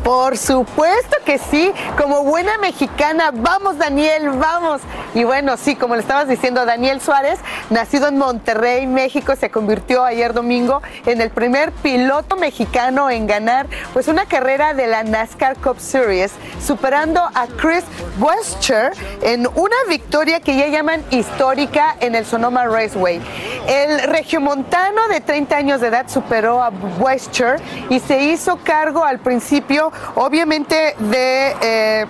Por 0.02 0.36
supuesto 0.36 1.16
que 1.24 1.38
sí, 1.38 1.72
como 1.96 2.24
buena 2.24 2.58
mexicana, 2.58 3.30
vamos 3.32 3.78
Daniel, 3.78 4.30
vamos. 4.30 4.80
Y 5.14 5.22
bueno, 5.22 5.56
sí, 5.56 5.76
como 5.76 5.94
le 5.94 6.00
estabas 6.00 6.26
diciendo, 6.26 6.64
Daniel 6.66 7.00
Suárez, 7.00 7.38
nacido 7.70 8.08
en 8.08 8.18
Monterrey, 8.18 8.88
México, 8.88 9.36
se 9.36 9.50
convirtió 9.50 10.04
ayer 10.04 10.32
domingo 10.32 10.82
en 11.06 11.20
el 11.20 11.30
primer 11.30 11.70
piloto 11.70 12.36
mexicano 12.36 13.10
en 13.10 13.28
ganar 13.28 13.68
pues 13.92 14.08
una 14.08 14.26
carrera 14.26 14.74
de 14.74 14.88
la 14.88 15.04
NASCAR 15.04 15.56
Cup 15.58 15.78
Series, 15.78 16.32
superando 16.60 17.20
a 17.20 17.46
Chris 17.46 17.84
Wester 18.18 18.92
en 19.22 19.46
una 19.54 19.76
victoria 19.88 20.40
que 20.40 20.56
ya 20.56 20.66
llaman 20.66 21.04
histórica 21.10 21.96
en 22.00 22.16
el 22.16 22.26
Sonoma 22.26 22.66
Raceway. 22.66 23.20
El 23.68 24.02
regiomontano 24.10 25.06
de 25.08 25.20
30 25.20 25.56
años 25.56 25.80
de 25.80 25.88
edad 25.88 26.08
superó 26.08 26.60
a 26.60 26.70
Wester 26.98 27.60
y 27.88 28.00
se 28.00 28.24
hizo 28.24 28.58
cargo 28.64 29.04
al 29.04 29.20
principio 29.20 29.91
obviamente 30.14 30.94
eh, 31.12 32.06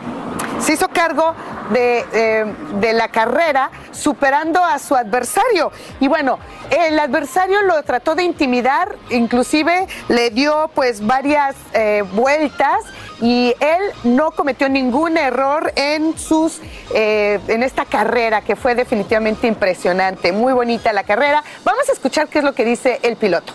se 0.61 0.73
hizo 0.73 0.89
cargo 0.89 1.35
de, 1.71 2.05
eh, 2.13 2.45
de, 2.81 2.93
la 2.93 3.09
carrera 3.09 3.71
superando 3.93 4.63
a 4.63 4.79
su 4.79 4.95
adversario. 4.95 5.73
Y 6.01 6.09
bueno, 6.09 6.39
el 6.71 6.99
adversario 6.99 7.63
lo 7.63 7.83
trató 7.83 8.15
de 8.15 8.25
intimidar, 8.25 8.97
inclusive 9.11 9.87
le 10.09 10.31
dio 10.31 10.71
pues 10.75 11.05
varias 11.07 11.57
eh, 11.73 12.05
vueltas 12.13 12.85
y 13.21 13.55
él 13.61 13.83
no 14.05 14.33
cometió 14.33 14.69
ningún 14.69 15.17
error 15.17 15.73
en 15.77 16.19
sus 16.19 16.61
en 16.95 17.63
esta 17.63 17.87
carrera 17.87 18.43
que 18.43 18.55
fue 18.55 18.75
definitivamente 18.75 19.47
impresionante, 19.47 20.33
muy 20.33 20.53
bonita 20.53 20.93
la 20.93 21.05
carrera. 21.05 21.43
Vamos 21.65 21.89
a 21.89 21.93
escuchar 21.93 22.29
qué 22.29 22.39
es 22.39 22.45
lo 22.45 22.55
que 22.55 22.65
dice 22.67 23.01
el 23.03 23.17
piloto. 23.17 23.55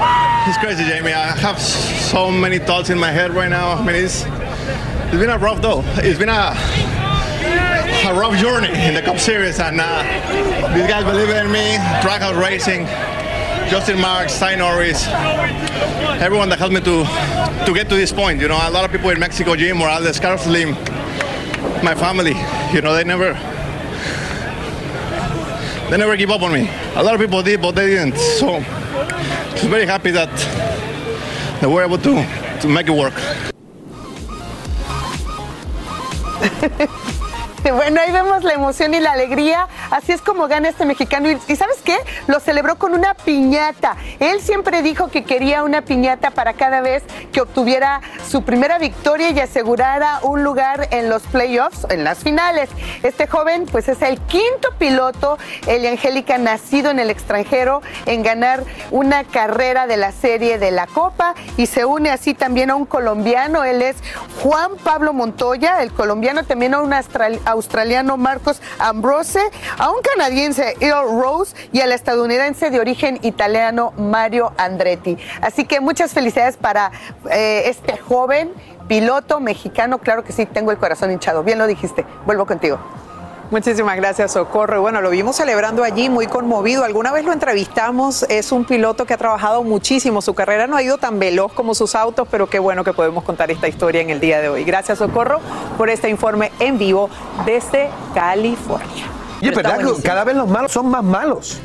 It's 0.00 0.56
crazy, 0.58 0.84
Jamie. 0.84 1.12
I 1.12 1.36
have 1.36 1.60
so 1.60 2.30
many 2.30 2.58
thoughts 2.58 2.88
in 2.88 2.98
my 2.98 3.10
head 3.10 3.32
right 3.32 3.50
now. 3.50 3.72
I 3.72 3.84
mean, 3.84 3.96
it's, 3.96 4.22
it's 4.24 5.16
been 5.16 5.28
a 5.28 5.38
rough 5.38 5.60
though. 5.60 5.82
It's 5.96 6.18
been 6.18 6.28
a 6.28 6.54
a 8.06 8.14
rough 8.14 8.38
journey 8.38 8.68
in 8.68 8.94
the 8.94 9.02
Cup 9.02 9.18
Series, 9.18 9.58
and 9.58 9.80
uh, 9.80 10.02
these 10.72 10.86
guys 10.86 11.04
believe 11.04 11.30
in 11.30 11.50
me. 11.50 11.76
Trackhouse 12.00 12.40
Racing, 12.40 12.86
Justin 13.68 14.00
Marks, 14.00 14.38
Ty 14.38 14.54
Norris, 14.54 15.04
everyone 16.22 16.48
that 16.50 16.58
helped 16.60 16.74
me 16.74 16.80
to 16.82 17.04
to 17.66 17.74
get 17.74 17.88
to 17.88 17.96
this 17.96 18.12
point. 18.12 18.40
You 18.40 18.48
know, 18.48 18.56
a 18.56 18.70
lot 18.70 18.84
of 18.84 18.92
people 18.92 19.10
in 19.10 19.18
Mexico, 19.18 19.56
Jim 19.56 19.78
Morales, 19.78 20.20
Carlos 20.20 20.42
Slim, 20.42 20.74
my 21.82 21.96
family. 21.96 22.34
You 22.72 22.82
know, 22.82 22.94
they 22.94 23.02
never 23.02 23.32
they 25.90 25.96
never 25.96 26.16
give 26.16 26.30
up 26.30 26.42
on 26.42 26.52
me. 26.52 26.70
A 26.94 27.02
lot 27.02 27.14
of 27.14 27.20
people 27.20 27.42
did, 27.42 27.60
but 27.60 27.72
they 27.72 27.88
didn't. 27.88 28.16
So. 28.16 28.62
I'm 29.60 29.70
very 29.70 29.86
happy 29.86 30.12
that, 30.12 30.30
that 31.60 31.68
we're 31.68 31.84
able 31.84 31.98
to, 31.98 32.60
to 32.60 32.68
make 32.68 32.86
it 32.86 32.92
work. 32.92 33.14
Bueno, 37.78 38.00
ahí 38.00 38.12
vemos 38.12 38.44
la 38.44 38.54
emoción 38.54 38.94
y 38.94 39.00
la 39.00 39.12
alegría. 39.12 39.68
Así 39.90 40.12
es 40.12 40.20
como 40.20 40.48
gana 40.48 40.68
este 40.68 40.84
mexicano. 40.84 41.28
Y, 41.30 41.56
¿sabes 41.56 41.78
qué? 41.84 41.96
Lo 42.26 42.40
celebró 42.40 42.76
con 42.76 42.92
una 42.92 43.14
piñata. 43.14 43.96
Él 44.20 44.40
siempre 44.40 44.82
dijo 44.82 45.08
que 45.08 45.24
quería 45.24 45.62
una 45.62 45.82
piñata 45.82 46.30
para 46.30 46.54
cada 46.54 46.80
vez 46.80 47.02
que 47.32 47.40
obtuviera 47.40 48.00
su 48.28 48.42
primera 48.42 48.78
victoria 48.78 49.30
y 49.30 49.40
asegurara 49.40 50.20
un 50.22 50.44
lugar 50.44 50.88
en 50.90 51.08
los 51.08 51.22
playoffs, 51.22 51.86
en 51.90 52.04
las 52.04 52.18
finales. 52.18 52.68
Este 53.02 53.26
joven, 53.26 53.66
pues 53.70 53.88
es 53.88 54.02
el 54.02 54.18
quinto 54.22 54.70
piloto, 54.78 55.38
el 55.66 55.86
Angélica, 55.86 56.36
nacido 56.38 56.90
en 56.90 56.98
el 56.98 57.10
extranjero, 57.10 57.82
en 58.06 58.22
ganar 58.22 58.64
una 58.90 59.24
carrera 59.24 59.86
de 59.86 59.96
la 59.96 60.12
serie 60.12 60.58
de 60.58 60.70
la 60.70 60.86
Copa. 60.86 61.34
Y 61.56 61.66
se 61.66 61.84
une 61.84 62.10
así 62.10 62.34
también 62.34 62.70
a 62.70 62.74
un 62.74 62.86
colombiano. 62.86 63.64
Él 63.64 63.82
es 63.82 63.96
Juan 64.42 64.72
Pablo 64.82 65.12
Montoya, 65.12 65.82
el 65.82 65.92
colombiano, 65.92 66.44
también 66.44 66.74
a 66.74 66.80
un 66.80 66.92
australiano 66.92 67.57
australiano 67.58 68.16
Marcos 68.16 68.60
Ambrose, 68.78 69.40
a 69.78 69.90
un 69.90 70.00
canadiense 70.02 70.74
Earl 70.80 71.20
Rose 71.20 71.54
y 71.72 71.80
al 71.80 71.92
estadounidense 71.92 72.70
de 72.70 72.80
origen 72.80 73.18
italiano 73.22 73.92
Mario 73.96 74.52
Andretti. 74.56 75.18
Así 75.42 75.64
que 75.64 75.80
muchas 75.80 76.12
felicidades 76.12 76.56
para 76.56 76.90
eh, 77.30 77.64
este 77.66 77.96
joven 77.98 78.52
piloto 78.88 79.38
mexicano. 79.38 79.98
Claro 79.98 80.24
que 80.24 80.32
sí, 80.32 80.46
tengo 80.46 80.72
el 80.72 80.78
corazón 80.78 81.12
hinchado. 81.12 81.44
Bien 81.44 81.58
lo 81.58 81.66
dijiste. 81.66 82.04
Vuelvo 82.24 82.46
contigo. 82.46 82.78
Muchísimas 83.50 83.96
gracias, 83.96 84.32
Socorro. 84.32 84.82
Bueno, 84.82 85.00
lo 85.00 85.08
vimos 85.08 85.36
celebrando 85.36 85.82
allí, 85.82 86.10
muy 86.10 86.26
conmovido. 86.26 86.84
Alguna 86.84 87.12
vez 87.12 87.24
lo 87.24 87.32
entrevistamos, 87.32 88.24
es 88.24 88.52
un 88.52 88.66
piloto 88.66 89.06
que 89.06 89.14
ha 89.14 89.16
trabajado 89.16 89.62
muchísimo. 89.62 90.20
Su 90.20 90.34
carrera 90.34 90.66
no 90.66 90.76
ha 90.76 90.82
ido 90.82 90.98
tan 90.98 91.18
veloz 91.18 91.54
como 91.54 91.74
sus 91.74 91.94
autos, 91.94 92.28
pero 92.30 92.46
qué 92.48 92.58
bueno 92.58 92.84
que 92.84 92.92
podemos 92.92 93.24
contar 93.24 93.50
esta 93.50 93.66
historia 93.66 94.02
en 94.02 94.10
el 94.10 94.20
día 94.20 94.42
de 94.42 94.50
hoy. 94.50 94.64
Gracias, 94.64 94.98
Socorro, 94.98 95.40
por 95.78 95.88
este 95.88 96.10
informe 96.10 96.52
en 96.60 96.76
vivo 96.76 97.08
desde 97.46 97.88
California. 98.14 99.06
Y 99.40 99.48
es 99.48 99.56
verdad 99.56 99.78
que 99.78 100.02
cada 100.02 100.24
vez 100.24 100.36
los 100.36 100.48
malos 100.48 100.70
son 100.70 100.90
más 100.90 101.02
malos. 101.02 101.58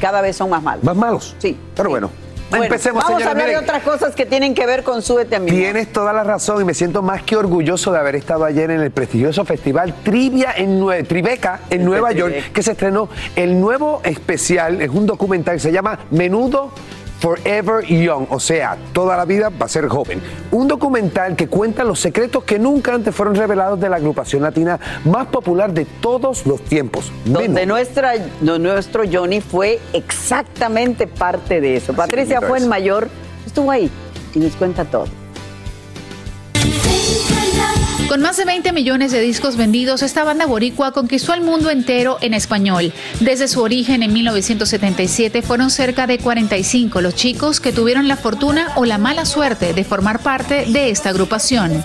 Cada 0.00 0.20
vez 0.20 0.36
son 0.36 0.50
más 0.50 0.62
malos. 0.62 0.84
Más 0.84 0.96
malos. 0.96 1.36
Sí. 1.38 1.58
Pero 1.74 1.90
bueno. 1.90 2.23
Bueno, 2.50 2.64
Empecemos, 2.66 3.02
vamos 3.02 3.18
señora, 3.18 3.26
a 3.26 3.30
hablar 3.32 3.46
miren. 3.48 3.60
de 3.60 3.64
otras 3.70 3.82
cosas 3.82 4.14
que 4.14 4.26
tienen 4.26 4.54
que 4.54 4.64
ver 4.66 4.84
con 4.84 5.02
Súbete 5.02 5.36
a 5.36 5.40
mi 5.40 5.50
Tienes 5.50 5.92
toda 5.92 6.12
la 6.12 6.22
razón 6.22 6.60
y 6.60 6.64
me 6.64 6.74
siento 6.74 7.02
más 7.02 7.22
que 7.22 7.36
orgulloso 7.36 7.90
de 7.92 7.98
haber 7.98 8.14
estado 8.16 8.44
ayer 8.44 8.70
en 8.70 8.80
el 8.80 8.90
prestigioso 8.90 9.44
festival 9.44 9.94
Trivia 10.04 10.52
en 10.56 10.78
Nue- 10.80 11.06
Tribeca 11.06 11.60
en 11.70 11.84
Nueva 11.84 12.12
York, 12.12 12.52
que 12.52 12.62
se 12.62 12.72
estrenó 12.72 13.08
el 13.34 13.58
nuevo 13.60 14.02
especial, 14.04 14.80
es 14.82 14.90
un 14.90 15.06
documental 15.06 15.54
que 15.54 15.60
se 15.60 15.72
llama 15.72 15.98
Menudo 16.10 16.70
Forever 17.24 17.82
Young, 17.86 18.26
o 18.28 18.38
sea, 18.38 18.76
toda 18.92 19.16
la 19.16 19.24
vida 19.24 19.48
va 19.48 19.64
a 19.64 19.68
ser 19.70 19.88
joven. 19.88 20.20
Un 20.50 20.68
documental 20.68 21.36
que 21.36 21.48
cuenta 21.48 21.82
los 21.82 21.98
secretos 21.98 22.44
que 22.44 22.58
nunca 22.58 22.92
antes 22.92 23.14
fueron 23.14 23.34
revelados 23.34 23.80
de 23.80 23.88
la 23.88 23.96
agrupación 23.96 24.42
latina 24.42 24.78
más 25.06 25.28
popular 25.28 25.72
de 25.72 25.86
todos 25.86 26.44
los 26.44 26.60
tiempos. 26.60 27.10
Donde 27.24 27.64
nuestra, 27.64 28.12
no, 28.42 28.58
nuestro 28.58 29.04
Johnny 29.10 29.40
fue 29.40 29.80
exactamente 29.94 31.06
parte 31.06 31.62
de 31.62 31.76
eso. 31.76 31.94
Patricia 31.94 32.42
fue 32.42 32.58
en 32.58 32.68
mayor, 32.68 33.08
estuvo 33.46 33.70
ahí 33.70 33.90
y 34.34 34.38
nos 34.40 34.54
cuenta 34.56 34.84
todo. 34.84 35.06
Con 38.14 38.22
más 38.22 38.36
de 38.36 38.44
20 38.44 38.72
millones 38.72 39.10
de 39.10 39.18
discos 39.20 39.56
vendidos, 39.56 40.00
esta 40.04 40.22
banda 40.22 40.46
boricua 40.46 40.92
conquistó 40.92 41.32
al 41.32 41.40
mundo 41.40 41.68
entero 41.68 42.16
en 42.20 42.32
español. 42.32 42.92
Desde 43.18 43.48
su 43.48 43.60
origen 43.60 44.04
en 44.04 44.12
1977 44.12 45.42
fueron 45.42 45.68
cerca 45.68 46.06
de 46.06 46.20
45 46.20 47.00
los 47.00 47.16
chicos 47.16 47.58
que 47.58 47.72
tuvieron 47.72 48.06
la 48.06 48.16
fortuna 48.16 48.68
o 48.76 48.84
la 48.84 48.98
mala 48.98 49.24
suerte 49.24 49.74
de 49.74 49.82
formar 49.82 50.20
parte 50.20 50.64
de 50.66 50.90
esta 50.90 51.08
agrupación. 51.08 51.84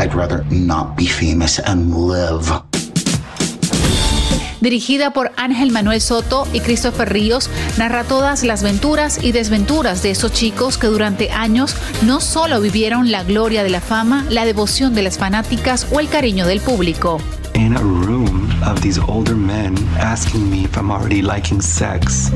I'd 0.00 0.12
rather 0.16 0.44
not 0.50 0.96
be 0.96 1.06
famous 1.06 1.60
and 1.60 1.94
live. 1.94 2.73
Dirigida 4.64 5.12
por 5.12 5.30
Ángel 5.36 5.72
Manuel 5.72 6.00
Soto 6.00 6.48
y 6.54 6.60
Christopher 6.60 7.12
Ríos, 7.12 7.50
narra 7.76 8.02
todas 8.02 8.44
las 8.44 8.62
venturas 8.62 9.22
y 9.22 9.32
desventuras 9.32 10.02
de 10.02 10.10
esos 10.10 10.32
chicos 10.32 10.78
que 10.78 10.86
durante 10.86 11.30
años 11.30 11.76
no 12.00 12.18
solo 12.18 12.62
vivieron 12.62 13.12
la 13.12 13.24
gloria 13.24 13.62
de 13.62 13.68
la 13.68 13.82
fama, 13.82 14.24
la 14.30 14.46
devoción 14.46 14.94
de 14.94 15.02
las 15.02 15.18
fanáticas 15.18 15.86
o 15.92 16.00
el 16.00 16.08
cariño 16.08 16.46
del 16.46 16.60
público. 16.60 17.20
in 17.54 17.76
a 17.76 17.80
room 17.80 18.50
of 18.64 18.80
these 18.80 18.98
older 18.98 19.36
men 19.36 19.76
asking 19.98 20.50
me 20.50 20.64
if 20.64 20.76
I'm 20.76 20.90
already 20.90 21.20
liking 21.20 21.60
sex. 21.60 22.32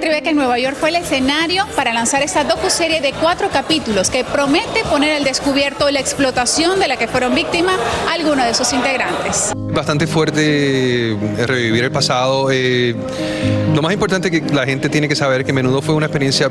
Tribeca 0.00 0.30
en 0.30 0.36
Nueva 0.36 0.58
York 0.58 0.76
fue 0.80 0.88
el 0.88 0.96
escenario 0.96 1.66
para 1.76 1.92
lanzar 1.92 2.22
esta 2.22 2.42
docuserie 2.42 3.02
de 3.02 3.12
cuatro 3.12 3.50
capítulos 3.50 4.08
que 4.08 4.24
promete 4.24 4.82
poner 4.88 5.16
al 5.16 5.24
descubierto 5.24 5.90
la 5.90 6.00
explotación 6.00 6.80
de 6.80 6.88
la 6.88 6.96
que 6.96 7.06
fueron 7.06 7.34
víctimas 7.34 7.76
algunos 8.10 8.46
de 8.46 8.54
sus 8.54 8.72
integrantes. 8.72 9.52
Bastante 9.54 10.06
fuerte 10.06 11.12
eh, 11.12 11.46
revivir 11.46 11.84
el 11.84 11.92
pasado. 11.92 12.50
eh, 12.50 12.96
lo 13.74 13.82
más 13.82 13.92
importante 13.92 14.30
que 14.30 14.40
la 14.54 14.64
gente 14.64 14.88
tiene 14.88 15.06
que 15.06 15.14
saber 15.14 15.44
que 15.44 15.52
menudo 15.52 15.82
fue 15.82 15.94
una 15.94 16.06
experiencia 16.06 16.48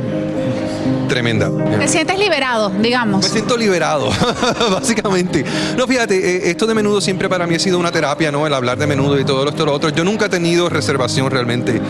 tremenda. 1.09 1.51
Te 1.77 1.87
sientes 1.89 2.17
liberado, 2.17 2.69
digamos. 2.69 3.23
Me 3.23 3.29
siento 3.29 3.57
liberado, 3.57 4.09
básicamente. 4.71 5.43
No, 5.75 5.85
fíjate, 5.85 6.15
eh, 6.15 6.49
esto 6.51 6.65
de 6.65 6.73
menudo 6.73 7.01
siempre 7.01 7.27
para 7.27 7.45
mí 7.45 7.55
ha 7.55 7.59
sido 7.59 7.77
una 7.77 7.91
terapia, 7.91 8.31
¿no? 8.31 8.47
El 8.47 8.53
hablar 8.53 8.77
de 8.77 8.87
menudo 8.87 9.19
y 9.19 9.25
todo 9.25 9.47
esto 9.49 9.63
y 9.63 9.65
lo 9.65 9.73
otro. 9.73 9.89
Yo 9.89 10.05
nunca 10.05 10.27
he 10.27 10.29
tenido 10.29 10.69
reservación 10.69 11.29
realmente 11.29 11.81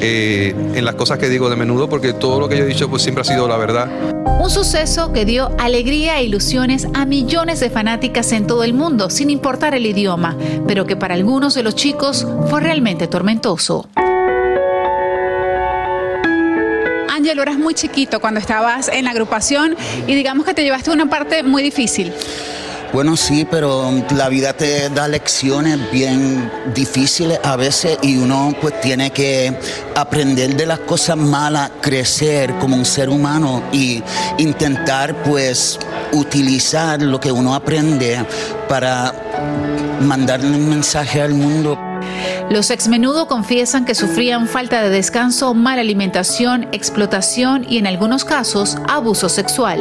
eh, 0.00 0.54
en 0.74 0.84
las 0.84 0.94
cosas 0.94 1.18
que 1.18 1.28
digo 1.28 1.50
de 1.50 1.56
menudo 1.56 1.88
porque 1.88 2.12
todo 2.12 2.38
lo 2.38 2.48
que 2.48 2.56
yo 2.56 2.64
he 2.64 2.66
dicho 2.66 2.88
pues 2.88 3.02
siempre 3.02 3.22
ha 3.22 3.24
sido 3.24 3.48
la 3.48 3.56
verdad. 3.56 3.88
Un 4.38 4.50
suceso 4.50 5.12
que 5.12 5.24
dio 5.24 5.50
alegría 5.58 6.20
e 6.20 6.24
ilusiones 6.24 6.86
a 6.94 7.04
millones 7.04 7.58
de 7.58 7.70
fanáticas 7.70 8.30
en 8.32 8.46
todo 8.46 8.62
el 8.62 8.74
mundo, 8.74 9.10
sin 9.10 9.30
importar 9.30 9.74
el 9.74 9.86
idioma, 9.86 10.36
pero 10.68 10.86
que 10.86 10.94
para 10.94 11.14
algunos 11.14 11.54
de 11.54 11.62
los 11.62 11.74
chicos 11.74 12.26
fue 12.48 12.60
realmente 12.60 13.08
tormentoso. 13.08 13.88
Ángelo, 17.26 17.42
eras 17.42 17.58
muy 17.58 17.74
chiquito 17.74 18.20
cuando 18.20 18.38
estabas 18.38 18.86
en 18.86 19.04
la 19.04 19.10
agrupación 19.10 19.74
y 20.06 20.14
digamos 20.14 20.46
que 20.46 20.54
te 20.54 20.62
llevaste 20.62 20.92
una 20.92 21.10
parte 21.10 21.42
muy 21.42 21.60
difícil. 21.60 22.12
Bueno, 22.92 23.16
sí, 23.16 23.44
pero 23.50 23.90
la 24.14 24.28
vida 24.28 24.52
te 24.52 24.90
da 24.90 25.08
lecciones 25.08 25.90
bien 25.90 26.48
difíciles 26.72 27.40
a 27.42 27.56
veces 27.56 27.98
y 28.00 28.16
uno 28.16 28.54
pues 28.60 28.80
tiene 28.80 29.10
que 29.10 29.58
aprender 29.96 30.54
de 30.54 30.66
las 30.66 30.78
cosas 30.78 31.16
malas, 31.16 31.72
crecer 31.80 32.54
como 32.60 32.76
un 32.76 32.84
ser 32.84 33.08
humano 33.08 33.60
y 33.72 34.00
intentar 34.38 35.24
pues 35.24 35.80
utilizar 36.12 37.02
lo 37.02 37.18
que 37.18 37.32
uno 37.32 37.56
aprende 37.56 38.24
para 38.68 39.12
mandarle 40.00 40.50
un 40.50 40.68
mensaje 40.68 41.20
al 41.20 41.34
mundo. 41.34 41.85
Los 42.50 42.70
exmenudo 42.70 43.26
confiesan 43.26 43.84
que 43.84 43.96
sufrían 43.96 44.46
falta 44.46 44.80
de 44.80 44.88
descanso, 44.88 45.52
mala 45.52 45.80
alimentación, 45.80 46.68
explotación 46.72 47.66
y 47.68 47.78
en 47.78 47.88
algunos 47.88 48.24
casos 48.24 48.76
abuso 48.88 49.28
sexual. 49.28 49.80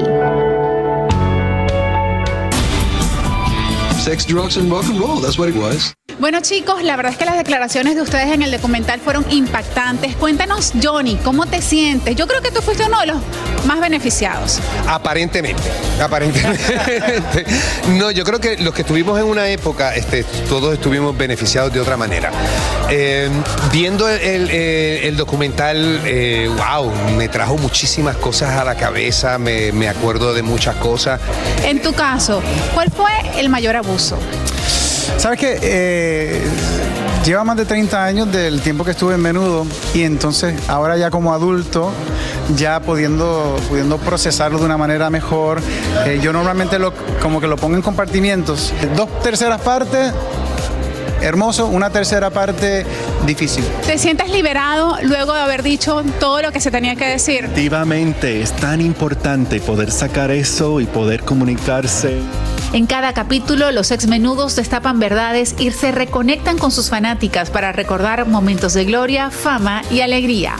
Sex, 3.99 4.25
drugs 4.27 4.57
rock 4.57 4.85
and 4.85 4.99
roll. 4.99 6.04
Bueno 6.17 6.39
chicos, 6.39 6.81
la 6.81 6.95
verdad 6.95 7.11
es 7.11 7.17
que 7.17 7.25
las 7.25 7.35
declaraciones 7.37 7.95
de 7.95 8.01
ustedes 8.01 8.31
en 8.33 8.41
el 8.41 8.49
documental 8.49 8.99
fueron 9.01 9.25
impactantes. 9.29 10.15
Cuéntanos, 10.15 10.71
Johnny, 10.81 11.17
¿cómo 11.23 11.45
te 11.45 11.61
sientes? 11.61 12.15
Yo 12.15 12.25
creo 12.25 12.41
que 12.41 12.51
tú 12.51 12.61
fuiste 12.61 12.85
uno 12.85 12.99
de 13.01 13.07
los 13.07 13.17
más 13.65 13.81
beneficiados. 13.81 14.59
Aparentemente, 14.87 15.61
aparentemente. 16.01 16.63
No, 17.89 18.11
yo 18.11 18.23
creo 18.23 18.39
que 18.39 18.57
los 18.57 18.73
que 18.73 18.81
estuvimos 18.81 19.19
en 19.19 19.25
una 19.25 19.49
época, 19.49 19.93
este, 19.95 20.23
todos 20.47 20.73
estuvimos 20.73 21.17
beneficiados 21.17 21.73
de 21.73 21.79
otra 21.81 21.97
manera. 21.97 22.31
Eh, 22.89 23.29
viendo 23.71 24.07
el, 24.09 24.21
el- 24.21 24.49
el 25.05 25.17
documental, 25.17 26.01
eh, 26.05 26.49
wow, 26.57 26.91
me 27.17 27.27
trajo 27.27 27.57
muchísimas 27.57 28.15
cosas 28.17 28.51
a 28.57 28.63
la 28.63 28.75
cabeza, 28.75 29.37
me, 29.37 29.71
me 29.73 29.89
acuerdo 29.89 30.33
de 30.33 30.41
muchas 30.43 30.75
cosas. 30.77 31.19
En 31.65 31.81
tu 31.81 31.93
caso, 31.93 32.41
¿cuál 32.73 32.89
fue 32.89 33.11
el 33.37 33.49
mayor 33.49 33.75
abuso? 33.75 34.17
¿Sabes 35.17 35.39
qué? 35.39 35.59
Eh, 35.61 36.04
lleva 37.25 37.43
más 37.43 37.57
de 37.57 37.65
30 37.65 38.03
años 38.03 38.31
del 38.31 38.61
tiempo 38.61 38.83
que 38.83 38.91
estuve 38.91 39.15
en 39.15 39.21
menudo 39.21 39.65
y 39.93 40.03
entonces 40.03 40.55
ahora 40.67 40.95
ya 40.95 41.09
como 41.09 41.33
adulto, 41.33 41.91
ya 42.55 42.79
pudiendo, 42.79 43.55
pudiendo 43.67 43.97
procesarlo 43.97 44.59
de 44.59 44.65
una 44.65 44.77
manera 44.77 45.09
mejor, 45.09 45.61
eh, 46.05 46.19
yo 46.21 46.31
normalmente 46.31 46.77
lo, 46.77 46.93
como 47.21 47.41
que 47.41 47.47
lo 47.47 47.57
pongo 47.57 47.75
en 47.75 47.81
compartimientos. 47.81 48.73
Dos 48.95 49.09
terceras 49.21 49.61
partes, 49.61 50.13
hermoso, 51.25 51.67
una 51.67 51.89
tercera 51.89 52.29
parte, 52.29 52.85
difícil. 53.25 53.63
¿Te 53.85 53.97
sientes 53.97 54.29
liberado 54.29 54.97
luego 55.01 55.33
de 55.33 55.41
haber 55.41 55.63
dicho 55.63 56.03
todo 56.19 56.41
lo 56.41 56.51
que 56.51 56.61
se 56.61 56.71
tenía 56.71 56.95
que 56.95 57.05
decir? 57.05 57.45
Efectivamente, 57.45 58.41
es 58.41 58.51
tan 58.53 58.79
importante 58.79 59.59
poder 59.59 59.91
sacar 59.91 60.31
eso 60.31 60.79
y 60.79 60.85
poder 60.85 61.23
comunicarse. 61.23 62.19
En 62.73 62.85
cada 62.85 63.13
capítulo, 63.13 63.71
los 63.71 63.91
exmenudos 63.91 64.55
destapan 64.55 64.99
verdades 64.99 65.55
y 65.57 65.71
se 65.71 65.91
reconectan 65.91 66.57
con 66.57 66.71
sus 66.71 66.89
fanáticas 66.89 67.49
para 67.49 67.71
recordar 67.71 68.27
momentos 68.27 68.73
de 68.73 68.85
gloria, 68.85 69.31
fama 69.31 69.81
y 69.89 70.01
alegría. 70.01 70.55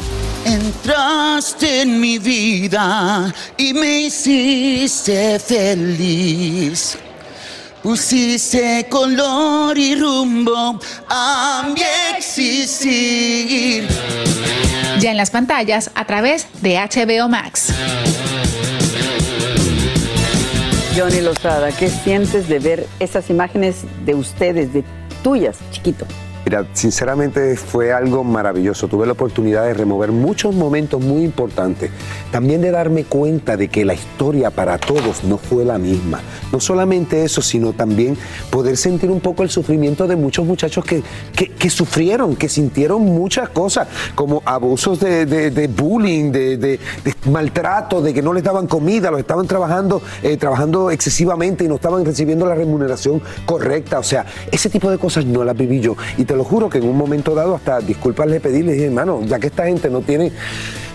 Entraste 0.46 1.82
en 1.82 2.00
mi 2.00 2.20
vida 2.20 3.34
y 3.58 3.74
me 3.74 4.02
hiciste 4.02 5.40
feliz. 5.40 6.98
Pusiste 7.86 8.88
color 8.90 9.78
y 9.78 9.94
rumbo 9.94 10.80
a 11.08 11.72
mi 11.72 11.84
existir. 12.18 13.88
Ya 15.00 15.12
en 15.12 15.18
las 15.18 15.30
pantallas 15.30 15.92
a 15.94 16.04
través 16.06 16.48
de 16.64 16.80
HBO 16.80 17.30
Max. 17.30 17.72
Johnny 20.98 21.22
Lozada, 21.22 21.72
¿qué 21.74 21.88
sientes 21.88 22.50
de 22.50 22.58
ver 22.58 22.88
esas 23.00 23.30
imágenes 23.30 23.84
de 24.04 24.16
ustedes, 24.16 24.74
de 24.74 24.84
tuyas, 25.22 25.60
chiquito? 25.70 26.08
Mira, 26.46 26.64
sinceramente 26.74 27.56
fue 27.58 27.92
algo 27.92 28.24
maravilloso. 28.24 28.88
Tuve 28.88 29.08
la 29.08 29.14
oportunidad 29.14 29.66
de 29.66 29.74
remover 29.74 30.12
muchos 30.12 30.54
momentos 30.54 31.02
muy 31.02 31.24
importantes. 31.24 31.90
También 32.32 32.62
de 32.62 32.70
darme 32.70 33.04
cuenta 33.04 33.58
de 33.58 33.68
que 33.68 33.84
la 33.84 33.96
historia 33.96 34.52
para 34.52 34.78
todos 34.78 35.24
no 35.24 35.40
fue 35.40 35.66
la 35.66 35.80
misma. 35.80 36.22
No 36.52 36.60
solamente 36.60 37.24
eso, 37.24 37.42
sino 37.42 37.74
también 37.74 38.16
poder 38.52 38.78
sentir 38.78 39.10
un 39.10 39.22
poco 39.22 39.42
el 39.42 39.50
sufrimiento 39.50 40.06
de 40.08 40.16
muchos 40.16 40.46
muchachos 40.46 40.86
que, 40.86 41.02
que- 41.36 41.70
sufrieron, 41.72 42.36
que 42.36 42.48
sintieron 42.48 43.02
muchas 43.02 43.50
cosas, 43.50 43.88
como 44.14 44.44
abusos 44.46 45.00
de, 45.00 45.26
de- 45.26 45.68
bullying, 45.68 46.32
de, 46.32 46.80
maltrato, 47.32 48.02
de 48.04 48.14
que 48.14 48.22
no 48.22 48.34
les 48.34 48.44
daban 48.44 48.68
comida, 48.68 49.10
los 49.10 49.20
estaban 49.20 49.48
trabajando, 49.48 50.00
eh, 50.22 50.38
trabajando 50.38 50.92
excesivamente 50.92 51.64
y 51.64 51.68
no 51.68 51.76
estaban 51.76 52.06
recibiendo 52.06 52.46
la 52.46 52.54
remuneración 52.54 53.20
correcta. 53.48 53.98
O 53.98 54.04
sea, 54.04 54.28
ese 54.52 54.70
tipo 54.70 54.92
de 54.92 55.00
cosas 55.00 55.26
no 55.26 55.44
las 55.44 55.58
viví 55.58 55.80
yo. 55.80 55.96
Lo 56.36 56.44
juro 56.44 56.70
que 56.70 56.78
en 56.78 56.88
un 56.88 56.98
momento 56.98 57.34
dado 57.36 57.56
hasta 57.56 57.80
disculpas 57.80 58.28
le 58.28 58.40
pedí, 58.40 58.62
le 58.64 58.74
dije, 58.74 58.86
hermano, 58.86 59.22
ya 59.24 59.40
que 59.40 59.48
esta 59.48 59.66
gente 59.66 59.90
no 59.90 60.02
tiene 60.02 60.32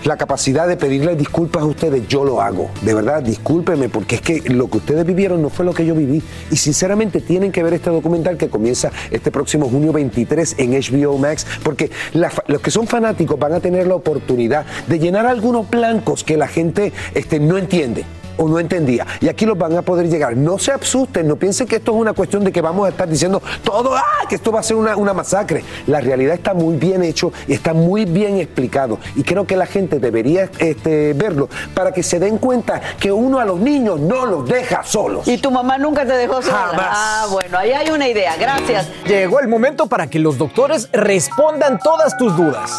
la 0.03 0.17
capacidad 0.17 0.67
de 0.67 0.77
pedirle 0.77 1.15
disculpas 1.15 1.63
a 1.63 1.65
ustedes, 1.65 2.07
yo 2.07 2.23
lo 2.23 2.41
hago. 2.41 2.69
De 2.81 2.93
verdad, 2.93 3.21
discúlpeme, 3.21 3.89
porque 3.89 4.15
es 4.15 4.21
que 4.21 4.41
lo 4.49 4.69
que 4.69 4.77
ustedes 4.77 5.05
vivieron 5.05 5.41
no 5.41 5.49
fue 5.49 5.65
lo 5.65 5.73
que 5.73 5.85
yo 5.85 5.93
viví. 5.93 6.23
Y 6.49 6.55
sinceramente 6.55 7.21
tienen 7.21 7.51
que 7.51 7.61
ver 7.63 7.73
este 7.73 7.89
documental 7.89 8.37
que 8.37 8.49
comienza 8.49 8.91
este 9.11 9.31
próximo 9.31 9.69
junio 9.69 9.91
23 9.93 10.55
en 10.57 10.71
HBO 10.71 11.17
Max, 11.17 11.45
porque 11.63 11.91
los 12.13 12.61
que 12.61 12.71
son 12.71 12.87
fanáticos 12.87 13.37
van 13.39 13.53
a 13.53 13.59
tener 13.59 13.87
la 13.87 13.95
oportunidad 13.95 14.65
de 14.87 14.99
llenar 14.99 15.25
algunos 15.25 15.69
blancos 15.69 16.23
que 16.23 16.37
la 16.37 16.47
gente 16.47 16.93
este, 17.13 17.39
no 17.39 17.57
entiende. 17.57 18.05
O 18.37 18.47
no 18.47 18.59
entendía. 18.59 19.05
Y 19.19 19.29
aquí 19.29 19.45
los 19.45 19.57
van 19.57 19.77
a 19.77 19.81
poder 19.81 20.09
llegar. 20.09 20.35
No 20.35 20.57
se 20.57 20.71
asusten, 20.71 21.27
no 21.27 21.35
piensen 21.35 21.67
que 21.67 21.77
esto 21.77 21.91
es 21.91 21.97
una 21.97 22.13
cuestión 22.13 22.43
de 22.43 22.51
que 22.51 22.61
vamos 22.61 22.85
a 22.85 22.89
estar 22.89 23.07
diciendo 23.07 23.41
todo, 23.63 23.95
ah, 23.95 24.03
que 24.27 24.35
esto 24.35 24.51
va 24.51 24.59
a 24.59 24.63
ser 24.63 24.77
una, 24.77 24.95
una 24.95 25.13
masacre. 25.13 25.63
La 25.87 26.01
realidad 26.01 26.35
está 26.35 26.53
muy 26.53 26.77
bien 26.77 27.03
hecho 27.03 27.31
y 27.47 27.53
está 27.53 27.73
muy 27.73 28.05
bien 28.05 28.37
explicado. 28.37 28.99
Y 29.15 29.23
creo 29.23 29.45
que 29.45 29.55
la 29.55 29.65
gente 29.65 29.99
debería 29.99 30.49
este, 30.59 31.13
verlo 31.13 31.49
para 31.73 31.91
que 31.91 32.03
se 32.03 32.19
den 32.19 32.37
cuenta 32.37 32.81
que 32.99 33.11
uno 33.11 33.39
a 33.39 33.45
los 33.45 33.59
niños 33.59 33.99
no 33.99 34.25
los 34.25 34.47
deja 34.47 34.83
solos. 34.83 35.27
Y 35.27 35.37
tu 35.37 35.51
mamá 35.51 35.77
nunca 35.77 36.05
te 36.05 36.13
dejó 36.13 36.41
sola. 36.41 36.67
Jamás. 36.71 36.87
Ah, 36.91 37.27
bueno, 37.29 37.57
ahí 37.57 37.71
hay 37.71 37.89
una 37.89 38.07
idea. 38.07 38.35
Gracias. 38.37 38.87
Llegó 39.05 39.39
el 39.39 39.47
momento 39.47 39.87
para 39.87 40.07
que 40.07 40.19
los 40.19 40.37
doctores 40.37 40.89
respondan 40.91 41.79
todas 41.79 42.17
tus 42.17 42.35
dudas. 42.35 42.71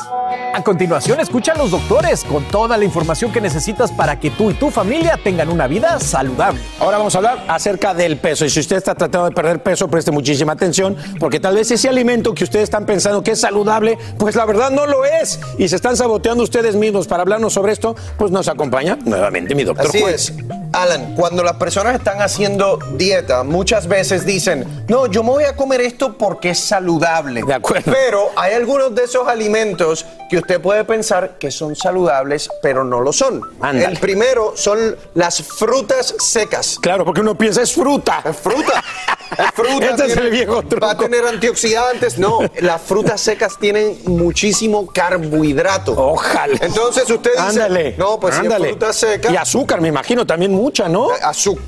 A 0.55 0.63
continuación, 0.63 1.21
escucha 1.21 1.53
a 1.53 1.59
los 1.59 1.71
doctores 1.71 2.25
con 2.25 2.45
toda 2.45 2.77
la 2.77 2.85
información 2.85 3.33
que 3.33 3.41
necesitas 3.41 3.91
para 3.93 4.19
que 4.19 4.31
tú 4.31 4.51
y 4.51 4.55
tu 4.55 4.71
familia 4.71 5.19
tengan 5.23 5.42
una 5.49 5.67
vida 5.67 5.99
saludable. 6.01 6.61
Ahora 6.79 6.99
vamos 6.99 7.15
a 7.15 7.19
hablar 7.19 7.45
acerca 7.49 7.95
del 7.95 8.17
peso. 8.19 8.45
Y 8.45 8.51
si 8.51 8.61
usted 8.61 8.77
está 8.77 8.95
tratando 8.95 9.29
de 9.29 9.35
perder 9.35 9.63
peso, 9.63 9.89
preste 9.89 10.11
muchísima 10.11 10.53
atención, 10.53 10.97
porque 11.19 11.41
tal 11.41 11.55
vez 11.57 11.71
ese 11.71 11.89
alimento 11.89 12.35
que 12.35 12.45
ustedes 12.45 12.65
están 12.65 12.87
pensando 12.87 13.23
que 13.23 13.33
es 13.33 13.41
saludable, 13.41 13.99
pues 14.19 14.37
la 14.37 14.45
verdad 14.45 14.71
no 14.71 14.87
lo 14.87 15.05
es. 15.05 15.41
Y 15.59 15.69
se 15.69 15.77
están 15.77 15.97
saboteando 15.97 16.45
ustedes 16.45 16.77
mismos 16.77 17.07
para 17.07 17.23
hablarnos 17.23 17.53
sobre 17.53 17.73
esto, 17.73 17.95
pues 18.17 18.31
nos 18.31 18.49
acompaña 18.49 18.99
nuevamente 19.05 19.55
mi 19.55 19.65
doctor 19.65 19.87
Así 19.87 20.01
juez. 20.01 20.31
es. 20.31 20.35
Alan, 20.73 21.15
cuando 21.17 21.43
las 21.43 21.57
personas 21.57 21.95
están 21.97 22.23
haciendo 22.23 22.79
dieta, 22.97 23.43
muchas 23.43 23.87
veces 23.87 24.25
dicen, 24.25 24.85
no, 24.89 25.07
yo 25.07 25.23
me 25.23 25.31
voy 25.31 25.45
a 25.45 25.55
comer 25.55 25.83
esto 25.83 26.17
porque 26.17 26.51
es 26.51 26.61
saludable. 26.61 27.43
De 27.43 27.53
acuerdo. 27.53 27.93
Pero 27.93 28.31
hay 28.37 28.55
algunos 28.55 28.95
de 28.95 29.05
esos 29.05 29.29
alimentos 29.29 30.07
que 30.31 30.39
usted 30.39 30.61
puede 30.63 30.85
pensar 30.85 31.37
que 31.39 31.51
son 31.51 31.77
saludables, 31.77 32.49
pero 32.63 32.85
no 32.85 33.01
lo 33.01 33.13
son. 33.13 33.43
Ándale. 33.61 33.85
El 33.85 33.99
primero 33.99 34.55
son 34.57 34.97
las 35.15 35.32
frutas 35.41 36.15
secas. 36.19 36.79
Claro, 36.81 37.05
porque 37.05 37.21
uno 37.21 37.37
piensa 37.37 37.63
es 37.63 37.73
fruta. 37.73 38.23
Es 38.25 38.37
fruta. 38.37 38.83
Fruta. 39.55 39.91
Este 39.91 40.07
es 40.07 40.17
el 40.17 40.31
viejo 40.31 40.63
truco. 40.63 40.85
Va 40.87 40.93
a 40.93 40.97
tener 40.99 41.25
antioxidantes. 41.27 42.19
No, 42.19 42.39
las 42.61 42.81
frutas 42.83 43.21
secas 43.21 43.59
tienen 43.59 43.99
muchísimo 44.07 44.87
carbohidrato. 44.87 45.95
Ojalá. 45.97 46.57
Entonces 46.61 47.09
usted 47.11 47.31
dice, 47.33 47.43
Ándale. 47.43 47.95
no, 47.99 48.19
pues 48.21 48.35
si 48.35 48.41
es 48.41 48.47
ándale. 48.47 48.69
fruta 48.71 48.93
seca. 48.93 49.31
Y 49.31 49.37
azúcar, 49.37 49.81
me 49.81 49.89
imagino, 49.89 50.27
también 50.27 50.53
mucha, 50.53 50.89
¿no? 50.89 51.09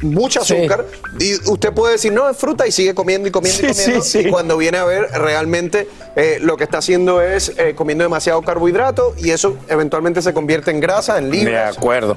Mucha 0.03 0.45
Sí. 0.45 0.55
azúcar. 0.57 0.87
Y 1.19 1.35
usted 1.51 1.73
puede 1.73 1.93
decir, 1.93 2.13
no, 2.13 2.29
es 2.29 2.37
fruta 2.37 2.67
y 2.67 2.73
sigue 2.73 2.95
comiendo 2.95 3.29
y 3.29 3.31
comiendo 3.33 3.63
y 3.63 3.73
comiendo. 3.73 4.03
sí, 4.03 4.11
sí. 4.23 4.29
Y 4.29 4.31
cuando 4.31 4.57
viene 4.57 4.79
a 4.79 4.85
ver, 4.85 5.09
realmente 5.13 5.89
eh, 6.17 6.39
lo 6.41 6.57
que 6.57 6.65
está 6.65 6.79
haciendo 6.79 7.21
es 7.23 7.53
eh, 7.57 7.75
comiendo 7.75 8.05
demasiado 8.05 8.43
carbohidrato 8.43 9.15
y 9.19 9.31
eso 9.31 9.57
eventualmente 9.69 10.23
se 10.23 10.33
convierte 10.35 10.71
en 10.71 10.81
grasa, 10.81 11.19
en 11.19 11.31
De 11.31 11.37
libras. 11.39 11.77
acuerdo. 11.77 12.17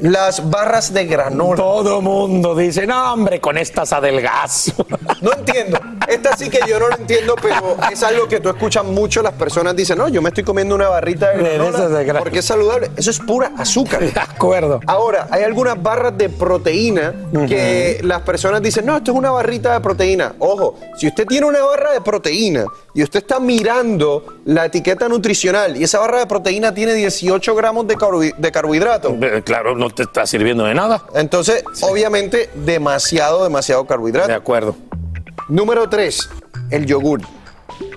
Las 0.00 0.50
barras 0.50 0.92
de 0.92 1.06
granola. 1.06 1.56
Todo 1.56 2.00
mundo 2.02 2.54
dice, 2.54 2.86
no, 2.86 3.12
hombre, 3.14 3.40
con 3.40 3.56
estas 3.56 3.92
No 5.22 5.32
entiendo. 5.32 5.78
Esta 6.08 6.36
sí 6.36 6.48
que 6.50 6.60
yo 6.68 6.78
no 6.78 6.88
lo 6.88 6.96
entiendo, 6.96 7.34
pero 7.40 7.76
es 7.90 8.02
algo 8.02 8.28
que 8.28 8.40
tú 8.40 8.48
escuchas 8.48 8.84
mucho. 8.84 9.22
Las 9.22 9.32
personas 9.32 9.74
dicen, 9.74 9.98
no, 9.98 10.08
yo 10.08 10.22
me 10.22 10.28
estoy 10.28 10.44
comiendo 10.44 10.74
una 10.74 10.88
barrita 10.88 11.30
de 11.30 11.38
granola 11.42 11.78
porque 12.18 12.38
es 12.40 12.44
saludable. 12.44 12.90
Eso 12.96 13.10
es 13.10 13.18
pura 13.20 13.52
azúcar. 13.56 14.00
De 14.00 14.20
acuerdo. 14.20 14.80
Ahora, 14.86 15.26
hay 15.30 15.42
algunas 15.42 15.80
barras 15.82 16.16
de 16.16 16.28
proteína 16.28 17.12
que 17.48 18.00
las 18.02 18.22
personas 18.22 18.62
dicen, 18.62 18.86
no, 18.86 18.96
esto 18.96 19.12
es 19.12 19.16
una 19.16 19.30
barrita 19.30 19.72
de 19.72 19.80
proteína. 19.80 20.34
Ojo, 20.38 20.78
si 20.96 21.06
usted 21.08 21.26
tiene 21.26 21.46
una 21.46 21.62
barra 21.64 21.92
de 21.92 22.00
proteína 22.00 22.64
y 22.94 23.02
usted 23.02 23.20
está 23.20 23.40
mirando 23.40 24.24
la 24.44 24.66
etiqueta 24.66 25.08
nutricional 25.08 25.76
y 25.76 25.84
esa 25.84 25.98
barra 25.98 26.20
de 26.20 26.26
proteína 26.26 26.72
tiene 26.72 26.94
18 26.94 27.54
gramos 27.54 27.86
de, 27.86 27.96
carbohi- 27.96 28.34
de 28.36 28.52
carbohidrato, 28.52 29.14
Claro, 29.44 29.74
no 29.76 29.90
te 29.90 30.04
está 30.04 30.26
sirviendo 30.26 30.64
de 30.64 30.74
nada. 30.74 31.02
entonces, 31.14 31.62
obviamente, 31.82 32.48
demasiado, 32.54 33.42
demasiado 33.44 33.84
carbohidrato. 33.86 34.28
De 34.28 34.34
acuerdo. 34.34 34.55
Número 35.48 35.88
3, 35.88 36.28
el 36.70 36.86
yogur. 36.86 37.20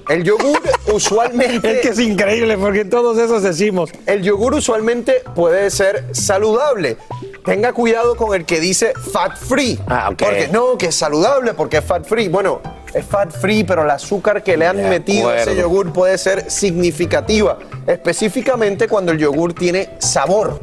El 0.09 0.23
yogur 0.23 0.61
usualmente... 0.93 1.71
Es 1.71 1.81
que 1.81 1.89
es 1.89 1.99
increíble 1.99 2.57
porque 2.57 2.85
todos 2.85 3.17
esos 3.17 3.43
decimos. 3.43 3.91
El 4.05 4.23
yogur 4.23 4.55
usualmente 4.55 5.21
puede 5.35 5.69
ser 5.69 6.05
saludable. 6.13 6.97
Tenga 7.45 7.73
cuidado 7.73 8.15
con 8.15 8.35
el 8.35 8.45
que 8.45 8.59
dice 8.59 8.93
fat 9.13 9.37
free. 9.37 9.79
Ah, 9.87 10.09
ok. 10.11 10.17
Porque 10.19 10.49
no, 10.51 10.77
que 10.77 10.87
es 10.87 10.95
saludable 10.95 11.53
porque 11.53 11.77
es 11.77 11.83
fat 11.85 12.05
free. 12.05 12.27
Bueno, 12.27 12.61
es 12.93 13.05
fat 13.05 13.31
free, 13.31 13.63
pero 13.63 13.83
el 13.83 13.89
azúcar 13.89 14.43
que 14.43 14.57
le 14.57 14.67
han 14.67 14.77
De 14.77 14.89
metido 14.89 15.29
a 15.29 15.37
ese 15.37 15.55
yogur 15.55 15.91
puede 15.93 16.17
ser 16.17 16.49
significativa. 16.51 17.57
Específicamente 17.87 18.87
cuando 18.87 19.11
el 19.11 19.17
yogur 19.17 19.53
tiene 19.53 19.89
sabor. 19.99 20.59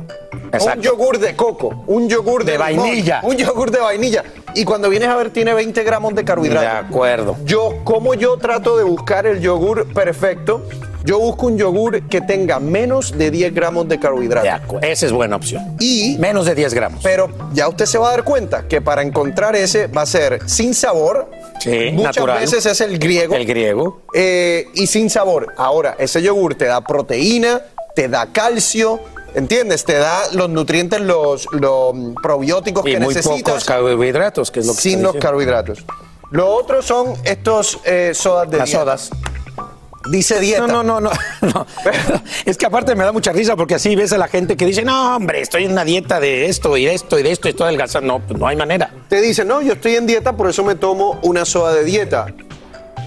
Exacto. 0.53 0.79
Un 0.79 0.83
yogur 0.83 1.19
de 1.19 1.35
coco, 1.35 1.85
un 1.87 2.09
yogur 2.09 2.45
de, 2.45 2.53
De 2.53 2.59
limón, 2.69 2.87
vainilla. 2.89 3.21
un 3.23 3.37
yogur 3.37 3.71
de 3.71 3.79
vainilla. 3.81 4.25
Y 4.55 4.65
cuando 4.65 4.89
vienes 4.89 5.09
a 5.09 5.17
ver, 5.17 5.31
tiene 5.31 5.53
20 5.55 5.83
gramos 5.85 6.15
de 6.15 6.23
De 6.23 6.25
carbohidratos. 6.25 6.89
acuerdo. 6.89 7.37
Yo, 7.45 7.75
como 7.85 8.15
yo 8.15 8.37
trato 8.37 8.77
de 8.77 8.85
buscar 8.85 9.27
el 9.27 9.41
yogur 9.41 9.93
perfecto, 9.93 10.63
yo 11.07 11.19
busco 11.19 11.47
un 11.47 11.57
yogur 11.57 12.03
que 12.09 12.21
tenga 12.21 12.59
menos 12.61 13.17
de 13.17 13.31
10 13.31 13.55
gramos 13.55 13.89
de 13.89 13.97
De 13.97 14.01
carbohidratos. 14.01 14.51
acuerdo. 14.65 14.87
Esa 14.87 15.07
es 15.07 15.13
buena 15.13 15.37
opción. 15.37 15.77
Y, 15.81 16.17
Menos 16.19 16.45
de 16.47 16.55
10 16.55 16.75
gramos. 16.75 17.01
pero 17.03 17.31
ya 17.55 17.69
usted 17.69 17.87
se 17.87 17.97
va 17.97 18.09
a 18.09 18.11
dar 18.11 18.25
cuenta 18.25 18.67
que 18.69 18.81
para 18.83 19.03
encontrar 19.03 19.57
ese 19.57 19.87
va 19.87 20.03
a 20.03 20.07
ser 20.07 20.41
sin 20.49 20.75
sabor. 20.75 21.31
Sí, 21.61 21.91
Muchas 21.93 22.17
natural. 22.17 22.41
veces 22.41 22.67
es 22.67 22.81
el 22.83 22.99
griego. 22.99 23.35
El 23.35 23.47
griego. 23.47 24.03
eh, 24.13 24.67
y 24.75 24.87
sin 24.89 25.09
sabor. 25.09 25.55
Ahora, 25.57 25.95
ese 25.99 26.21
yogur 26.21 26.55
te 26.57 26.67
da 26.67 26.83
proteína, 26.83 27.63
te 27.95 28.09
da 28.09 28.27
calcio. 28.33 29.01
¿Entiendes? 29.35 29.85
Te 29.85 29.95
da 29.95 30.19
los 30.33 30.49
nutrientes, 30.49 30.99
los, 31.01 31.47
los 31.53 31.93
mm, 31.95 32.15
probióticos 32.23 32.87
Y 32.87 32.93
que 32.93 33.01
muy 33.01 33.15
necesitas. 33.15 33.43
pocos 33.43 33.65
carbohidratos, 33.65 34.51
que 34.51 34.61
es 34.61 34.67
lo 34.67 34.75
que 34.75 34.81
sin 34.81 35.03
los 35.03 35.13
diciendo. 35.13 35.19
carbohidratos. 35.27 35.85
Lo 36.31 36.49
otro 36.49 36.81
son 36.83 37.15
estos 37.25 37.79
eh, 37.85 38.13
sodas 38.15 38.51
de 38.51 38.57
Las 38.59 38.67
dieta. 38.69 38.81
sodas. 38.81 39.11
Dice 40.11 40.39
dieta. 40.41 40.67
No, 40.67 40.83
no, 40.83 41.01
no, 41.01 41.11
no, 41.43 41.49
no. 41.53 41.67
Es 42.45 42.57
que 42.57 42.67
aparte 42.67 42.95
me 42.95 43.05
da 43.05 43.13
mucha 43.13 43.33
risa 43.33 43.57
porque 43.57 43.75
así 43.75 43.97
ves 43.97 44.13
a 44.13 44.19
la 44.19 44.29
gente 44.29 44.57
que 44.57 44.67
dice, 44.67 44.83
no, 44.83 45.17
hombre, 45.17 45.41
estoy 45.41 45.65
en 45.65 45.73
una 45.73 45.85
dieta 45.85 46.21
de 46.21 46.47
esto 46.47 46.77
y 46.77 46.85
de 46.85 46.95
esto 46.95 47.19
y 47.19 47.23
de 47.23 47.33
esto 47.33 47.49
y 47.49 47.51
estoy 47.51 47.67
adelgazando. 47.67 48.19
No, 48.19 48.27
pues 48.27 48.39
no 48.39 48.47
hay 48.47 48.57
manera. 48.57 48.91
Te 49.09 49.21
dicen, 49.21 49.49
no, 49.49 49.63
yo 49.63 49.73
estoy 49.75 49.97
en 49.97 50.07
dieta, 50.07 50.37
por 50.37 50.49
eso 50.49 50.63
me 50.65 50.75
tomo 50.75 51.19
una 51.23 51.45
soda 51.45 51.75
de 51.75 51.85
dieta. 51.85 52.27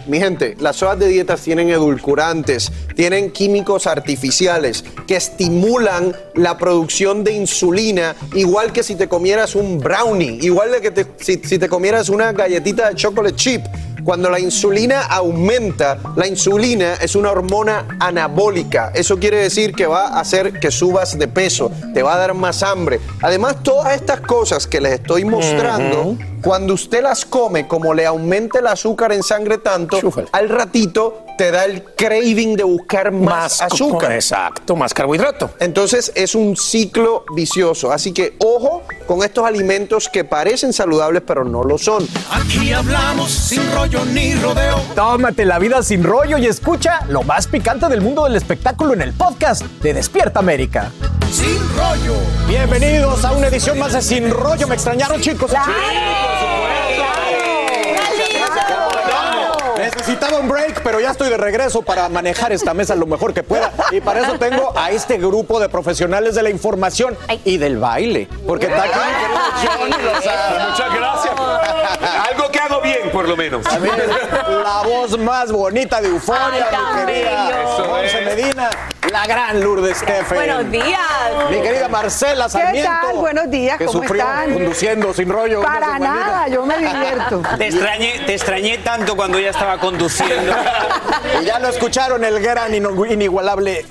Mi 0.08 0.20
gente, 0.20 0.56
las 0.60 0.78
sodas 0.78 0.98
de 0.98 1.08
dietas 1.08 1.42
tienen 1.42 1.70
edulcorantes, 1.70 2.72
tienen 2.96 3.30
químicos 3.32 3.86
artificiales 3.86 4.84
que 5.06 5.16
estimulan 5.16 6.16
la 6.34 6.58
producción 6.58 7.24
de 7.24 7.34
insulina, 7.34 8.16
igual 8.34 8.72
que 8.74 8.82
si 8.82 8.96
te 8.96 9.08
comieras 9.08 9.54
un 9.54 9.78
brownie, 9.80 10.40
igual 10.42 10.72
que 10.82 10.90
te- 10.90 11.06
si, 11.20 11.36
si 11.44 11.60
te 11.60 11.70
comieras 11.70 12.10
una 12.10 12.32
galletita 12.32 12.90
de 12.90 12.96
chocolate 12.96 13.36
chip. 13.36 13.62
Cuando 14.04 14.30
la 14.30 14.40
insulina 14.40 15.04
aumenta, 15.04 16.00
la 16.16 16.28
insulina 16.28 16.96
es 16.96 17.16
una 17.16 17.32
hormona 17.32 17.86
anabólica. 18.00 18.92
Eso 18.94 19.18
quiere 19.20 19.38
decir 19.38 19.74
que 19.74 19.88
va 19.88 20.08
a 20.08 20.20
hacer 20.20 20.60
que 20.60 20.72
subas 20.72 21.18
de 21.18 21.28
peso, 21.28 21.72
te 21.94 22.04
va 22.04 22.16
a 22.16 22.18
dar 22.18 22.34
más 22.34 22.64
hambre. 22.64 23.00
Además, 23.22 23.58
todas 23.64 23.94
estas 23.94 24.22
cosas 24.22 24.68
que 24.68 24.82
les 24.82 24.94
estoy 24.94 25.26
mostrando, 25.26 26.16
cuando 26.42 26.74
usted 26.74 27.04
las 27.04 27.26
come, 27.26 27.68
como 27.68 27.94
le 27.94 28.06
aumenta 28.06 28.60
el 28.60 28.68
azúcar 28.68 29.12
en 29.12 29.24
sangre 29.24 29.58
tanto, 29.58 30.00
al 30.32 30.50
ratito 30.50 31.26
te 31.40 31.52
da 31.52 31.64
el 31.64 31.84
craving 31.96 32.58
de 32.58 32.66
buscar 32.66 33.14
más, 33.14 33.62
Más 33.62 33.62
azúcar. 33.62 34.12
Exacto, 34.12 34.76
más 34.76 34.94
carbohidrato. 34.94 35.52
Entonces 35.62 36.12
es 36.14 36.36
un 36.36 36.58
ciclo 36.58 37.24
vicioso. 37.34 37.94
Así 37.94 38.12
que 38.12 38.36
ojo 38.40 38.84
con 39.08 39.24
estos 39.24 39.46
alimentos 39.46 40.10
que 40.10 40.26
parecen 40.26 40.74
saludables 40.74 41.24
pero 41.26 41.46
no 41.46 41.64
lo 41.64 41.78
son. 41.78 42.06
Aquí 42.30 42.74
hablamos 42.74 43.32
sin 43.32 43.72
rollo 43.72 44.04
ni 44.04 44.36
rodeo. 44.36 44.82
Tómate 44.96 45.46
la 45.46 45.60
vida 45.60 45.82
sin 45.82 46.04
rollo 46.04 46.38
y 46.38 46.46
escucha 46.46 47.06
lo 47.08 47.24
más 47.24 47.48
picante 47.48 47.88
del 47.88 48.02
mundo 48.02 48.26
del 48.26 48.36
espectáculo 48.36 48.94
en 48.94 49.02
el 49.02 49.14
podcast 49.14 49.62
de 49.62 49.94
Despierta 49.94 50.40
América. 50.40 50.92
Sin 51.32 51.58
rollo. 51.78 52.18
Bienvenidos 52.50 53.24
a 53.24 53.32
una 53.32 53.48
edición 53.48 53.80
más 53.80 53.94
de 53.94 54.02
Sin 54.02 54.30
rollo. 54.30 54.68
¿Me 54.68 54.76
extrañaron, 54.76 55.22
chicos? 55.22 55.54
Necesitaba 60.10 60.40
un 60.40 60.50
break, 60.50 60.82
pero 60.82 61.00
ya 61.00 61.12
estoy 61.12 61.30
de 61.30 61.38
regreso 61.38 61.84
para 61.84 62.10
manejar 62.10 62.52
esta 62.52 62.74
mesa 62.74 62.96
lo 62.96 63.06
mejor 63.06 63.32
que 63.32 63.44
pueda. 63.44 63.72
Y 63.92 64.02
para 64.02 64.22
eso 64.22 64.40
tengo 64.40 64.74
a 64.76 64.90
este 64.90 65.20
grupo 65.20 65.60
de 65.60 65.70
profesionales 65.70 66.34
de 66.34 66.42
la 66.42 66.50
información 66.50 67.16
y 67.46 67.58
del 67.58 67.78
baile. 67.78 68.28
Porque 68.48 68.66
está 68.66 68.86
aquí 68.86 69.68
Johnny 69.68 70.04
Lozada. 70.04 70.70
Muchas 70.72 70.96
gracias. 70.96 71.34
Algo 72.32 72.50
que 72.52 72.58
hago 72.58 72.82
bien, 72.82 73.12
por 73.12 73.30
lo 73.30 73.38
menos. 73.38 73.64
La 73.68 74.82
voz 74.84 75.16
más 75.20 75.52
bonita 75.52 76.02
de 76.02 76.08
Euforia, 76.08 76.68
Ay, 76.72 77.06
mi 77.06 77.06
querida. 77.06 77.66
Monse 77.88 78.22
Medina, 78.22 78.70
la 79.12 79.26
gran 79.26 79.60
Lourdes 79.62 79.98
Steffen. 79.98 80.38
Buenos 80.38 80.70
días. 80.72 81.00
Mi 81.50 81.62
querida 81.62 81.88
Marcela 81.88 82.46
¿Qué 82.46 82.52
Sarmiento. 82.52 82.90
tal? 83.02 83.16
Buenos 83.18 83.50
días, 83.50 83.78
que 83.78 83.86
¿cómo 83.86 84.02
sufrió 84.02 84.24
están? 84.24 84.54
conduciendo 84.54 85.14
sin 85.14 85.30
rollo. 85.30 85.62
Para 85.62 85.98
nada, 86.00 86.48
yo 86.48 86.66
me 86.66 86.78
divierto. 86.78 87.42
Te 87.58 87.68
extrañé, 87.68 88.20
te 88.26 88.34
extrañé 88.34 88.78
tanto 88.80 89.16
cuando 89.16 89.38
ella 89.38 89.52
estaba 89.52 89.78
conduciendo. 89.80 90.54
Y 91.42 91.46
ya 91.46 91.60
lo 91.60 91.68
escucharon, 91.70 92.24
el 92.24 92.40
gran 92.42 92.74
inigualable 92.74 93.86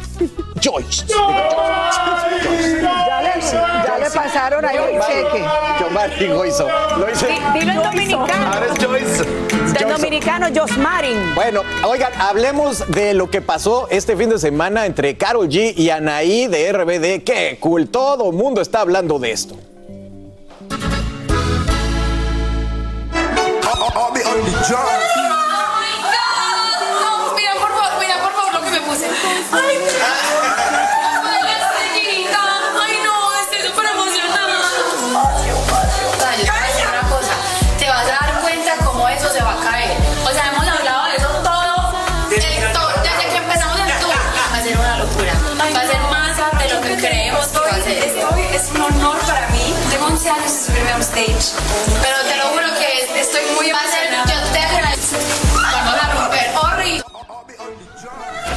Joyce. 0.62 1.05
Ya 1.07 3.21
le, 3.23 3.41
ya 3.87 3.99
le 3.99 4.11
pasaron 4.11 4.64
ahí 4.64 4.77
el 4.77 5.01
cheque. 5.01 5.45
Lo 6.29 6.45
hizo. 6.45 6.69
Lo 6.97 7.11
hice. 7.11 7.27
Di- 7.27 7.41
dilo 7.61 7.73
en 7.73 7.83
dominicano. 7.83 8.47
Ahora 8.53 8.66
es 8.66 8.85
Joyce. 8.85 9.25
Dominicano 10.19 10.49
Josmarin. 10.53 11.35
Bueno, 11.37 11.62
oigan, 11.85 12.12
hablemos 12.19 12.85
de 12.89 13.14
lo 13.14 13.31
que 13.31 13.41
pasó 13.41 13.87
este 13.89 14.16
fin 14.16 14.31
de 14.31 14.39
semana 14.41 14.85
entre 14.85 15.16
Carol 15.16 15.49
G 15.49 15.75
y 15.77 15.91
Anaí 15.91 16.49
de 16.49 16.73
RBD. 16.73 17.23
¡Qué 17.23 17.57
cool! 17.61 17.89
Todo 17.89 18.31
el 18.31 18.37
mundo 18.37 18.61
está 18.61 18.81
hablando 18.81 19.21
de 19.21 19.31
esto. 19.31 19.57
De 51.19 51.27
subirme 51.27 51.27
a 51.27 51.27
un 51.27 51.39
stage. 51.39 51.57
Pero 52.03 52.16
te 52.29 52.37
lo 52.37 52.45
juro 52.45 52.66
que 52.79 53.21
estoy 53.21 53.43
muy 53.57 53.73
Va 53.73 53.81
a 53.81 53.91
ser, 53.91 54.11
yo 54.11 54.53
te 54.53 54.59
agradezco. 54.59 55.16
Vamos 55.55 55.95
a 56.03 56.14
romper. 56.14 56.49
Horrible. 56.62 57.03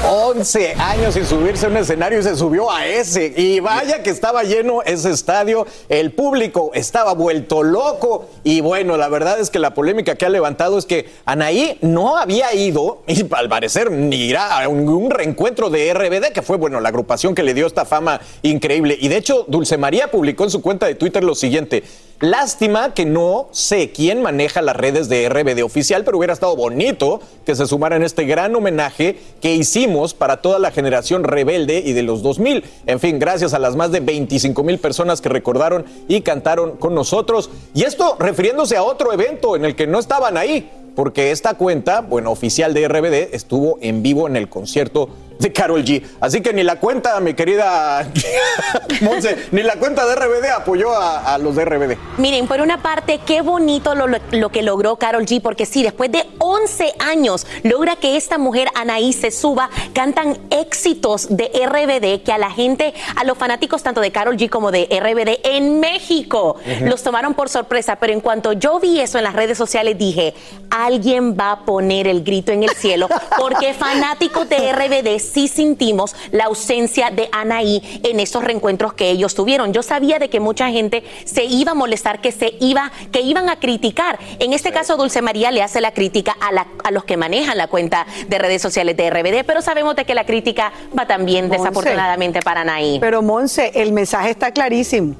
11 0.04 0.74
años 0.80 1.14
sin 1.14 1.26
subirse 1.26 1.68
a 1.68 1.70
un 1.70 1.78
escenario 1.78 2.20
y 2.20 2.24
se 2.24 2.36
subió 2.36 2.72
a 2.72 2.88
ese. 2.88 3.34
Y 3.36 3.60
vaya 3.60 4.02
que 4.02 4.10
estaba 4.10 4.44
lleno 4.44 4.82
ese 4.82 5.12
estadio. 5.12 5.68
El 5.90 6.12
público 6.12 6.72
estaba 6.74 7.14
vuelto 7.14 7.62
loco. 7.62 8.28
Y 8.44 8.62
bueno, 8.62 8.98
la 8.98 9.10
verdad 9.10 9.40
es 9.40 9.50
que 9.50 9.60
la 9.60 9.74
polémica 9.74 10.16
que 10.16 10.26
ha 10.26 10.30
levantado 10.30 10.78
es 10.78 10.86
que 10.86 11.10
Anaí 11.26 11.78
no 11.82 12.18
había 12.18 12.54
ido, 12.54 13.04
y 13.08 13.26
al 13.32 13.48
parecer 13.48 13.92
ni 13.92 14.16
irá 14.16 14.64
a 14.64 14.68
un, 14.68 14.90
un 14.90 15.12
reencuentro 15.12 15.70
de 15.70 15.94
RBD, 15.94 16.32
que 16.34 16.42
fue, 16.42 16.58
bueno, 16.58 16.80
la 16.80 16.90
agrupación 16.90 17.36
que 17.36 17.44
le 17.44 17.54
dio 17.54 17.68
esta 17.68 17.86
fama 17.86 18.22
increíble. 18.42 18.98
Y 19.00 19.08
de 19.08 19.18
hecho, 19.18 19.46
Dulce 19.48 19.78
María 19.78 20.10
publicó 20.10 20.46
en 20.46 20.50
su 20.50 20.62
cuenta 20.62 20.88
de 20.88 20.96
Twitter 20.96 21.24
lo 21.24 21.36
siguiente. 21.36 21.84
Lástima 22.22 22.94
que 22.94 23.04
no 23.04 23.48
sé 23.50 23.90
quién 23.90 24.22
maneja 24.22 24.62
las 24.62 24.76
redes 24.76 25.10
de 25.10 25.28
RBD 25.28 25.64
oficial, 25.64 26.04
pero 26.04 26.20
hubiera 26.20 26.34
estado 26.34 26.56
bonito 26.56 27.20
que 27.48 27.56
se 27.56 27.66
sumara 27.66 27.96
en 27.96 28.04
este 28.04 28.26
gran 28.26 28.56
homenaje 28.56 29.18
que 29.42 29.56
hicimos 29.56 30.14
para 30.14 30.38
toda 30.38 30.60
la 30.60 30.70
generación 30.70 31.24
rebelde 31.24 31.82
y 31.84 31.94
de 31.94 32.04
los 32.04 32.22
2000. 32.22 32.64
En 32.86 33.00
fin, 33.00 33.18
gracias 33.18 33.56
a 33.56 33.60
las 33.60 33.76
más 33.76 33.92
de 33.92 34.02
25 34.02 34.64
mil 34.64 34.78
personas 34.78 35.20
que 35.20 35.30
recordaron 35.30 35.84
y 36.08 36.22
cantaron 36.22 36.78
con 36.78 36.94
nosotros. 36.94 37.50
Y 37.74 37.86
esto 37.86 38.18
refiriéndose 38.20 38.78
a 38.78 38.84
otro 38.84 39.12
evento 39.12 39.56
en 39.56 39.66
el 39.66 39.76
que 39.76 39.88
no 39.88 39.98
estaban 39.98 40.38
ahí, 40.38 40.70
porque 40.96 41.32
esta 41.32 41.56
cuenta, 41.56 42.02
bueno, 42.02 42.30
oficial 42.30 42.76
de 42.76 42.88
RBD, 42.88 43.34
estuvo 43.34 43.80
en 43.82 44.04
vivo 44.04 44.28
en 44.28 44.36
el 44.36 44.48
concierto 44.48 45.10
de 45.42 45.52
Carol 45.52 45.84
G. 45.84 46.04
Así 46.20 46.42
que 46.42 46.54
ni 46.54 46.64
la 46.64 46.78
cuenta, 46.80 47.20
mi 47.20 47.34
querida 47.34 48.08
Monse, 49.02 49.38
ni 49.52 49.64
la 49.64 49.76
cuenta 49.76 50.06
de 50.06 50.16
RBD 50.16 50.46
apoyó 50.56 50.92
a, 50.94 51.34
a 51.34 51.38
los 51.38 51.56
de 51.56 51.66
RBD. 51.66 51.98
Miren, 52.18 52.48
por 52.48 52.62
una 52.62 52.82
parte, 52.82 53.20
qué 53.26 53.42
bonito 53.42 53.96
lo, 53.96 54.08
lo- 54.08 54.20
lo 54.32 54.50
que 54.50 54.62
logró 54.62 54.96
Carol 54.98 55.26
G, 55.26 55.42
porque 55.42 55.66
sí, 55.66 55.84
después 55.84 56.12
de 56.12 56.26
11 56.40 56.94
años 57.00 57.48
logra 57.64 57.96
que 57.96 58.18
esta 58.18 58.38
mujer, 58.38 58.68
Anaí, 58.76 59.14
se 59.14 59.32
suba, 59.32 59.70
cantan 59.94 60.38
éxitos 60.50 61.28
de 61.36 61.46
RBD 61.66 62.24
que 62.24 62.32
a 62.32 62.38
la 62.38 62.52
gente, 62.52 62.94
a 63.16 63.24
los 63.24 63.38
fanáticos 63.38 63.84
tanto 63.84 64.02
de 64.02 64.12
Carol 64.12 64.38
G 64.38 64.50
como 64.50 64.72
de 64.72 64.88
RBD 64.92 65.40
en 65.48 65.80
México, 65.80 66.58
los 66.82 67.02
tomaron 67.04 67.34
por 67.34 67.50
sorpresa, 67.50 67.96
pero 67.98 68.14
en 68.14 68.22
cuanto 68.22 68.54
yo 68.54 68.80
vi 68.80 69.00
eso 69.00 69.18
en 69.18 69.24
las 69.24 69.34
redes 69.34 69.58
sociales 69.58 69.98
dije, 69.98 70.34
alguien 70.70 71.36
va 71.40 71.52
a 71.52 71.66
poner 71.66 72.08
el 72.08 72.24
grito 72.24 72.52
en 72.52 72.64
el 72.64 72.70
cielo, 72.72 73.08
porque 73.38 73.74
fanáticos 73.74 74.48
de 74.50 74.72
RBD 74.72 75.20
sí 75.32 75.48
sentimos 75.48 76.16
la 76.32 76.46
ausencia 76.46 77.10
de 77.12 77.30
Anaí 77.32 78.02
en 78.04 78.20
estos 78.20 78.44
reencuentros 78.44 78.94
que 78.94 79.10
ellos 79.10 79.36
tuvieron. 79.36 79.74
Yo 79.74 79.84
sabía 79.84 80.20
de 80.20 80.30
que 80.30 80.40
mucha 80.40 80.70
gente 80.70 81.04
se 81.26 81.46
iba 81.46 81.72
a 81.72 81.76
molestar, 81.76 82.22
que 82.22 82.32
se 82.32 82.56
iba, 82.60 82.92
que 83.12 83.22
iban 83.22 83.50
a 83.50 83.60
criticar. 83.60 84.20
En 84.40 84.54
este 84.54 84.72
caso, 84.72 84.98
Dulce 84.98 85.22
María 85.22 85.52
le 85.52 85.62
hace 85.64 85.82
la 85.82 85.94
crítica 85.94 86.36
a, 86.40 86.52
la- 86.52 86.68
a 86.84 86.92
los 86.92 87.04
que 87.06 87.18
manejan 87.18 87.58
la 87.58 87.68
cuenta 87.68 88.06
de 88.28 88.38
redes 88.38 88.62
sociales 88.62 88.98
de 88.98 89.10
RBD, 89.10 89.44
pero 89.46 89.62
sabemos 89.62 89.96
de 89.96 90.06
que 90.06 90.14
la 90.16 90.26
crítica 90.26 90.72
va 90.98 91.08
también 91.08 91.48
Monse. 91.48 91.60
desafortunadamente 91.60 92.40
para 92.42 92.62
Anaí. 92.62 92.98
Pero 93.00 93.22
Monse, 93.22 93.72
el 93.76 93.92
mensaje 93.94 94.30
está 94.32 94.52
clarísimo. 94.52 95.16